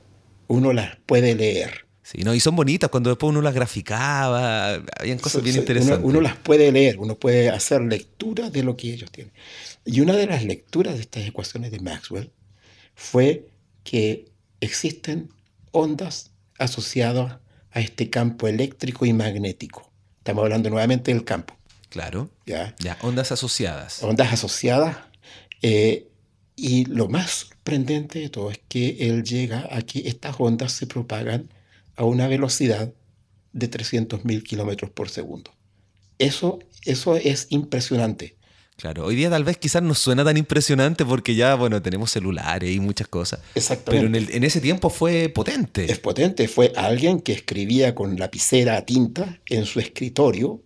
uno 0.46 0.72
las 0.72 0.96
puede 1.04 1.34
leer. 1.34 1.84
Sí, 2.04 2.22
¿no? 2.22 2.32
y 2.32 2.38
son 2.38 2.54
bonitas 2.54 2.88
cuando 2.88 3.10
después 3.10 3.30
uno 3.30 3.42
las 3.42 3.52
graficaba, 3.52 4.74
habían 5.00 5.18
cosas 5.18 5.42
bien 5.42 5.56
interesantes. 5.56 5.98
Uno, 5.98 6.06
uno, 6.06 6.20
las 6.20 6.36
puede 6.36 6.70
leer, 6.70 6.98
uno 7.00 7.16
puede 7.16 7.50
hacer 7.50 7.82
lectura 7.82 8.50
de 8.50 8.62
lo 8.62 8.76
que 8.76 8.92
ellos 8.92 9.10
tienen. 9.10 9.32
Y 9.84 9.98
una 9.98 10.14
de 10.14 10.26
las 10.28 10.44
lecturas 10.44 10.94
de 10.94 11.00
estas 11.00 11.26
ecuaciones 11.26 11.72
de 11.72 11.80
Maxwell 11.80 12.30
fue 12.96 13.46
que 13.84 14.32
existen 14.60 15.28
ondas 15.70 16.32
asociadas 16.58 17.38
a 17.70 17.80
este 17.80 18.10
campo 18.10 18.48
eléctrico 18.48 19.06
y 19.06 19.12
magnético. 19.12 19.92
Estamos 20.18 20.42
hablando 20.42 20.70
nuevamente 20.70 21.12
del 21.12 21.24
campo. 21.24 21.54
Claro. 21.90 22.30
Ya. 22.46 22.74
ya 22.80 22.98
ondas 23.02 23.30
asociadas. 23.30 24.02
Ondas 24.02 24.32
asociadas. 24.32 24.96
Eh, 25.62 26.08
y 26.56 26.86
lo 26.86 27.08
más 27.08 27.30
sorprendente 27.30 28.18
de 28.18 28.30
todo 28.30 28.50
es 28.50 28.60
que 28.68 28.96
él 29.08 29.22
llega 29.22 29.68
a 29.70 29.82
que 29.82 30.08
estas 30.08 30.36
ondas 30.38 30.72
se 30.72 30.86
propagan 30.86 31.50
a 31.96 32.04
una 32.04 32.26
velocidad 32.28 32.92
de 33.52 33.70
300.000 33.70 34.42
kilómetros 34.42 34.90
por 34.90 35.10
segundo. 35.10 35.52
Eso, 36.18 36.58
eso 36.84 37.16
es 37.16 37.46
impresionante. 37.50 38.35
Claro, 38.76 39.06
hoy 39.06 39.16
día 39.16 39.30
tal 39.30 39.42
vez 39.42 39.56
quizás 39.56 39.82
no 39.82 39.94
suena 39.94 40.22
tan 40.22 40.36
impresionante 40.36 41.06
porque 41.06 41.34
ya, 41.34 41.54
bueno, 41.54 41.80
tenemos 41.80 42.10
celulares 42.10 42.70
y 42.70 42.78
muchas 42.78 43.08
cosas. 43.08 43.40
Exactamente. 43.54 44.20
Pero 44.20 44.36
en, 44.36 44.44
ese 44.44 44.60
tiempo 44.60 44.90
fue 44.90 45.30
potente. 45.30 45.90
Es 45.90 45.98
potente, 45.98 46.46
fue 46.46 46.72
alguien 46.76 47.20
que 47.20 47.32
escribía 47.32 47.94
con 47.94 48.18
lapicera 48.18 48.76
a 48.76 48.84
tinta 48.84 49.40
en 49.46 49.64
su 49.64 49.80
escritorio 49.80 50.62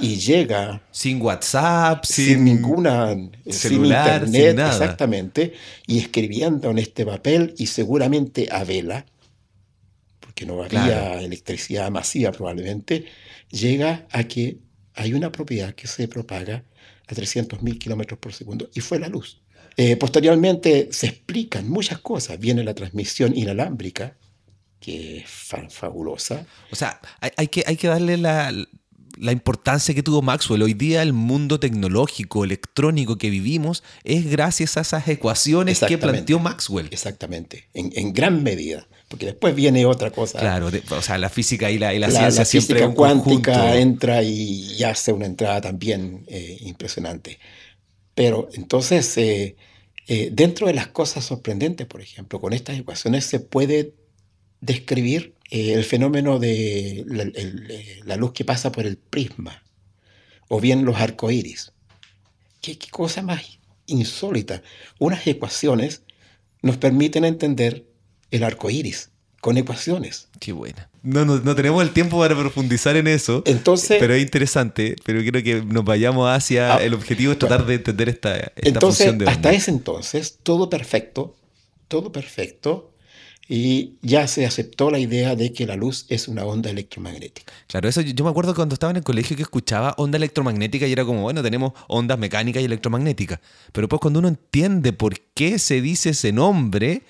y 0.00 0.16
llega... 0.16 0.82
Sin 0.90 1.20
WhatsApp, 1.20 2.04
sin, 2.06 2.42
ninguna... 2.42 3.14
Celular, 3.50 4.24
sin 4.24 4.34
internet, 4.34 4.56
nada. 4.56 4.72
exactamente, 4.72 5.52
y 5.86 5.98
escribiendo 5.98 6.70
en 6.70 6.78
este 6.78 7.04
papel 7.04 7.54
y 7.58 7.66
seguramente 7.66 8.48
a 8.50 8.64
vela, 8.64 9.04
porque 10.20 10.46
no 10.46 10.62
había 10.62 11.20
electricidad 11.20 11.90
masiva 11.90 12.32
probablemente, 12.32 13.04
llega 13.50 14.06
a 14.10 14.24
que 14.24 14.56
hay 14.94 15.12
una 15.12 15.30
propiedad 15.30 15.74
que 15.74 15.86
se 15.86 16.08
propaga 16.08 16.64
a 17.06 17.14
300.000 17.14 17.78
kilómetros 17.78 18.18
por 18.18 18.32
segundo, 18.32 18.68
y 18.74 18.80
fue 18.80 18.98
la 18.98 19.08
luz. 19.08 19.40
Eh, 19.76 19.96
posteriormente 19.96 20.88
se 20.90 21.06
explican 21.06 21.68
muchas 21.68 21.98
cosas. 21.98 22.38
Viene 22.38 22.64
la 22.64 22.74
transmisión 22.74 23.36
inalámbrica, 23.36 24.16
que 24.80 25.18
es 25.18 25.30
fabulosa. 25.68 26.46
O 26.70 26.76
sea, 26.76 27.00
hay, 27.20 27.48
que, 27.48 27.62
hay 27.66 27.76
que 27.76 27.88
darle 27.88 28.16
la, 28.16 28.52
la 29.16 29.32
importancia 29.32 29.94
que 29.94 30.02
tuvo 30.02 30.22
Maxwell. 30.22 30.62
Hoy 30.62 30.74
día 30.74 31.02
el 31.02 31.12
mundo 31.12 31.60
tecnológico, 31.60 32.44
electrónico 32.44 33.16
que 33.18 33.30
vivimos 33.30 33.82
es 34.04 34.30
gracias 34.30 34.76
a 34.76 34.80
esas 34.82 35.08
ecuaciones 35.08 35.80
que 35.80 35.98
planteó 35.98 36.38
Maxwell. 36.38 36.88
Exactamente, 36.90 37.68
en, 37.74 37.92
en, 37.94 38.12
gran 38.12 38.42
medida. 38.42 38.86
Porque 39.08 39.26
después 39.26 39.54
viene 39.54 39.86
otra 39.86 40.10
cosa. 40.10 40.40
Claro, 40.40 40.68
o 40.90 41.02
sea, 41.02 41.16
la 41.16 41.28
física 41.28 41.70
y 41.70 41.78
la, 41.78 41.94
y 41.94 41.98
la, 41.98 42.10
ciencia 42.10 42.40
la 42.40 42.44
física 42.44 42.88
cuántica 42.92 43.76
entra 43.76 44.22
y, 44.22 44.82
hace 44.82 45.12
una 45.12 45.26
entrada 45.26 45.60
también 45.60 46.24
eh, 46.26 46.58
impresionante. 46.62 47.38
Pero 48.14 48.48
entonces, 48.54 49.16
eh, 49.16 49.56
eh, 50.08 50.30
dentro 50.32 50.66
de 50.66 50.74
las 50.74 50.88
cosas 50.88 51.24
sorprendentes, 51.24 51.86
por 51.86 52.00
ejemplo, 52.00 52.40
con 52.40 52.52
estas 52.52 52.78
ecuaciones 52.78 53.24
se 53.24 53.40
puede 53.40 53.94
describir 54.60 55.35
eh, 55.50 55.72
el 55.74 55.84
fenómeno 55.84 56.38
de 56.38 57.04
la, 57.08 57.22
el- 57.22 57.66
eh, 57.70 58.00
la 58.04 58.16
luz 58.16 58.32
que 58.32 58.44
pasa 58.44 58.72
por 58.72 58.86
el 58.86 58.96
prisma, 58.96 59.62
o 60.48 60.60
bien 60.60 60.84
los 60.84 60.96
arcoíris. 60.96 61.72
¿Qué, 62.60 62.78
qué 62.78 62.88
cosa 62.90 63.22
más 63.22 63.42
insólita? 63.86 64.62
Unas 64.98 65.26
ecuaciones 65.26 66.02
nos 66.62 66.76
permiten 66.78 67.24
entender 67.24 67.86
el 68.30 68.42
arco 68.44 68.70
iris 68.70 69.10
con 69.40 69.56
ecuaciones. 69.56 70.28
Qué 70.40 70.52
buena. 70.52 70.90
No, 71.02 71.24
no, 71.24 71.38
no 71.38 71.54
tenemos 71.54 71.80
el 71.84 71.92
tiempo 71.92 72.18
para 72.18 72.34
profundizar 72.34 72.96
en 72.96 73.06
eso. 73.06 73.44
Entonces, 73.46 73.98
Pero 74.00 74.14
es 74.14 74.22
interesante, 74.22 74.96
pero 75.04 75.20
quiero 75.22 75.40
que 75.44 75.62
nos 75.62 75.84
vayamos 75.84 76.28
hacia 76.28 76.74
Ah, 76.74 76.82
el 76.82 76.94
objetivo 76.94 77.32
es 77.32 77.38
tratar 77.38 77.64
de 77.66 77.74
entender 77.74 78.08
esta, 78.08 78.36
esta 78.36 78.52
entonces 78.64 79.06
función 79.06 79.18
de 79.18 79.28
hasta 79.30 79.52
ese 79.52 79.70
entonces, 79.70 80.38
todo 80.42 80.68
perfecto, 80.68 81.36
todo 81.86 82.10
perfecto, 82.10 82.92
y 83.48 83.94
ya 84.02 84.26
se 84.26 84.44
aceptó 84.44 84.90
la 84.90 84.98
idea 84.98 85.36
de 85.36 85.52
que 85.52 85.66
la 85.66 85.76
luz 85.76 86.06
es 86.08 86.26
una 86.26 86.44
onda 86.44 86.68
electromagnética. 86.70 87.52
Claro, 87.68 87.88
eso 87.88 88.00
yo, 88.00 88.24
me 88.24 88.30
acuerdo 88.30 88.54
cuando 88.54 88.74
estaba 88.74 88.90
en 88.90 88.96
el 88.96 89.04
colegio 89.04 89.36
que 89.36 89.42
escuchaba 89.42 89.94
onda 89.98 90.16
electromagnética 90.16 90.86
y 90.86 90.92
era 90.92 91.04
como, 91.04 91.22
bueno, 91.22 91.42
tenemos 91.42 91.72
ondas 91.86 92.18
mecánicas 92.18 92.62
y 92.62 92.66
electromagnéticas. 92.66 93.38
Pero 93.72 93.88
pues 93.88 94.00
cuando 94.00 94.18
uno 94.18 94.28
entiende 94.28 94.92
por 94.92 95.20
qué 95.34 95.60
se 95.60 95.80
dice 95.80 96.10
ese 96.10 96.32
nombre, 96.32 97.04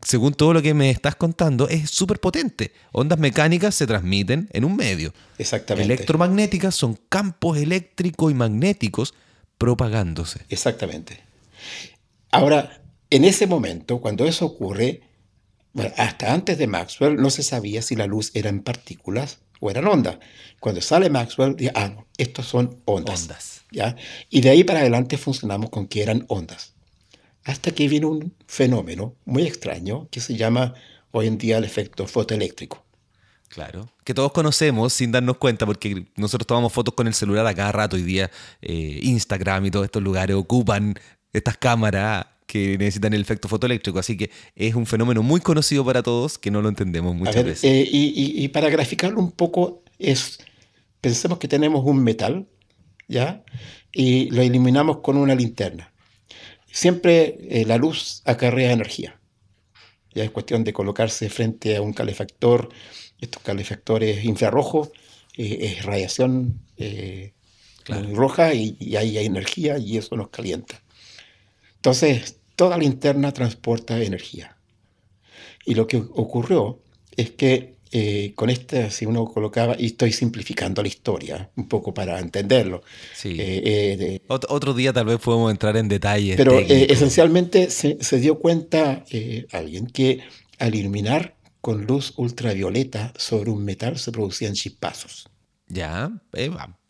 según 0.00 0.34
todo 0.34 0.52
lo 0.52 0.62
que 0.62 0.74
me 0.74 0.90
estás 0.90 1.16
contando, 1.16 1.68
es 1.68 1.90
súper 1.90 2.20
potente. 2.20 2.72
Ondas 2.92 3.18
mecánicas 3.18 3.74
se 3.74 3.88
transmiten 3.88 4.48
en 4.52 4.64
un 4.64 4.76
medio. 4.76 5.12
Exactamente. 5.38 5.92
Electromagnéticas 5.92 6.76
son 6.76 7.00
campos 7.08 7.58
eléctricos 7.58 8.30
y 8.30 8.34
magnéticos 8.34 9.14
propagándose. 9.58 10.40
Exactamente. 10.50 11.20
Ahora, 12.30 12.80
en 13.10 13.24
ese 13.24 13.48
momento, 13.48 14.00
cuando 14.00 14.24
eso 14.24 14.46
ocurre, 14.46 15.02
bueno, 15.74 15.92
hasta 15.96 16.32
antes 16.32 16.56
de 16.56 16.68
Maxwell 16.68 17.16
no 17.16 17.30
se 17.30 17.42
sabía 17.42 17.82
si 17.82 17.96
la 17.96 18.06
luz 18.06 18.30
era 18.34 18.48
en 18.48 18.62
partículas 18.62 19.40
o 19.60 19.70
eran 19.70 19.86
ondas. 19.88 20.18
Cuando 20.60 20.80
sale 20.80 21.10
Maxwell, 21.10 21.56
dice, 21.56 21.72
ah, 21.74 21.88
no, 21.88 22.06
estos 22.16 22.46
son 22.46 22.80
ondas. 22.84 23.22
Ondas. 23.22 23.64
¿ya? 23.72 23.96
Y 24.30 24.40
de 24.40 24.50
ahí 24.50 24.62
para 24.62 24.80
adelante 24.80 25.18
funcionamos 25.18 25.70
con 25.70 25.88
que 25.88 26.02
eran 26.02 26.24
ondas. 26.28 26.74
Hasta 27.42 27.72
que 27.72 27.88
vino 27.88 28.08
un 28.08 28.34
fenómeno 28.46 29.16
muy 29.24 29.42
extraño 29.42 30.08
que 30.10 30.20
se 30.20 30.36
llama 30.36 30.74
hoy 31.10 31.26
en 31.26 31.38
día 31.38 31.58
el 31.58 31.64
efecto 31.64 32.06
fotoeléctrico. 32.06 32.84
Claro. 33.48 33.90
Que 34.04 34.14
todos 34.14 34.32
conocemos 34.32 34.92
sin 34.92 35.12
darnos 35.12 35.38
cuenta, 35.38 35.66
porque 35.66 36.06
nosotros 36.16 36.46
tomamos 36.46 36.72
fotos 36.72 36.94
con 36.94 37.06
el 37.06 37.14
celular 37.14 37.46
a 37.46 37.54
cada 37.54 37.72
rato. 37.72 37.96
Hoy 37.96 38.02
día 38.02 38.30
eh, 38.62 39.00
Instagram 39.02 39.66
y 39.66 39.70
todos 39.70 39.84
estos 39.84 40.02
lugares 40.02 40.36
ocupan 40.36 40.94
estas 41.32 41.56
cámaras 41.56 42.26
que 42.54 42.78
necesitan 42.78 43.12
el 43.14 43.20
efecto 43.22 43.48
fotoeléctrico. 43.48 43.98
Así 43.98 44.16
que 44.16 44.30
es 44.54 44.74
un 44.74 44.86
fenómeno 44.86 45.22
muy 45.22 45.40
conocido 45.40 45.84
para 45.84 46.02
todos 46.02 46.38
que 46.38 46.50
no 46.50 46.62
lo 46.62 46.68
entendemos 46.68 47.14
muchas 47.16 47.44
ver, 47.44 47.46
veces. 47.46 47.64
eh, 47.64 47.88
y, 47.90 48.04
y- 48.40 48.44
y 48.44 48.48
para 48.48 48.70
graficarlo 48.70 49.20
un 49.20 49.32
poco, 49.32 49.82
es, 49.98 50.38
pensemos 51.00 51.38
que 51.38 51.48
tenemos 51.48 51.84
un 51.84 52.02
metal, 52.04 52.46
¿ya? 53.08 53.44
Y 53.92 54.30
lo 54.30 54.42
iluminamos 54.42 54.98
con 55.00 55.16
una 55.16 55.34
linterna. 55.34 55.92
Siempre 56.72 57.38
eh, 57.50 57.64
la 57.66 57.78
luz 57.78 58.22
acarrea 58.24 58.72
energía. 58.72 59.20
Ya 60.14 60.24
es 60.24 60.30
cuestión 60.30 60.64
de 60.64 60.72
colocarse 60.72 61.28
frente 61.30 61.76
a 61.76 61.82
un 61.82 61.92
calefactor, 61.92 62.68
estos 63.20 63.42
calefactores 63.42 64.24
infrarrojos, 64.24 64.90
eh, 65.36 65.58
es 65.78 65.84
radiación 65.84 66.60
eh, 66.78 67.32
Claro. 67.84 68.14
roja 68.14 68.54
y, 68.54 68.76
y 68.80 68.96
ahí 68.96 69.18
hay 69.18 69.26
energía 69.26 69.78
y 69.78 69.98
eso 69.98 70.16
nos 70.16 70.30
calienta. 70.30 70.82
Entonces, 71.76 72.40
toda 72.56 72.78
linterna 72.78 73.32
transporta 73.32 74.00
energía. 74.02 74.56
Y 75.66 75.74
lo 75.74 75.86
que 75.86 75.96
ocurrió 75.96 76.80
es 77.16 77.30
que 77.32 77.74
eh, 77.96 78.32
con 78.34 78.50
esta, 78.50 78.90
si 78.90 79.06
uno 79.06 79.24
colocaba, 79.24 79.76
y 79.78 79.86
estoy 79.86 80.12
simplificando 80.12 80.82
la 80.82 80.88
historia 80.88 81.50
un 81.56 81.68
poco 81.68 81.94
para 81.94 82.18
entenderlo, 82.18 82.82
Sí. 83.14 83.36
eh, 83.38 83.62
eh, 83.64 84.20
Ot- 84.28 84.46
otro 84.48 84.74
día 84.74 84.92
tal 84.92 85.06
vez 85.06 85.18
podemos 85.20 85.50
entrar 85.52 85.76
en 85.76 85.88
detalles. 85.88 86.36
pero 86.36 86.58
eh, 86.58 86.88
esencialmente 86.90 87.70
se, 87.70 87.98
se 88.02 88.18
dio 88.18 88.38
cuenta 88.40 89.04
alguien 89.52 89.86
que 89.86 90.20
al 90.58 90.74
iluminar 90.74 91.36
con 91.60 91.86
luz 91.86 92.14
ultravioleta 92.16 93.12
sobre 93.16 93.50
un 93.50 93.64
metal 93.64 93.96
se 93.98 94.10
producían 94.12 94.54
chispazos. 94.54 95.28
Ya, 95.68 96.10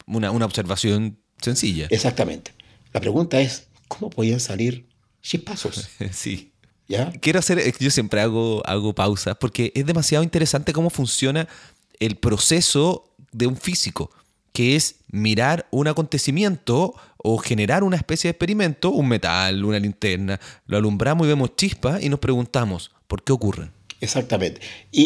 una, 0.07 0.31
una 0.31 0.45
observación 0.47 1.19
sencilla. 1.41 1.87
Exactamente. 1.91 2.53
La 2.95 3.01
pregunta 3.01 3.41
es, 3.41 3.69
¿cómo 3.89 4.09
podían 4.11 4.41
salir 4.41 4.87
chispazos? 5.25 5.89
sí. 6.13 6.53
¿Ya? 6.87 7.11
Quiero 7.21 7.39
hacer, 7.39 7.59
yo 7.79 7.91
siempre 7.91 8.21
hago, 8.21 8.63
hago 8.67 8.95
pausas 8.95 9.37
porque 9.41 9.73
es 9.75 9.87
demasiado 9.87 10.23
interesante 10.23 10.73
cómo 10.75 10.91
funciona 10.91 11.49
el 11.99 12.17
proceso 12.17 13.11
de 13.33 13.47
un 13.47 13.57
físico, 13.57 14.11
que 14.53 14.77
es 14.77 14.97
mirar 15.09 15.67
un 15.71 15.89
acontecimiento 15.89 16.95
o 17.17 17.39
generar 17.39 17.83
una 17.85 17.97
especie 17.97 18.29
de 18.29 18.33
experimento, 18.33 18.91
un 18.91 19.09
metal, 19.09 19.65
una 19.65 19.79
linterna, 19.79 20.39
lo 20.67 20.77
alumbramos 20.77 21.27
y 21.27 21.29
vemos 21.29 21.57
chispas 21.57 22.03
y 22.03 22.09
nos 22.11 22.21
preguntamos, 22.21 22.91
¿por 23.09 23.23
qué 23.25 23.33
ocurren? 23.33 23.71
Exactamente. 24.01 24.61
Y, 24.93 25.05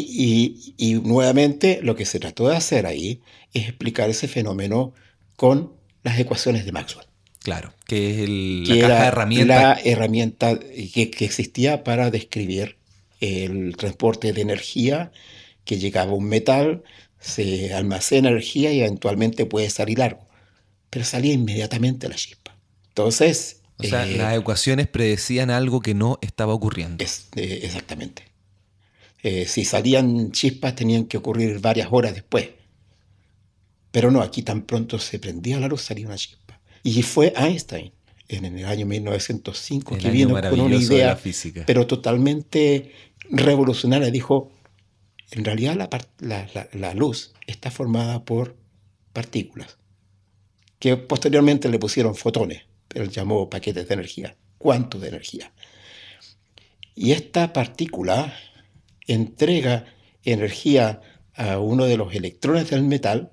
y- 0.77 0.91
y 0.91 0.95
nuevamente 0.95 1.79
lo 1.83 1.95
que 1.95 2.05
se 2.05 2.19
trató 2.19 2.49
de 2.49 2.57
hacer 2.57 2.87
ahí 2.87 3.23
es 3.55 3.69
explicar 3.69 4.11
ese 4.11 4.27
fenómeno 4.27 4.93
con 5.37 5.73
las 6.03 6.19
ecuaciones 6.19 6.65
de 6.67 6.73
Maxwell, 6.73 7.07
Claro, 7.43 7.73
que 7.87 8.11
es 8.11 8.19
el- 8.29 8.65
que 8.67 8.75
la 8.75 8.81
caja 8.81 8.95
era 8.95 9.03
de 9.03 9.09
herramientas. 9.09 9.57
la 9.57 9.81
herramienta 9.85 10.59
que, 10.59 11.11
que 11.11 11.25
existía 11.25 11.85
para 11.85 12.11
describir 12.11 12.77
el 13.21 13.77
transporte 13.77 14.33
de 14.33 14.41
energía 14.43 15.13
que 15.65 15.79
llegaba 15.79 16.13
a 16.13 16.15
un 16.15 16.25
metal, 16.29 16.83
se 17.21 17.75
almacena 17.75 18.29
energía 18.31 18.73
y 18.73 18.81
eventualmente 18.81 19.47
puede 19.47 19.71
salir 19.71 20.03
algo, 20.03 20.27
pero 20.91 21.05
salía 21.05 21.33
inmediatamente 21.35 22.09
la 22.09 22.17
chispa. 22.17 22.57
Entonces, 22.91 23.63
O 23.79 23.85
sea, 23.85 24.05
eh, 24.05 24.17
las 24.19 24.37
ecuaciones 24.39 24.89
predecían 24.89 25.51
algo 25.51 25.81
que 25.81 25.95
no 25.95 26.19
estaba 26.23 26.55
ocurriendo. 26.55 27.05
Es- 27.05 27.29
eh, 27.37 27.61
exactamente. 27.65 28.25
Eh, 29.23 29.47
si 29.47 29.65
salían 29.65 30.33
chispas 30.33 30.75
tenían 30.75 31.05
que 31.07 31.19
ocurrir 31.19 31.61
varias 31.61 31.89
horas 31.93 32.15
después. 32.15 32.49
Pero 33.91 34.11
no, 34.11 34.23
aquí 34.23 34.43
tan 34.43 34.63
pronto 34.63 34.99
se 34.99 35.19
prendía 35.19 35.61
la 35.61 35.69
luz 35.69 35.83
salía 35.83 36.07
una 36.07 36.17
chispa. 36.17 36.48
Y 36.83 37.03
fue 37.03 37.33
Einstein 37.37 37.93
en 38.29 38.45
el 38.45 38.65
año 38.65 38.87
1905 38.87 39.95
El 39.95 40.01
que 40.01 40.09
año 40.09 40.15
vino 40.29 40.41
con 40.51 40.61
una 40.61 40.77
idea, 40.77 41.17
física. 41.17 41.65
pero 41.67 41.87
totalmente 41.87 42.93
revolucionaria. 43.31 44.11
Dijo, 44.11 44.51
en 45.31 45.45
realidad 45.45 45.77
la, 45.77 45.89
la- 46.21 46.49
la- 46.55 46.69
la 46.73 46.95
luz 46.95 47.33
está 47.47 47.71
formada 47.71 48.25
por 48.25 48.57
partículas, 49.13 49.77
que 50.79 50.97
posteriormente 50.97 51.69
le 51.69 51.79
pusieron 51.79 52.15
fotones, 52.15 52.63
pero 52.89 53.05
llamó 53.07 53.49
paquetes 53.51 53.89
de 53.89 53.95
energía, 53.95 54.37
cuantos 54.59 55.01
de 55.01 55.09
energía. 55.09 55.53
Y 56.95 57.13
esta 57.13 57.53
partícula 57.53 58.35
entrega 59.07 59.87
energía 60.25 61.01
a 61.35 61.59
uno 61.59 61.85
de 61.87 61.97
los 61.97 62.15
electrones 62.15 62.71
del 62.71 62.83
metal 62.83 63.31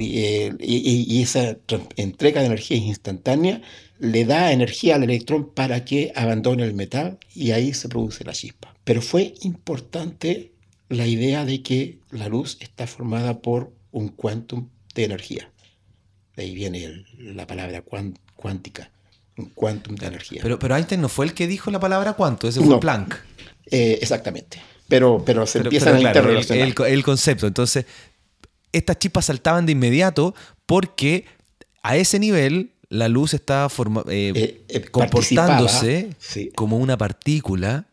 y, 0.00 0.56
y- 0.60 1.22
esa 1.22 1.56
entrega 1.96 2.40
de 2.40 2.46
energía 2.46 2.76
instantánea 2.76 3.60
le 3.98 4.24
da 4.24 4.52
energía 4.52 4.96
al 4.96 5.04
electrón 5.04 5.50
para 5.52 5.84
que 5.84 6.12
abandone 6.14 6.64
el 6.64 6.74
metal 6.74 7.18
y 7.34 7.52
ahí 7.52 7.72
se 7.74 7.88
produce 7.88 8.24
la 8.24 8.32
chispa. 8.32 8.74
Pero 8.84 9.00
fue 9.02 9.34
importante 9.42 10.52
la 10.88 11.06
idea 11.06 11.44
de 11.44 11.62
que 11.62 11.98
la 12.10 12.28
luz 12.28 12.58
está 12.60 12.86
formada 12.86 13.40
por 13.40 13.72
un 13.90 14.08
quantum 14.08 14.68
de 14.94 15.04
energía. 15.04 15.50
De 16.36 16.42
ahí 16.44 16.54
viene 16.54 16.84
el- 16.84 17.06
la 17.36 17.46
palabra 17.46 17.82
cuán- 17.82 18.18
cuántica, 18.36 18.90
un 19.38 19.46
quantum 19.54 19.94
de 19.96 20.06
energía. 20.06 20.40
Pero, 20.42 20.58
pero 20.58 20.76
Einstein 20.76 21.00
no 21.00 21.08
fue 21.08 21.26
el 21.26 21.34
que 21.34 21.46
dijo 21.46 21.70
la 21.70 21.80
palabra 21.80 22.12
cuánto, 22.14 22.48
ese 22.48 22.60
fue 22.60 22.68
No. 22.68 22.80
Planck. 22.80 23.14
Eh, 23.70 23.98
exactamente. 24.02 24.60
Pero, 24.88 25.22
pero 25.24 25.46
se 25.46 25.58
Pero- 25.60 25.68
empiezan 25.68 25.94
pero 25.96 25.96
a 25.96 26.12
claro, 26.12 26.32
interrelacionar. 26.38 26.90
el 26.92 27.02
concepto. 27.04 27.46
Entonces, 27.46 27.86
estas 28.76 28.98
chispas 28.98 29.24
saltaban 29.26 29.66
de 29.66 29.72
inmediato 29.72 30.34
porque 30.66 31.24
a 31.82 31.96
ese 31.96 32.18
nivel 32.18 32.70
la 32.88 33.08
luz 33.08 33.34
estaba 33.34 33.66
eh, 34.08 34.32
Eh, 34.34 34.64
eh, 34.68 34.80
comportándose 34.90 36.10
sí. 36.18 36.50
como 36.54 36.76
una 36.78 36.96
partícula 36.98 37.86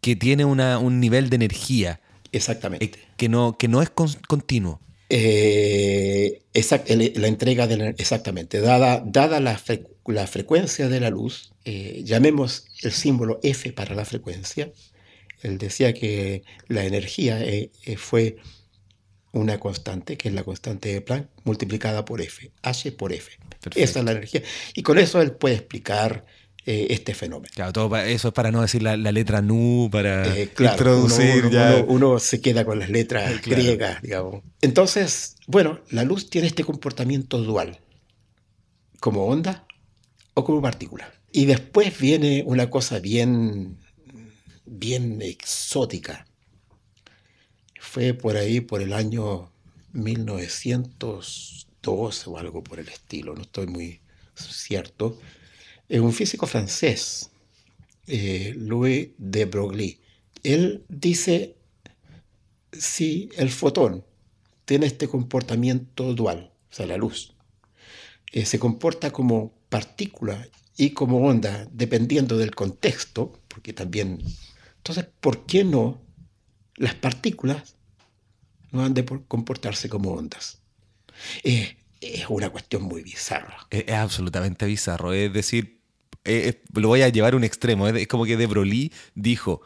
que 0.00 0.14
tiene 0.16 0.44
una- 0.44 0.78
un 0.78 1.00
nivel 1.00 1.30
de 1.30 1.36
energía 1.36 2.00
Exactamente. 2.32 2.92
que, 3.16 3.28
no, 3.28 3.56
que 3.58 3.66
no 3.68 3.82
es 3.82 3.90
con- 3.90 4.12
continuo. 4.28 4.80
Exact- 6.54 6.88
la 7.16 7.26
entrega 7.28 7.66
de 7.66 7.76
la- 7.76 7.88
exactamente, 7.90 8.60
dada, 8.60 9.02
dada 9.04 9.40
la, 9.40 9.58
fre- 9.58 9.86
la 10.06 10.26
frecuencia 10.26 10.88
de 10.88 11.00
la 11.00 11.10
luz, 11.10 11.52
llamemos 11.64 12.66
el 12.82 12.92
símbolo 12.92 13.40
F 13.42 13.72
para 13.72 13.94
la 13.94 14.04
frecuencia. 14.04 14.70
Él 15.42 15.58
decía 15.58 15.92
que 15.92 16.42
la 16.68 16.84
energía 16.84 17.38
fue 17.96 18.36
una 19.32 19.58
constante, 19.58 20.16
que 20.16 20.28
es 20.28 20.34
la 20.34 20.44
constante 20.44 20.92
de 20.92 21.00
Planck, 21.00 21.28
multiplicada 21.44 22.04
por 22.04 22.20
F, 22.20 22.50
H 22.62 22.92
por 22.92 23.12
F. 23.12 23.32
Perfecto. 23.60 23.78
Esa 23.78 23.98
es 23.98 24.04
la 24.04 24.12
energía. 24.12 24.42
Y 24.74 24.82
con 24.82 24.98
eso 24.98 25.20
él 25.20 25.32
puede 25.32 25.56
explicar 25.56 26.24
eh, 26.64 26.86
este 26.90 27.14
fenómeno. 27.14 27.52
Claro, 27.54 27.72
todo 27.72 27.96
eso 27.96 28.28
es 28.28 28.34
para 28.34 28.50
no 28.50 28.60
decir 28.62 28.82
la, 28.82 28.96
la 28.96 29.12
letra 29.12 29.40
nu, 29.42 29.88
para 29.92 30.36
Eh, 30.36 30.48
claro, 30.54 30.74
uno, 30.96 31.04
introducir 31.04 31.44
uno- 31.44 31.50
ya. 31.50 31.74
uno- 31.76 31.84
uno 31.88 32.18
se 32.18 32.40
queda 32.40 32.64
con 32.64 32.78
las 32.78 32.88
letras 32.90 33.30
Eh, 33.30 33.40
claro. 33.42 33.62
griegas, 33.62 34.02
digamos. 34.02 34.42
Entonces, 34.62 35.36
bueno, 35.46 35.80
la 35.90 36.02
luz 36.04 36.28
tiene 36.30 36.46
este 36.48 36.64
comportamiento 36.64 37.38
dual, 37.42 37.78
como 39.00 39.26
onda 39.26 39.66
o 40.34 40.44
como 40.44 40.60
partícula. 40.62 41.12
Y 41.30 41.44
después 41.46 41.98
viene 42.00 42.42
una 42.46 42.70
cosa 42.70 42.98
bien, 42.98 43.78
bien 44.64 45.20
exótica. 45.22 46.25
Fue 47.96 48.12
por 48.12 48.36
ahí, 48.36 48.60
por 48.60 48.82
el 48.82 48.92
año 48.92 49.50
1912 49.94 52.28
o 52.28 52.36
algo 52.36 52.62
por 52.62 52.78
el 52.78 52.90
estilo, 52.90 53.34
no 53.34 53.40
estoy 53.40 53.68
muy 53.68 54.02
cierto. 54.34 55.18
Eh, 55.88 56.00
un 56.00 56.12
físico 56.12 56.46
francés, 56.46 57.30
eh, 58.06 58.52
Louis 58.54 59.08
de 59.16 59.46
Broglie, 59.46 59.98
él 60.42 60.84
dice 60.90 61.56
si 62.70 63.30
el 63.38 63.48
fotón 63.48 64.04
tiene 64.66 64.84
este 64.84 65.08
comportamiento 65.08 66.12
dual, 66.12 66.52
o 66.70 66.74
sea, 66.74 66.84
la 66.84 66.98
luz, 66.98 67.32
eh, 68.30 68.44
se 68.44 68.58
comporta 68.58 69.10
como 69.10 69.54
partícula 69.70 70.46
y 70.76 70.90
como 70.90 71.26
onda 71.26 71.66
dependiendo 71.72 72.36
del 72.36 72.54
contexto, 72.54 73.40
porque 73.48 73.72
también... 73.72 74.22
Entonces, 74.76 75.06
¿por 75.18 75.46
qué 75.46 75.64
no 75.64 76.02
las 76.76 76.94
partículas 76.94 77.75
no 78.72 78.84
han 78.84 78.94
de 78.94 79.02
por- 79.02 79.26
comportarse 79.26 79.88
como 79.88 80.12
ondas? 80.12 80.58
Eh, 81.44 81.76
es 82.00 82.26
una 82.28 82.50
cuestión 82.50 82.82
muy 82.82 83.02
bizarra. 83.02 83.66
Es, 83.70 83.84
es 83.86 83.94
absolutamente 83.94 84.66
bizarro. 84.66 85.12
Es 85.12 85.32
decir, 85.32 85.80
eh, 86.24 86.48
eh, 86.48 86.62
lo 86.74 86.88
voy 86.88 87.02
a 87.02 87.08
llevar 87.08 87.32
a 87.34 87.36
un 87.36 87.44
extremo. 87.44 87.88
Es, 87.88 87.94
de- 87.94 88.02
es 88.02 88.08
como 88.08 88.24
que 88.24 88.36
De 88.36 88.46
Broglie 88.46 88.92
dijo: 89.14 89.62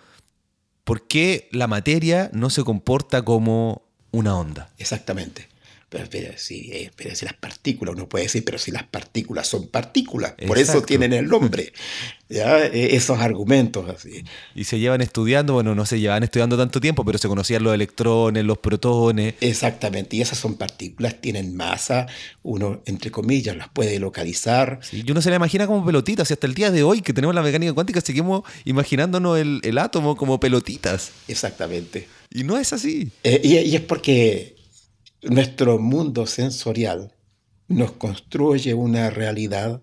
¿Por 0.84 1.06
qué 1.06 1.48
la 1.52 1.66
materia 1.66 2.30
no 2.32 2.50
se 2.50 2.62
comporta 2.64 3.22
como 3.24 3.82
una 4.12 4.36
onda? 4.36 4.72
Exactamente. 4.78 5.48
Pero, 5.90 6.04
eh, 6.12 6.38
si 6.38 7.24
las 7.24 7.34
partículas, 7.34 7.96
uno 7.96 8.08
puede 8.08 8.24
decir, 8.24 8.44
pero 8.44 8.58
si 8.58 8.70
las 8.70 8.84
partículas 8.84 9.48
son 9.48 9.66
partículas, 9.66 10.34
por 10.46 10.56
eso 10.56 10.82
tienen 10.82 11.12
el 11.12 11.26
nombre. 11.26 11.72
¿ya? 12.28 12.64
Eh, 12.64 12.94
Esos 12.94 13.18
argumentos 13.18 13.88
así. 13.90 14.22
Y 14.54 14.64
se 14.64 14.78
llevan 14.78 15.00
estudiando, 15.00 15.54
bueno, 15.54 15.74
no 15.74 15.84
se 15.84 15.98
llevan 15.98 16.22
estudiando 16.22 16.56
tanto 16.56 16.80
tiempo, 16.80 17.04
pero 17.04 17.18
se 17.18 17.26
conocían 17.26 17.64
los 17.64 17.74
electrones, 17.74 18.44
los 18.44 18.58
protones. 18.58 19.34
Exactamente. 19.40 20.16
Y 20.16 20.22
esas 20.22 20.38
son 20.38 20.54
partículas, 20.54 21.20
tienen 21.20 21.56
masa, 21.56 22.06
uno, 22.44 22.82
entre 22.86 23.10
comillas, 23.10 23.56
las 23.56 23.68
puede 23.68 23.98
localizar. 23.98 24.78
Sí, 24.82 25.02
y 25.04 25.10
uno 25.10 25.20
se 25.20 25.30
la 25.30 25.36
imagina 25.36 25.66
como 25.66 25.84
pelotitas. 25.84 26.30
Y 26.30 26.34
hasta 26.34 26.46
el 26.46 26.54
día 26.54 26.70
de 26.70 26.84
hoy 26.84 27.02
que 27.02 27.12
tenemos 27.12 27.34
la 27.34 27.42
mecánica 27.42 27.72
cuántica, 27.72 28.00
seguimos 28.00 28.44
imaginándonos 28.64 29.38
el, 29.38 29.60
el 29.64 29.76
átomo 29.78 30.16
como 30.16 30.38
pelotitas. 30.38 31.10
Exactamente. 31.26 32.06
Y 32.32 32.44
no 32.44 32.56
es 32.56 32.72
así. 32.72 33.10
Eh, 33.24 33.40
y, 33.42 33.58
y 33.58 33.74
es 33.74 33.82
porque 33.82 34.59
nuestro 35.22 35.78
mundo 35.78 36.26
sensorial 36.26 37.14
nos 37.68 37.92
construye 37.92 38.74
una 38.74 39.10
realidad 39.10 39.80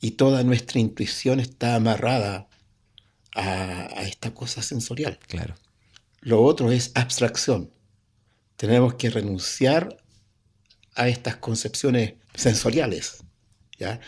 y 0.00 0.12
toda 0.12 0.42
nuestra 0.44 0.78
intuición 0.78 1.40
está 1.40 1.74
amarrada 1.74 2.48
a, 3.34 3.88
a 3.98 4.02
esta 4.04 4.32
cosa 4.34 4.62
sensorial. 4.62 5.18
Claro. 5.26 5.54
Lo 6.20 6.42
otro 6.42 6.70
es 6.70 6.92
abstracción. 6.94 7.70
Tenemos 8.56 8.94
que 8.94 9.10
renunciar 9.10 9.96
a 10.94 11.08
estas 11.08 11.36
concepciones 11.36 12.14
sensoriales. 12.34 13.18
¿ya? 13.78 14.00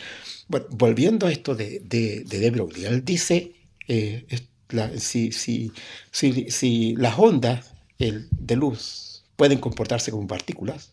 Bueno, 0.49 0.67
volviendo 0.71 1.27
a 1.27 1.33
esto 1.33 1.55
de, 1.55 1.81
de, 1.81 2.25
de 2.25 2.39
De 2.39 2.51
Broglie, 2.51 2.87
él 2.87 3.05
dice, 3.05 3.55
eh, 3.89 4.27
la- 4.71 4.99
si, 4.99 5.33
si, 5.33 5.73
si, 6.11 6.51
si 6.51 6.95
las 6.97 7.19
ondas 7.19 7.73
el- 7.99 8.29
de 8.33 8.57
luz 8.57 9.08
pueden 9.39 9.61
comportarse 9.61 10.11
como 10.11 10.27
partículas, 10.27 10.91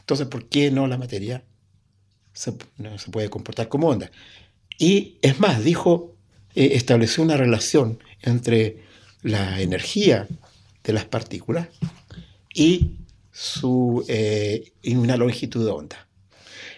entonces 0.00 0.26
¿por 0.26 0.48
qué 0.48 0.70
no 0.70 0.86
la 0.86 0.96
materia 0.96 1.44
se, 2.32 2.54
no 2.78 2.98
se 2.98 3.10
puede 3.10 3.28
comportar 3.28 3.68
como 3.68 3.88
onda? 3.88 4.10
Y 4.78 5.18
es 5.20 5.38
más, 5.38 5.62
dijo, 5.62 6.16
eh, 6.54 6.70
estableció 6.72 7.22
una 7.22 7.36
relación 7.36 8.02
entre 8.22 8.84
la 9.20 9.60
energía 9.60 10.26
de 10.82 10.92
las 10.94 11.04
partículas 11.04 11.68
y, 12.54 12.92
su, 13.32 14.02
eh, 14.08 14.72
una 14.86 15.18
longitud 15.18 15.62
de 15.62 15.70
onda. 15.70 16.08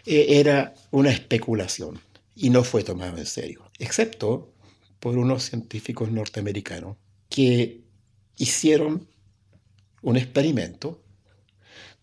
Eh, 0.07 0.41
era 0.41 0.75
una 0.91 1.13
especulación 1.13 2.01
y 2.35 2.51
no 2.51 2.65
fue 2.65 2.83
tomado 2.83 3.17
en 3.17 3.27
serio, 3.27 3.71
excepto 3.79 4.53
por 4.99 5.17
unos 5.17 5.45
científicos 5.45 6.11
norteamericanos 6.11 6.97
que 7.29 7.83
hicieron 8.37 9.07
un 10.03 10.17
experimento 10.17 11.01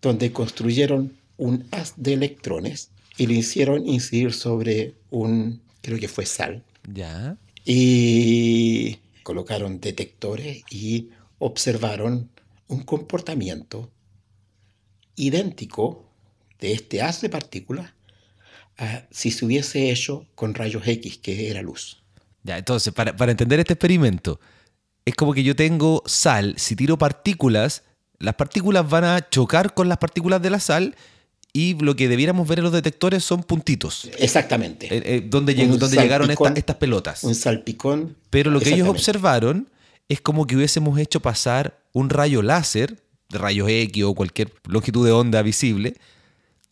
donde 0.02 0.32
construyeron 0.32 1.18
un 1.38 1.68
haz 1.72 1.93
de 1.98 2.14
electrones 2.14 2.91
y 3.18 3.28
lo 3.28 3.34
hicieron 3.34 3.88
incidir 3.88 4.34
sobre 4.34 4.93
un, 5.10 5.62
creo 5.82 6.00
que 6.00 6.08
fue 6.08 6.26
sal, 6.26 6.64
Ya. 6.91 7.38
y 7.66 8.98
colocaron 9.24 9.80
detectores 9.80 10.64
y 10.70 11.10
observaron 11.39 12.30
un 12.68 12.84
comportamiento 12.84 13.89
idéntico 15.16 16.06
de 16.60 16.74
este 16.74 17.02
haz 17.02 17.22
de 17.22 17.30
partículas 17.30 17.91
a 18.78 19.04
si 19.12 19.32
se 19.32 19.46
hubiese 19.46 19.91
hecho 19.91 20.26
con 20.36 20.54
rayos 20.54 20.86
X, 20.86 21.18
que 21.18 21.50
era 21.50 21.62
luz. 21.62 22.04
Ya, 22.43 22.58
entonces, 22.58 22.93
para, 22.93 23.16
para 23.16 23.32
entender 23.32 23.60
este 23.60 23.74
experimento, 23.74 24.39
es 25.06 25.16
como 25.16 25.34
que 25.34 25.43
yo 25.43 25.56
tengo 25.56 26.01
sal, 26.06 26.56
si 26.58 26.76
tiro 26.76 26.97
partículas, 26.97 27.84
las 28.20 28.36
partículas 28.36 28.89
van 28.89 29.03
a 29.03 29.30
chocar 29.30 29.74
con 29.74 29.88
las 29.89 29.97
partículas 29.99 30.41
de 30.41 30.49
la 30.49 30.60
sal 30.60 30.95
y 31.53 31.76
lo 31.76 31.95
que 31.95 32.08
debiéramos 32.10 32.47
ver 32.47 32.60
en 32.60 32.64
los 32.64 32.74
detectores 32.74 33.24
son 33.24 33.43
puntitos. 33.43 34.10
Exactamente. 34.20 34.88
eh, 34.93 35.01
eh, 35.06 35.24
donde 35.26 35.56
lleg- 35.56 35.72
Un 35.72 35.80
donde 35.80 35.97
llegaron 35.97 36.30
esta- 36.32 36.53
estas 36.56 36.76
pelotas. 36.78 37.24
un 37.24 37.36
salpicón. 37.36 38.16
Pero 38.30 38.51
lo 38.51 38.60
que 38.60 38.74
ellos 38.74 38.89
observaron 38.89 39.70
es 40.10 40.22
como 40.22 40.45
que 40.47 40.56
hubiésemos 40.56 40.97
hecho 40.99 41.20
pasar 41.22 41.80
un 41.93 42.10
rayo 42.10 42.41
láser, 42.41 43.01
de 43.30 43.38
rayos 43.38 43.68
X 43.70 44.03
o 44.03 44.14
cualquier 44.14 44.51
longitud 44.68 45.06
de 45.06 45.12
onda 45.12 45.41
visible, 45.41 45.95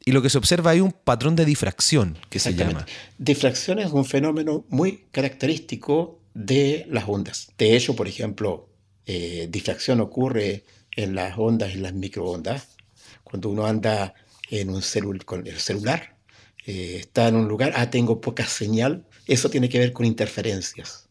y 0.06 0.12
lo 0.12 0.22
que 0.22 0.30
se 0.30 0.38
observa 0.38 0.74
es 0.76 0.82
un 0.82 0.92
patrón 0.92 1.36
de 1.36 1.46
difracción, 1.46 2.18
que 2.30 2.40
se 2.40 2.52
llama. 2.54 2.72
Exactamente. 2.72 2.92
Difracción 3.18 3.80
es 3.80 3.92
un 3.92 4.04
fenómeno 4.06 4.66
muy 4.70 5.06
característico 5.12 6.20
de 6.34 6.86
las 6.90 7.08
ondas. 7.08 7.50
De 7.58 7.76
hecho, 7.76 7.96
por 7.96 8.08
ejemplo, 8.08 8.70
eh, 9.06 9.48
difracción 9.50 10.02
ocurre 10.02 10.64
en 10.96 11.16
las 11.16 11.38
ondas, 11.38 11.74
en 11.74 11.84
las 11.84 11.94
microondas. 11.94 12.76
Cuando 13.24 13.50
uno 13.50 13.66
anda 13.66 14.14
en 14.50 14.70
un 14.70 14.82
con 15.26 15.48
el 15.48 15.60
celular, 15.60 16.18
eh, 16.66 16.98
está 17.00 17.28
en 17.28 17.36
un 17.36 17.48
lugar, 17.48 17.74
ah, 17.76 17.90
tengo 17.90 18.22
poca 18.22 18.46
señal, 18.46 19.06
eso 19.28 19.50
tiene 19.50 19.70
que 19.70 19.80
ver 19.80 19.94
con 19.94 20.06
interferencias. 20.06 21.10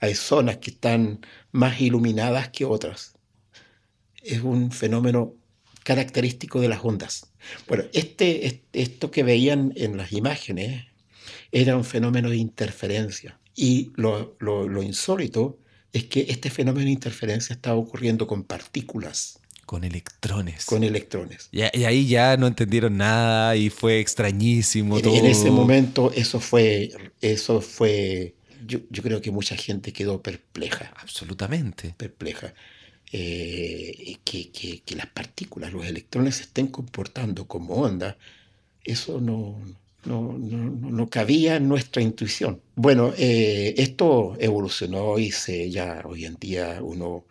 Hay 0.00 0.14
zonas 0.14 0.58
que 0.58 0.70
están 0.70 1.20
más 1.52 1.80
iluminadas 1.80 2.48
que 2.50 2.64
otras. 2.64 3.14
Es 4.22 4.40
un 4.42 4.70
fenómeno 4.72 5.34
característico 5.84 6.60
de 6.60 6.68
las 6.68 6.84
ondas. 6.84 7.32
Bueno, 7.66 7.84
este, 7.92 8.46
es- 8.46 8.60
esto 8.72 9.10
que 9.10 9.22
veían 9.22 9.72
en 9.76 9.96
las 9.96 10.12
imágenes 10.12 10.86
era 11.52 11.76
un 11.76 11.84
fenómeno 11.84 12.30
de 12.30 12.36
interferencia. 12.36 13.40
Y 13.60 13.90
lo, 13.96 14.36
lo- 14.38 14.68
lo 14.68 14.82
insólito 14.84 15.58
es 15.92 16.04
que 16.04 16.26
este 16.28 16.48
fenómeno 16.48 16.84
de 16.86 16.92
interferencia 16.92 17.54
estaba 17.54 17.76
ocurriendo 17.76 18.26
con 18.28 18.44
partículas, 18.44 19.40
Con 19.66 19.82
electrones. 19.82 20.64
con 20.64 20.84
electrones. 20.84 21.48
Y, 21.50 21.62
y 21.76 21.84
ahí 21.84 22.06
ya 22.06 22.36
no 22.36 22.46
entendieron 22.46 22.96
nada 22.96 23.56
y 23.56 23.68
fue 23.70 23.98
extrañísimo 23.98 24.96
En, 24.98 25.02
todo. 25.02 25.16
en 25.16 25.26
ese 25.26 25.50
momento 25.50 26.12
eso 26.14 26.38
fue, 26.40 26.90
eso 27.20 27.60
fue, 27.60 28.34
yo, 28.64 28.78
yo 28.90 29.02
creo 29.02 29.20
que 29.20 29.32
mucha 29.32 29.56
gente 29.56 29.92
quedó 29.92 30.22
perpleja, 30.22 30.92
Absolutamente. 30.96 31.94
perpleja. 31.96 32.54
Eh, 33.10 34.18
que, 34.24 34.50
que- 34.52 34.82
que 34.82 34.94
las 34.94 35.06
partículas, 35.06 35.72
los 35.72 35.84
electrones 35.86 36.36
se 36.36 36.42
estén 36.42 36.66
comportando 36.68 37.46
como 37.48 37.74
onda, 37.76 38.18
eso 38.84 39.20
no, 39.20 39.58
no, 40.08 40.36
no- 40.38 40.90
no- 40.90 41.08
cabía 41.10 41.56
en 41.56 41.68
nuestra 41.68 42.02
intuición. 42.02 42.62
Bueno, 42.76 43.12
eh, 43.16 43.74
esto 43.78 44.36
evolucionó 44.40 45.18
y 45.18 45.30
se, 45.32 45.70
ya 45.70 46.02
hoy 46.04 46.24
en 46.26 46.36
día 46.36 46.80
uno 46.82 47.26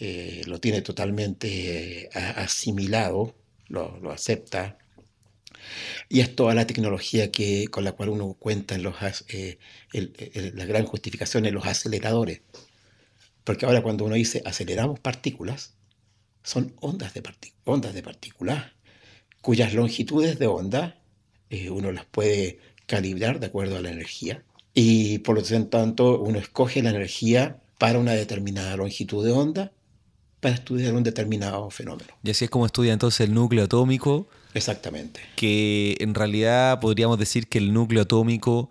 eh, 0.00 0.42
lo 0.46 0.60
tiene 0.60 0.82
totalmente 0.82 2.04
eh, 2.04 2.10
asimilado, 2.14 3.34
lo, 3.68 4.00
acepta. 4.12 4.78
Y 6.08 6.20
es 6.20 6.34
toda 6.34 6.54
la 6.54 6.66
tecnología 6.66 7.30
que, 7.32 7.68
con 7.68 7.84
la 7.84 7.92
cual 7.92 8.10
uno 8.10 8.34
cuenta 8.34 8.74
en 8.74 8.82
los, 8.82 8.94
eh, 9.28 9.58
la 9.92 10.64
gran 10.64 10.84
justificación 10.86 11.46
en 11.46 11.54
los 11.54 11.66
aceleradores. 11.66 12.42
Porque 13.44 13.66
ahora 13.66 13.82
cuando 13.82 14.04
uno 14.04 14.14
dice 14.14 14.42
aceleramos 14.44 15.00
partículas, 15.00 15.74
son 16.44 16.74
ondas 16.80 17.14
de, 17.14 17.22
ondas 17.64 17.94
de 17.94 18.02
partículas 18.02 18.72
cuyas 19.42 19.74
longitudes 19.74 20.38
de 20.38 20.48
onda 20.48 21.01
eh, 21.52 21.68
uno 21.68 21.92
las 21.92 22.06
puede 22.06 22.58
calibrar 22.86 23.38
de 23.38 23.46
acuerdo 23.46 23.76
a 23.76 23.80
la 23.80 23.90
energía. 23.90 24.42
Y 24.72 25.18
por 25.18 25.36
lo 25.36 25.68
tanto, 25.68 26.18
uno 26.18 26.38
escoge 26.38 26.82
la 26.82 26.90
energía 26.90 27.58
para 27.76 27.98
una 27.98 28.12
determinada 28.12 28.74
longitud 28.76 29.22
de 29.22 29.32
onda 29.32 29.70
para 30.40 30.54
estudiar 30.54 30.94
un 30.94 31.02
determinado 31.02 31.68
fenómeno. 31.70 32.14
Y 32.24 32.30
así 32.30 32.46
es 32.46 32.50
como 32.50 32.64
estudia 32.64 32.94
entonces 32.94 33.28
el 33.28 33.34
núcleo 33.34 33.64
atómico. 33.64 34.28
Exactamente. 34.54 35.20
Que 35.36 35.96
en 36.00 36.14
realidad 36.14 36.80
podríamos 36.80 37.18
decir 37.18 37.48
que 37.48 37.58
el 37.58 37.74
núcleo 37.74 38.02
atómico 38.02 38.70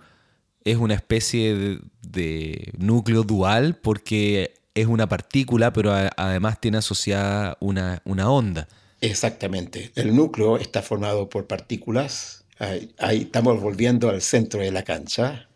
es 0.63 0.77
una 0.77 0.95
especie 0.95 1.79
de, 2.01 2.73
núcleo 2.77 3.21
dual 3.23 3.77
porque 3.77 4.55
es 4.73 4.88
una 4.88 5.07
partícula, 5.07 5.71
pero 5.71 5.93
además 6.17 6.59
tiene 6.59 6.79
asociada 6.79 7.57
una, 7.59 8.01
una, 8.05 8.32
onda. 8.32 8.67
Exactamente. 9.01 9.91
El 9.95 10.15
núcleo 10.15 10.57
está 10.57 10.82
formado 10.82 11.29
por 11.29 11.45
partículas. 11.45 12.41
Ahí, 12.62 13.22
estamos 13.24 13.59
volviendo 13.59 14.07
al 14.09 14.22
centro 14.22 14.62
de 14.62 14.72
la 14.72 14.84
cancha. 14.84 15.49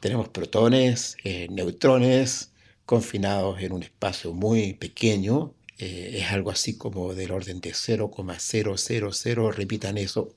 Tenemos 0.00 0.28
protones, 0.28 1.16
eh, 1.22 1.46
neutrones, 1.50 2.50
confinados 2.84 3.60
en 3.62 3.70
un 3.70 3.84
espacio 3.84 4.32
muy 4.32 4.74
pequeño. 4.74 5.54
Eh, 5.78 6.18
es 6.20 6.32
algo 6.32 6.50
así 6.50 6.76
como 6.76 7.14
del 7.14 7.30
orden 7.30 7.60
de 7.60 7.72
0,000, 7.74 9.52
repitan 9.52 9.98
eso 9.98 10.34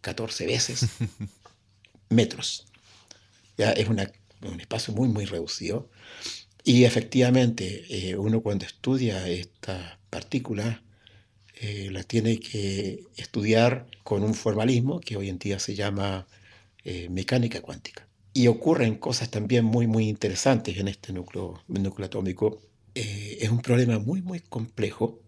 14 0.00 0.44
eh, 0.44 0.46
veces, 0.46 0.86
metros. 2.08 2.68
Ya 3.56 3.72
es 3.72 3.88
un 3.88 3.98
espacio 4.60 4.94
muy, 4.94 5.08
muy 5.08 5.24
reducido. 5.24 5.90
Y 6.62 6.84
efectivamente, 6.84 7.84
eh, 7.88 8.14
uno 8.16 8.42
cuando 8.42 8.64
estudia 8.64 9.26
estas 9.28 9.98
partículas, 10.08 10.78
las 11.90 12.06
tiene 12.06 12.38
que 12.38 13.04
estudiar 13.16 13.86
con 14.04 14.22
un 14.22 14.34
formalismo 14.34 15.00
que 15.00 15.16
hoy 15.16 15.28
en 15.28 15.38
día 15.38 15.58
se 15.58 15.74
llama 15.74 16.26
mecánica 17.10 17.60
cuántica 17.60 18.08
y 18.38 18.46
ocurren 18.46 18.94
cosas 18.94 19.30
también 19.30 19.64
muy, 19.64 19.88
muy 19.88 20.08
interesantes 20.08 20.78
en 20.78 20.86
este 20.86 21.12
núcleo, 21.12 21.60
núcleo 21.66 22.06
atómico. 22.06 22.60
Eh, 22.94 23.38
es 23.40 23.50
un 23.50 23.60
problema 23.60 23.98
muy, 23.98 24.22
muy 24.22 24.38
complejo 24.38 25.18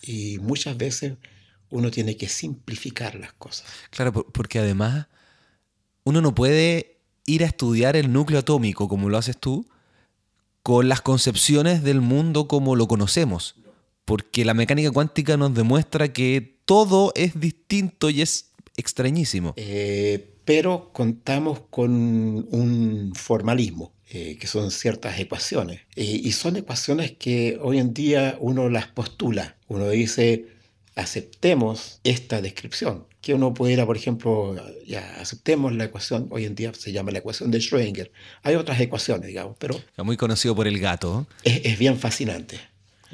y 0.00 0.38
muchas 0.38 0.76
veces 0.76 1.14
uno 1.70 1.90
tiene 1.90 2.16
que 2.16 2.28
simplificar 2.28 3.16
las 3.16 3.32
cosas. 3.32 3.66
Claro, 3.90 4.12
porque 4.12 4.60
además 4.60 5.08
uno 6.04 6.20
no 6.20 6.36
puede 6.36 7.00
ir 7.26 7.42
a 7.42 7.46
estudiar 7.48 7.96
el 7.96 8.12
núcleo 8.12 8.38
atómico 8.38 8.86
como 8.86 9.08
lo 9.08 9.18
haces 9.18 9.36
tú 9.36 9.66
con 10.62 10.88
las 10.88 11.00
concepciones 11.00 11.82
del 11.82 12.00
mundo 12.00 12.46
como 12.46 12.76
lo 12.76 12.86
conocemos, 12.86 13.56
porque 14.04 14.44
la 14.44 14.54
mecánica 14.54 14.90
cuántica 14.90 15.36
nos 15.36 15.54
demuestra 15.54 16.12
que 16.12 16.58
todo 16.64 17.12
es 17.14 17.38
distinto 17.38 18.10
y 18.10 18.22
es 18.22 18.50
extrañísimo. 18.76 19.54
Eh, 19.56 20.30
pero 20.44 20.90
contamos 20.92 21.60
con 21.70 21.90
un 21.92 23.12
formalismo, 23.14 23.92
eh, 24.10 24.36
que 24.38 24.46
son 24.46 24.70
ciertas 24.70 25.18
ecuaciones. 25.18 25.80
Eh, 25.96 26.20
y 26.22 26.32
son 26.32 26.56
ecuaciones 26.56 27.12
que 27.12 27.58
hoy 27.62 27.78
en 27.78 27.94
día 27.94 28.36
uno 28.40 28.68
las 28.68 28.88
postula. 28.88 29.56
Uno 29.68 29.88
dice, 29.88 30.46
aceptemos 30.94 32.00
esta 32.04 32.42
descripción. 32.42 33.06
Que 33.20 33.32
uno 33.32 33.54
pudiera, 33.54 33.86
por 33.86 33.96
ejemplo, 33.96 34.54
ya 34.86 35.16
aceptemos 35.18 35.74
la 35.74 35.84
ecuación, 35.84 36.28
hoy 36.30 36.44
en 36.44 36.54
día 36.54 36.72
se 36.74 36.92
llama 36.92 37.10
la 37.10 37.20
ecuación 37.20 37.50
de 37.50 37.58
Schrödinger. 37.58 38.10
Hay 38.42 38.54
otras 38.56 38.78
ecuaciones, 38.80 39.28
digamos, 39.28 39.56
pero... 39.58 39.80
Muy 39.96 40.18
conocido 40.18 40.54
por 40.54 40.68
el 40.68 40.78
gato. 40.78 41.26
Es, 41.42 41.78
bien 41.78 41.98
fascinante. 41.98 42.60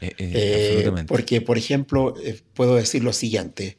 Eh, 0.01 1.05
porque, 1.07 1.41
por 1.41 1.59
ejemplo, 1.59 2.15
puedo 2.55 2.77
decir 2.77 3.05
lo 3.05 3.13
siguiente. 3.13 3.79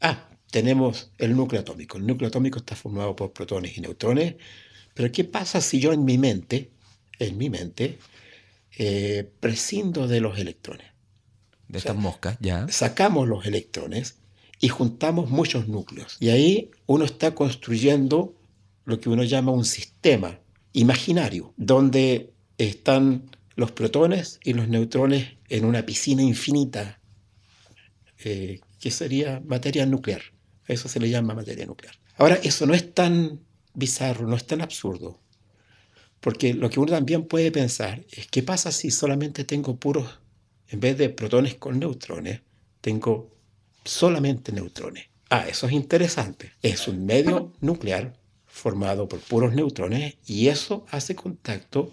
ah, 0.00 0.28
tenemos 0.50 1.10
el 1.18 1.34
núcleo 1.34 1.62
atómico. 1.62 1.98
El 1.98 2.06
núcleo 2.06 2.28
atómico 2.28 2.60
está 2.60 2.76
formado 2.76 3.16
por 3.16 3.32
protones 3.32 3.76
y 3.76 3.80
neutrones, 3.80 4.36
pero 4.94 5.10
¿qué 5.10 5.24
pasa 5.24 5.60
si 5.60 5.80
yo 5.80 5.92
en 5.92 6.04
mi 6.04 6.16
mente, 6.16 6.70
en 7.18 7.36
mi 7.36 7.50
mente, 7.50 7.98
eh, 8.78 9.28
prescindo 9.40 10.06
de 10.06 10.20
los 10.20 10.38
electrones? 10.38 10.86
De 11.66 11.78
estas 11.78 11.96
moscas, 11.96 12.36
ya. 12.40 12.68
Sacamos 12.68 13.26
los 13.26 13.46
electrones 13.46 14.18
y 14.60 14.68
juntamos 14.68 15.28
muchos 15.28 15.66
núcleos. 15.66 16.16
Y 16.20 16.28
ahí 16.28 16.70
uno 16.86 17.04
está 17.04 17.34
construyendo 17.34 18.36
lo 18.84 19.00
que 19.00 19.08
uno 19.08 19.24
llama 19.24 19.50
un 19.50 19.64
sistema 19.64 20.38
imaginario, 20.72 21.52
donde 21.56 22.32
están 22.58 23.28
los 23.56 23.72
protones 23.72 24.40
y 24.42 24.54
los 24.54 24.68
neutrones 24.68 25.34
en 25.48 25.64
una 25.64 25.86
piscina 25.86 26.22
infinita, 26.22 27.00
eh, 28.24 28.60
que 28.80 28.90
sería 28.90 29.40
materia 29.44 29.86
nuclear. 29.86 30.22
Eso 30.66 30.88
se 30.88 31.00
le 31.00 31.10
llama 31.10 31.34
materia 31.34 31.66
nuclear. 31.66 31.94
Ahora, 32.16 32.38
eso 32.42 32.66
no 32.66 32.74
es 32.74 32.94
tan 32.94 33.40
bizarro, 33.74 34.26
no 34.26 34.36
es 34.36 34.46
tan 34.46 34.60
absurdo. 34.60 35.20
Porque 36.20 36.54
lo 36.54 36.70
que 36.70 36.80
uno 36.80 36.92
también 36.92 37.24
puede 37.24 37.50
pensar 37.52 38.04
es 38.10 38.26
qué 38.28 38.42
pasa 38.42 38.72
si 38.72 38.90
solamente 38.90 39.44
tengo 39.44 39.76
puros, 39.76 40.20
en 40.68 40.80
vez 40.80 40.96
de 40.96 41.10
protones 41.10 41.56
con 41.56 41.78
neutrones, 41.78 42.40
tengo 42.80 43.36
solamente 43.84 44.52
neutrones. 44.52 45.06
Ah, 45.28 45.46
eso 45.48 45.66
es 45.66 45.72
interesante. 45.72 46.52
Es 46.62 46.88
un 46.88 47.04
medio 47.04 47.52
nuclear 47.60 48.16
formado 48.46 49.08
por 49.08 49.20
puros 49.20 49.52
neutrones 49.54 50.16
y 50.26 50.48
eso 50.48 50.86
hace 50.90 51.14
contacto 51.14 51.92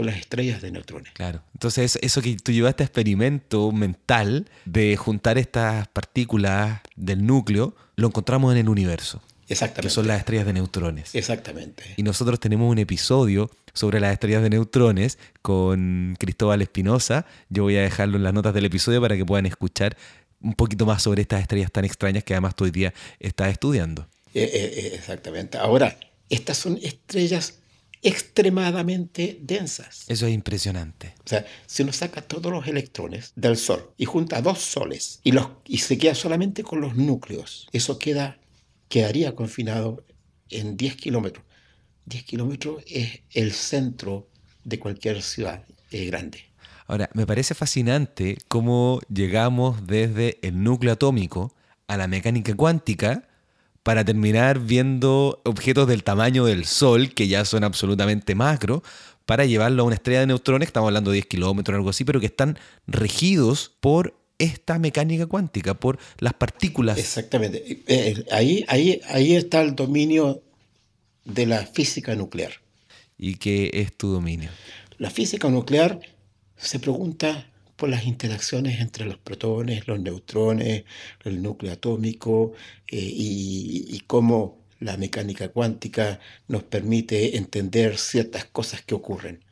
con 0.00 0.06
las 0.06 0.16
estrellas 0.16 0.62
de 0.62 0.70
neutrones. 0.70 1.12
Claro. 1.12 1.42
Entonces, 1.52 1.98
eso 2.00 2.22
que 2.22 2.34
tú 2.36 2.52
llevaste 2.52 2.82
a 2.82 2.86
experimento 2.86 3.70
mental 3.70 4.48
de 4.64 4.96
juntar 4.96 5.36
estas 5.36 5.88
partículas 5.88 6.80
del 6.96 7.26
núcleo, 7.26 7.76
lo 7.96 8.06
encontramos 8.06 8.50
en 8.52 8.60
el 8.60 8.70
universo. 8.70 9.20
Exactamente. 9.46 9.88
Que 9.88 9.90
son 9.90 10.06
las 10.06 10.20
estrellas 10.20 10.46
de 10.46 10.54
neutrones. 10.54 11.14
Exactamente. 11.14 11.82
Y 11.98 12.02
nosotros 12.02 12.40
tenemos 12.40 12.70
un 12.70 12.78
episodio 12.78 13.50
sobre 13.74 14.00
las 14.00 14.14
estrellas 14.14 14.42
de 14.42 14.48
neutrones 14.48 15.18
con 15.42 16.16
Cristóbal 16.18 16.62
Espinosa. 16.62 17.26
Yo 17.50 17.64
voy 17.64 17.76
a 17.76 17.82
dejarlo 17.82 18.16
en 18.16 18.22
las 18.22 18.32
notas 18.32 18.54
del 18.54 18.64
episodio 18.64 19.02
para 19.02 19.18
que 19.18 19.26
puedan 19.26 19.44
escuchar 19.44 19.98
un 20.40 20.54
poquito 20.54 20.86
más 20.86 21.02
sobre 21.02 21.20
estas 21.20 21.42
estrellas 21.42 21.70
tan 21.70 21.84
extrañas 21.84 22.24
que 22.24 22.32
además 22.32 22.54
tú 22.54 22.64
hoy 22.64 22.70
día 22.70 22.94
estás 23.18 23.52
estudiando. 23.52 24.08
Eh, 24.32 24.44
eh, 24.44 24.72
eh, 24.76 24.92
exactamente. 24.94 25.58
Ahora, 25.58 25.98
estas 26.30 26.56
son 26.56 26.78
estrellas 26.82 27.59
extremadamente 28.02 29.38
densas. 29.42 30.04
Eso 30.08 30.26
es 30.26 30.32
impresionante. 30.32 31.14
O 31.24 31.28
sea, 31.28 31.46
si 31.66 31.82
uno 31.82 31.92
saca 31.92 32.22
todos 32.22 32.50
los 32.52 32.66
electrones 32.66 33.32
del 33.36 33.56
Sol 33.56 33.92
y 33.96 34.04
junta 34.04 34.40
dos 34.40 34.60
soles 34.60 35.20
y, 35.22 35.32
los, 35.32 35.48
y 35.66 35.78
se 35.78 35.98
queda 35.98 36.14
solamente 36.14 36.62
con 36.62 36.80
los 36.80 36.96
núcleos, 36.96 37.68
eso 37.72 37.98
queda, 37.98 38.38
quedaría 38.88 39.34
confinado 39.34 40.04
en 40.48 40.76
10 40.76 40.96
kilómetros. 40.96 41.44
10 42.06 42.24
kilómetros 42.24 42.82
es 42.86 43.20
el 43.30 43.52
centro 43.52 44.28
de 44.64 44.78
cualquier 44.78 45.22
ciudad 45.22 45.64
grande. 45.90 46.44
Ahora, 46.86 47.08
me 47.14 47.26
parece 47.26 47.54
fascinante 47.54 48.36
cómo 48.48 49.00
llegamos 49.08 49.86
desde 49.86 50.38
el 50.42 50.62
núcleo 50.62 50.92
atómico 50.92 51.54
a 51.86 51.96
la 51.96 52.08
mecánica 52.08 52.54
cuántica 52.54 53.28
para 53.82 54.04
terminar 54.04 54.58
viendo 54.58 55.40
objetos 55.44 55.88
del 55.88 56.04
tamaño 56.04 56.44
del 56.44 56.64
Sol, 56.64 57.14
que 57.14 57.28
ya 57.28 57.44
son 57.44 57.64
absolutamente 57.64 58.34
macro, 58.34 58.82
para 59.26 59.44
llevarlo 59.46 59.82
a 59.82 59.86
una 59.86 59.94
estrella 59.94 60.20
de 60.20 60.26
neutrones, 60.26 60.66
estamos 60.66 60.88
hablando 60.88 61.10
de 61.10 61.16
10 61.16 61.26
kilómetros 61.26 61.74
o 61.74 61.76
algo 61.76 61.90
así, 61.90 62.04
pero 62.04 62.20
que 62.20 62.26
están 62.26 62.58
regidos 62.86 63.72
por 63.80 64.14
esta 64.38 64.78
mecánica 64.78 65.26
cuántica, 65.26 65.74
por 65.74 65.98
las 66.18 66.34
partículas. 66.34 66.98
Exactamente. 66.98 67.58
Eh, 67.70 67.82
eh, 67.86 68.24
ahí, 68.32 68.64
ahí, 68.68 69.00
ahí 69.08 69.36
está 69.36 69.60
el 69.60 69.76
dominio 69.76 70.42
de 71.24 71.46
la 71.46 71.66
física 71.66 72.14
nuclear. 72.14 72.52
¿Y 73.18 73.34
qué 73.34 73.70
es 73.74 73.96
tu 73.96 74.08
dominio? 74.08 74.50
La 74.98 75.10
física 75.10 75.48
nuclear 75.48 76.00
se 76.56 76.78
pregunta 76.78 77.46
por 77.80 77.88
las 77.88 78.04
interacciones 78.04 78.78
entre 78.78 79.06
los 79.06 79.16
protones, 79.16 79.88
los 79.88 79.98
neutrones, 79.98 80.84
el 81.24 81.42
núcleo 81.42 81.72
atómico 81.72 82.52
eh, 82.86 82.98
y, 83.00 84.02
cómo 84.06 84.58
la 84.80 84.98
mecánica 84.98 85.48
cuántica 85.48 86.20
nos 86.46 86.62
permite 86.62 87.38
entender 87.38 87.96
ciertas 87.96 88.44
cosas 88.44 88.82
que 88.82 88.94
ocurren. 88.94 89.42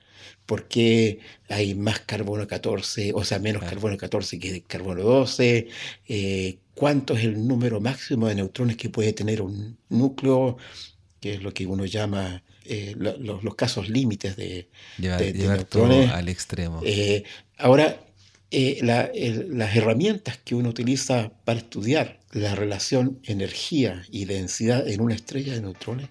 ¿Por 0.44 0.68
qué 0.68 1.20
hay 1.48 1.74
más 1.74 2.00
carbono 2.00 2.46
14, 2.46 3.12
o 3.14 3.24
sea, 3.24 3.38
menos 3.38 3.62
carbono 3.62 3.96
14 3.96 4.38
que 4.38 4.62
carbono 4.62 5.02
12? 5.02 5.68
Eh, 6.06 6.58
¿Cuánto 6.74 7.14
es 7.14 7.24
el 7.24 7.48
número 7.48 7.80
máximo 7.80 8.28
de 8.28 8.34
neutrones 8.34 8.76
que 8.76 8.90
puede 8.90 9.14
tener 9.14 9.40
un 9.40 9.78
núcleo? 9.88 10.58
Que 11.18 11.34
es 11.34 11.42
lo 11.42 11.54
que 11.54 11.64
uno 11.64 11.86
llama 11.86 12.42
eh, 12.66 12.94
los, 12.98 13.54
casos 13.54 13.88
límites 13.88 14.36
de, 14.36 14.68
neutrones. 14.98 16.10
al 16.10 16.28
extremo. 16.28 16.82
ahora, 17.56 18.04
eh, 18.50 18.78
las 18.82 19.76
herramientas 19.76 20.38
que 20.44 20.54
uno 20.54 20.70
utiliza 20.70 21.30
para 21.44 21.58
estudiar 21.58 22.18
la 22.32 22.54
relación 22.54 23.18
energía 23.24 24.04
y 24.10 24.24
densidad 24.24 24.88
en 24.88 25.00
una 25.00 25.14
estrella 25.14 25.54
de 25.54 25.60
neutrones 25.60 26.08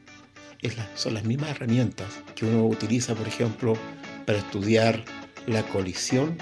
son 0.96 1.14
las 1.14 1.24
mismas 1.24 1.52
herramientas 1.52 2.08
que 2.36 2.46
uno 2.46 2.66
utiliza, 2.66 3.16
por 3.16 3.28
ejemplo, 3.28 3.78
para 4.26 4.40
estudiar 4.40 5.04
la 5.46 5.64
colisión 5.64 6.38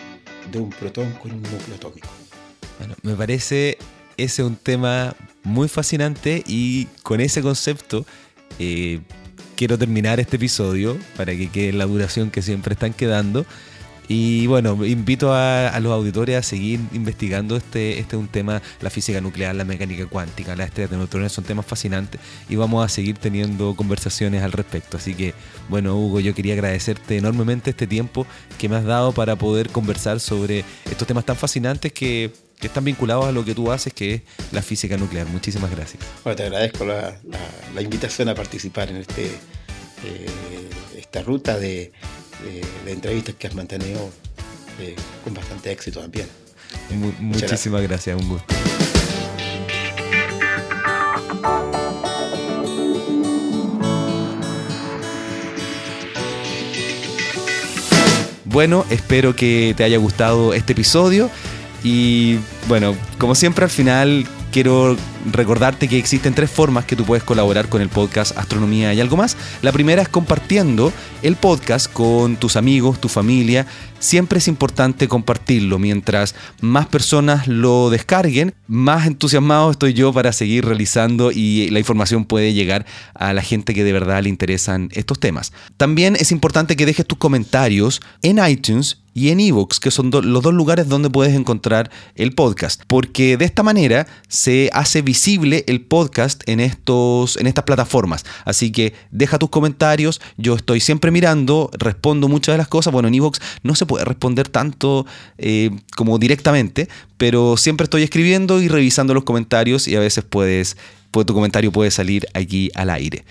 de 0.51 0.59
un 0.59 0.69
protón 0.69 1.11
con 1.13 1.31
un 1.31 1.41
núcleo 1.43 1.75
atómico. 1.75 2.07
Bueno, 2.79 2.95
me 3.03 3.15
parece 3.15 3.77
ese 4.17 4.43
un 4.43 4.55
tema 4.55 5.15
muy 5.43 5.67
fascinante 5.67 6.43
y 6.47 6.85
con 7.03 7.21
ese 7.21 7.41
concepto 7.41 8.05
eh, 8.59 9.01
quiero 9.55 9.77
terminar 9.77 10.19
este 10.19 10.37
episodio 10.37 10.97
para 11.15 11.35
que 11.35 11.49
quede 11.49 11.73
la 11.73 11.85
duración 11.85 12.31
que 12.31 12.41
siempre 12.41 12.73
están 12.73 12.93
quedando. 12.93 13.45
Y 14.07 14.45
bueno, 14.47 14.85
invito 14.85 15.33
a, 15.33 15.77
los 15.79 15.91
auditores 15.91 16.37
a 16.37 16.43
seguir 16.43 16.79
investigando 16.93 17.55
este, 17.55 17.99
este 17.99 18.15
es 18.15 18.19
un 18.19 18.27
tema, 18.27 18.61
la 18.81 18.89
física 18.89 19.19
nuclear, 19.21 19.55
la 19.55 19.65
mecánica 19.65 20.05
cuántica, 20.05 20.55
la 20.55 20.65
estrella 20.65 20.89
de 20.89 20.97
neutrones 20.97 21.31
son 21.31 21.43
temas 21.43 21.65
fascinantes 21.65 22.21
y 22.47 22.55
vamos 22.55 22.85
a 22.85 22.89
seguir 22.89 23.17
teniendo 23.17 23.75
conversaciones 23.75 24.43
al 24.43 24.51
respecto. 24.51 24.97
Así 24.97 25.15
que, 25.15 25.33
bueno, 25.69 25.97
Hugo, 25.97 26.19
yo 26.19 26.35
quería 26.35 26.53
agradecerte 26.53 27.17
enormemente 27.17 27.71
este 27.71 27.87
tiempo 27.87 28.27
que 28.57 28.69
me 28.69 28.75
has 28.75 28.85
dado 28.85 29.11
para 29.11 29.35
poder 29.35 29.69
conversar 29.69 30.19
sobre 30.19 30.63
estos 30.89 31.07
temas 31.07 31.25
tan 31.25 31.35
fascinantes 31.35 31.91
que, 31.91 32.31
están 32.61 32.83
vinculados 32.83 33.25
a 33.25 33.31
lo 33.31 33.45
que 33.45 33.53
tú 33.53 33.71
haces, 33.71 33.93
que 33.93 34.15
es 34.15 34.21
la 34.51 34.63
física 34.63 34.97
nuclear. 34.97 35.27
Muchísimas 35.27 35.69
gracias. 35.69 36.01
Bueno, 36.23 36.35
te 36.35 36.43
agradezco 36.45 36.83
la, 36.83 37.15
invitación 37.79 38.27
a 38.29 38.33
participar 38.33 38.89
en 38.89 38.95
este, 38.95 39.25
eh, 40.03 40.25
esta 40.97 41.21
ruta 41.21 41.59
de 41.59 41.91
de, 42.43 42.91
entrevistas 42.91 43.36
que 43.36 43.47
has 43.47 43.55
mantenido 43.55 44.09
eh, 44.79 44.95
con 45.23 45.33
bastante 45.33 45.71
éxito 45.71 46.01
también. 46.01 46.27
muchísimas 47.19 47.81
gracias. 47.81 48.21
un 48.21 48.29
gusto. 48.29 48.55
Bueno, 58.55 58.86
espero 58.89 59.36
que 59.36 59.73
te 59.75 59.83
haya 59.83 59.97
gustado 59.97 60.53
este 60.53 60.71
episodio 60.71 61.29
y 61.83 62.39
bueno, 62.69 62.95
como 63.17 63.36
siempre 63.36 63.65
al 63.65 63.69
final 63.69 64.25
quiero 64.55 64.95
recordarte 65.33 65.89
que 65.89 65.97
existen 65.97 66.33
tres 66.33 66.49
formas 66.49 66.85
que 66.85 66.95
tú 66.95 67.03
puedes 67.03 67.25
colaborar 67.25 67.67
con 67.67 67.81
el 67.81 67.89
podcast 67.89 68.37
Astronomía 68.37 68.93
y 68.93 69.01
algo 69.01 69.17
más. 69.17 69.35
La 69.61 69.73
primera 69.73 70.01
es 70.01 70.07
compartiendo 70.07 70.93
el 71.23 71.35
podcast 71.35 71.91
con 71.91 72.37
tus 72.37 72.55
amigos, 72.55 73.01
tu 73.01 73.09
familia. 73.09 73.67
Siempre 73.99 74.37
es 74.37 74.47
importante 74.47 75.09
compartirlo. 75.09 75.77
Mientras 75.77 76.35
más 76.61 76.87
personas 76.87 77.49
lo 77.49 77.89
descarguen, 77.89 78.53
más 78.65 79.07
entusiasmado 79.07 79.71
estoy 79.71 79.93
yo 79.93 80.13
para 80.13 80.31
seguir 80.31 80.63
realizando 80.63 81.33
y 81.33 81.69
la 81.71 81.79
información 81.79 82.23
puede 82.23 82.53
llegar 82.53 82.85
a 83.13 83.33
la 83.33 83.41
gente 83.41 83.73
que 83.73 83.83
de 83.83 83.91
verdad 83.91 84.23
le 84.23 84.29
interesan 84.29 84.87
estos 84.93 85.19
temas. 85.19 85.51
También 85.75 86.15
es 86.15 86.31
importante 86.31 86.77
que 86.77 86.85
dejes 86.85 87.05
tus 87.05 87.17
comentarios 87.17 88.01
en 88.21 88.39
iTunes 88.47 88.99
y 89.16 89.30
en 89.30 89.39
Evox, 89.39 89.80
que 89.80 89.91
son 89.91 90.11
los 90.11 90.43
dos 90.43 90.53
lugares 90.53 90.89
donde 90.89 91.09
puedes 91.09 91.34
encontrar 91.34 91.89
el 92.16 92.34
podcast, 92.34 92.84
porque 92.86 93.38
de 93.38 93.45
esta 93.45 93.63
manera 93.63 94.07
se 94.28 94.70
hace 94.74 95.01
visible 95.01 95.63
el 95.68 95.80
podcast 95.80 96.43
en, 96.47 96.59
estos, 96.59 97.38
en 97.38 97.47
estas 97.47 97.63
plataformas. 97.63 98.26
Así 98.43 98.74
que 98.74 98.93
deja 99.11 99.39
tus 99.39 99.49
comentarios, 99.49 100.20
yo 100.36 100.55
estoy 100.55 100.82
siempre 100.82 101.11
mirando, 101.11 101.72
respondo 101.80 102.28
muchas 102.28 102.55
de 102.55 102.57
las 102.57 102.68
cosas. 102.68 102.91
Bueno, 102.91 103.07
en 103.07 103.13
Evox 103.13 103.39
no 103.63 103.74
se 103.74 103.86
puede 103.86 104.03
responder 104.03 104.49
tanto 104.49 105.05
eh, 105.38 105.72
como 105.95 106.20
directamente, 106.20 106.89
pero 107.16 107.55
siempre 107.55 107.86
estoy 107.86 108.03
escribiendo 108.03 108.61
y 108.61 108.68
revisando 108.68 109.13
los 109.13 109.24
comentarios 109.24 109.88
y 109.88 109.95
a 109.95 110.01
veces 110.01 110.26
puedes, 110.26 110.76
tu 111.11 111.34
comentario 111.34 111.72
puede 111.72 111.89
salir 111.89 112.28
aquí 112.34 112.70
al 112.76 112.89
aire. 112.89 113.24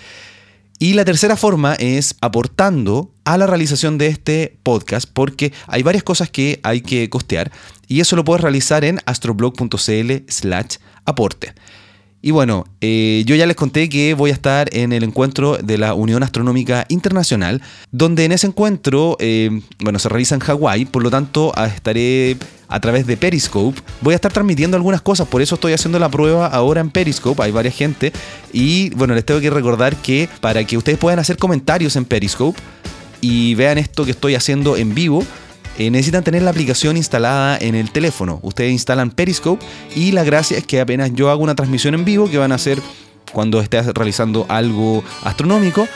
Y 0.78 0.94
la 0.94 1.04
tercera 1.04 1.36
forma 1.36 1.74
es 1.74 2.16
aportando 2.20 3.14
a 3.24 3.38
la 3.38 3.46
realización 3.46 3.96
de 3.96 4.08
este 4.08 4.58
podcast 4.62 5.08
porque 5.10 5.52
hay 5.66 5.82
varias 5.82 6.02
cosas 6.02 6.30
que 6.30 6.60
hay 6.62 6.80
que 6.80 7.08
costear 7.08 7.52
y 7.86 8.00
eso 8.00 8.16
lo 8.16 8.24
puedes 8.24 8.42
realizar 8.42 8.84
en 8.84 9.00
astroblog.cl 9.06 10.12
slash 10.28 10.76
aporte. 11.04 11.54
Y 12.24 12.30
bueno, 12.30 12.64
eh, 12.80 13.22
yo 13.26 13.34
ya 13.34 13.44
les 13.44 13.54
conté 13.54 13.90
que 13.90 14.14
voy 14.14 14.30
a 14.30 14.32
estar 14.32 14.74
en 14.74 14.94
el 14.94 15.04
encuentro 15.04 15.58
de 15.58 15.76
la 15.76 15.92
Unión 15.92 16.22
Astronómica 16.22 16.86
Internacional, 16.88 17.60
donde 17.92 18.24
en 18.24 18.32
ese 18.32 18.46
encuentro, 18.46 19.18
eh, 19.20 19.60
bueno, 19.80 19.98
se 19.98 20.08
realiza 20.08 20.34
en 20.34 20.40
Hawái, 20.40 20.86
por 20.86 21.02
lo 21.02 21.10
tanto 21.10 21.52
estaré 21.66 22.38
a 22.68 22.80
través 22.80 23.06
de 23.06 23.18
Periscope. 23.18 23.78
Voy 24.00 24.14
a 24.14 24.14
estar 24.14 24.32
transmitiendo 24.32 24.74
algunas 24.74 25.02
cosas, 25.02 25.28
por 25.28 25.42
eso 25.42 25.56
estoy 25.56 25.74
haciendo 25.74 25.98
la 25.98 26.08
prueba 26.08 26.46
ahora 26.46 26.80
en 26.80 26.88
Periscope, 26.88 27.42
hay 27.42 27.50
varias 27.50 27.74
gente. 27.74 28.10
Y 28.54 28.88
bueno, 28.94 29.12
les 29.14 29.26
tengo 29.26 29.42
que 29.42 29.50
recordar 29.50 29.94
que 29.94 30.26
para 30.40 30.64
que 30.64 30.78
ustedes 30.78 30.96
puedan 30.96 31.18
hacer 31.18 31.36
comentarios 31.36 31.94
en 31.96 32.06
Periscope 32.06 32.58
y 33.20 33.54
vean 33.54 33.76
esto 33.76 34.06
que 34.06 34.12
estoy 34.12 34.34
haciendo 34.34 34.78
en 34.78 34.94
vivo, 34.94 35.26
eh, 35.78 35.90
necesitan 35.90 36.24
tener 36.24 36.42
la 36.42 36.50
aplicación 36.50 36.96
instalada 36.96 37.58
en 37.58 37.74
el 37.74 37.90
teléfono. 37.90 38.38
Ustedes 38.42 38.72
instalan 38.72 39.10
Periscope 39.10 39.64
y 39.94 40.12
la 40.12 40.24
gracia 40.24 40.58
es 40.58 40.66
que 40.66 40.80
apenas 40.80 41.12
yo 41.14 41.30
hago 41.30 41.42
una 41.42 41.54
transmisión 41.54 41.94
en 41.94 42.04
vivo 42.04 42.30
que 42.30 42.38
van 42.38 42.52
a 42.52 42.56
hacer 42.56 42.80
cuando 43.32 43.60
esté 43.60 43.82
realizando 43.82 44.46
algo 44.48 45.02
astronómico, 45.24 45.88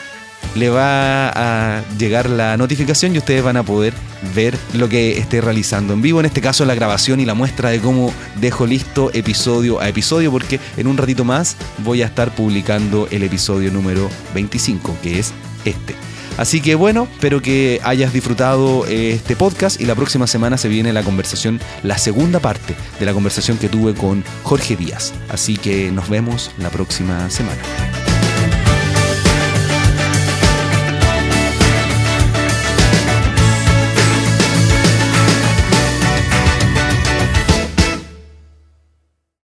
le 0.55 0.69
va 0.69 1.29
a 1.29 1.83
llegar 1.97 2.29
la 2.29 2.57
notificación 2.57 3.15
y 3.15 3.19
ustedes 3.19 3.43
van 3.43 3.57
a 3.57 3.63
poder 3.63 3.93
ver 4.35 4.57
lo 4.73 4.89
que 4.89 5.17
esté 5.17 5.41
realizando 5.41 5.93
en 5.93 6.01
vivo. 6.01 6.19
En 6.19 6.25
este 6.25 6.41
caso 6.41 6.65
la 6.65 6.75
grabación 6.75 7.19
y 7.19 7.25
la 7.25 7.33
muestra 7.33 7.69
de 7.69 7.79
cómo 7.79 8.13
dejo 8.39 8.65
listo 8.65 9.11
episodio 9.13 9.79
a 9.79 9.87
episodio 9.87 10.31
porque 10.31 10.59
en 10.77 10.87
un 10.87 10.97
ratito 10.97 11.23
más 11.23 11.55
voy 11.79 12.01
a 12.01 12.07
estar 12.07 12.33
publicando 12.35 13.07
el 13.11 13.23
episodio 13.23 13.71
número 13.71 14.09
25 14.33 14.97
que 15.01 15.19
es 15.19 15.33
este. 15.65 16.08
Así 16.37 16.61
que 16.61 16.75
bueno, 16.75 17.07
espero 17.11 17.41
que 17.41 17.79
hayas 17.83 18.13
disfrutado 18.13 18.85
eh, 18.87 19.11
este 19.11 19.35
podcast 19.35 19.79
y 19.81 19.85
la 19.85 19.95
próxima 19.95 20.27
semana 20.27 20.57
se 20.57 20.69
viene 20.69 20.93
la 20.93 21.03
conversación, 21.03 21.59
la 21.83 21.97
segunda 21.97 22.39
parte 22.39 22.75
de 22.99 23.05
la 23.05 23.13
conversación 23.13 23.57
que 23.57 23.69
tuve 23.69 23.93
con 23.93 24.23
Jorge 24.43 24.75
Díaz. 24.75 25.13
Así 25.29 25.57
que 25.57 25.91
nos 25.91 26.09
vemos 26.09 26.51
la 26.57 26.69
próxima 26.69 27.29
semana. 27.29 27.61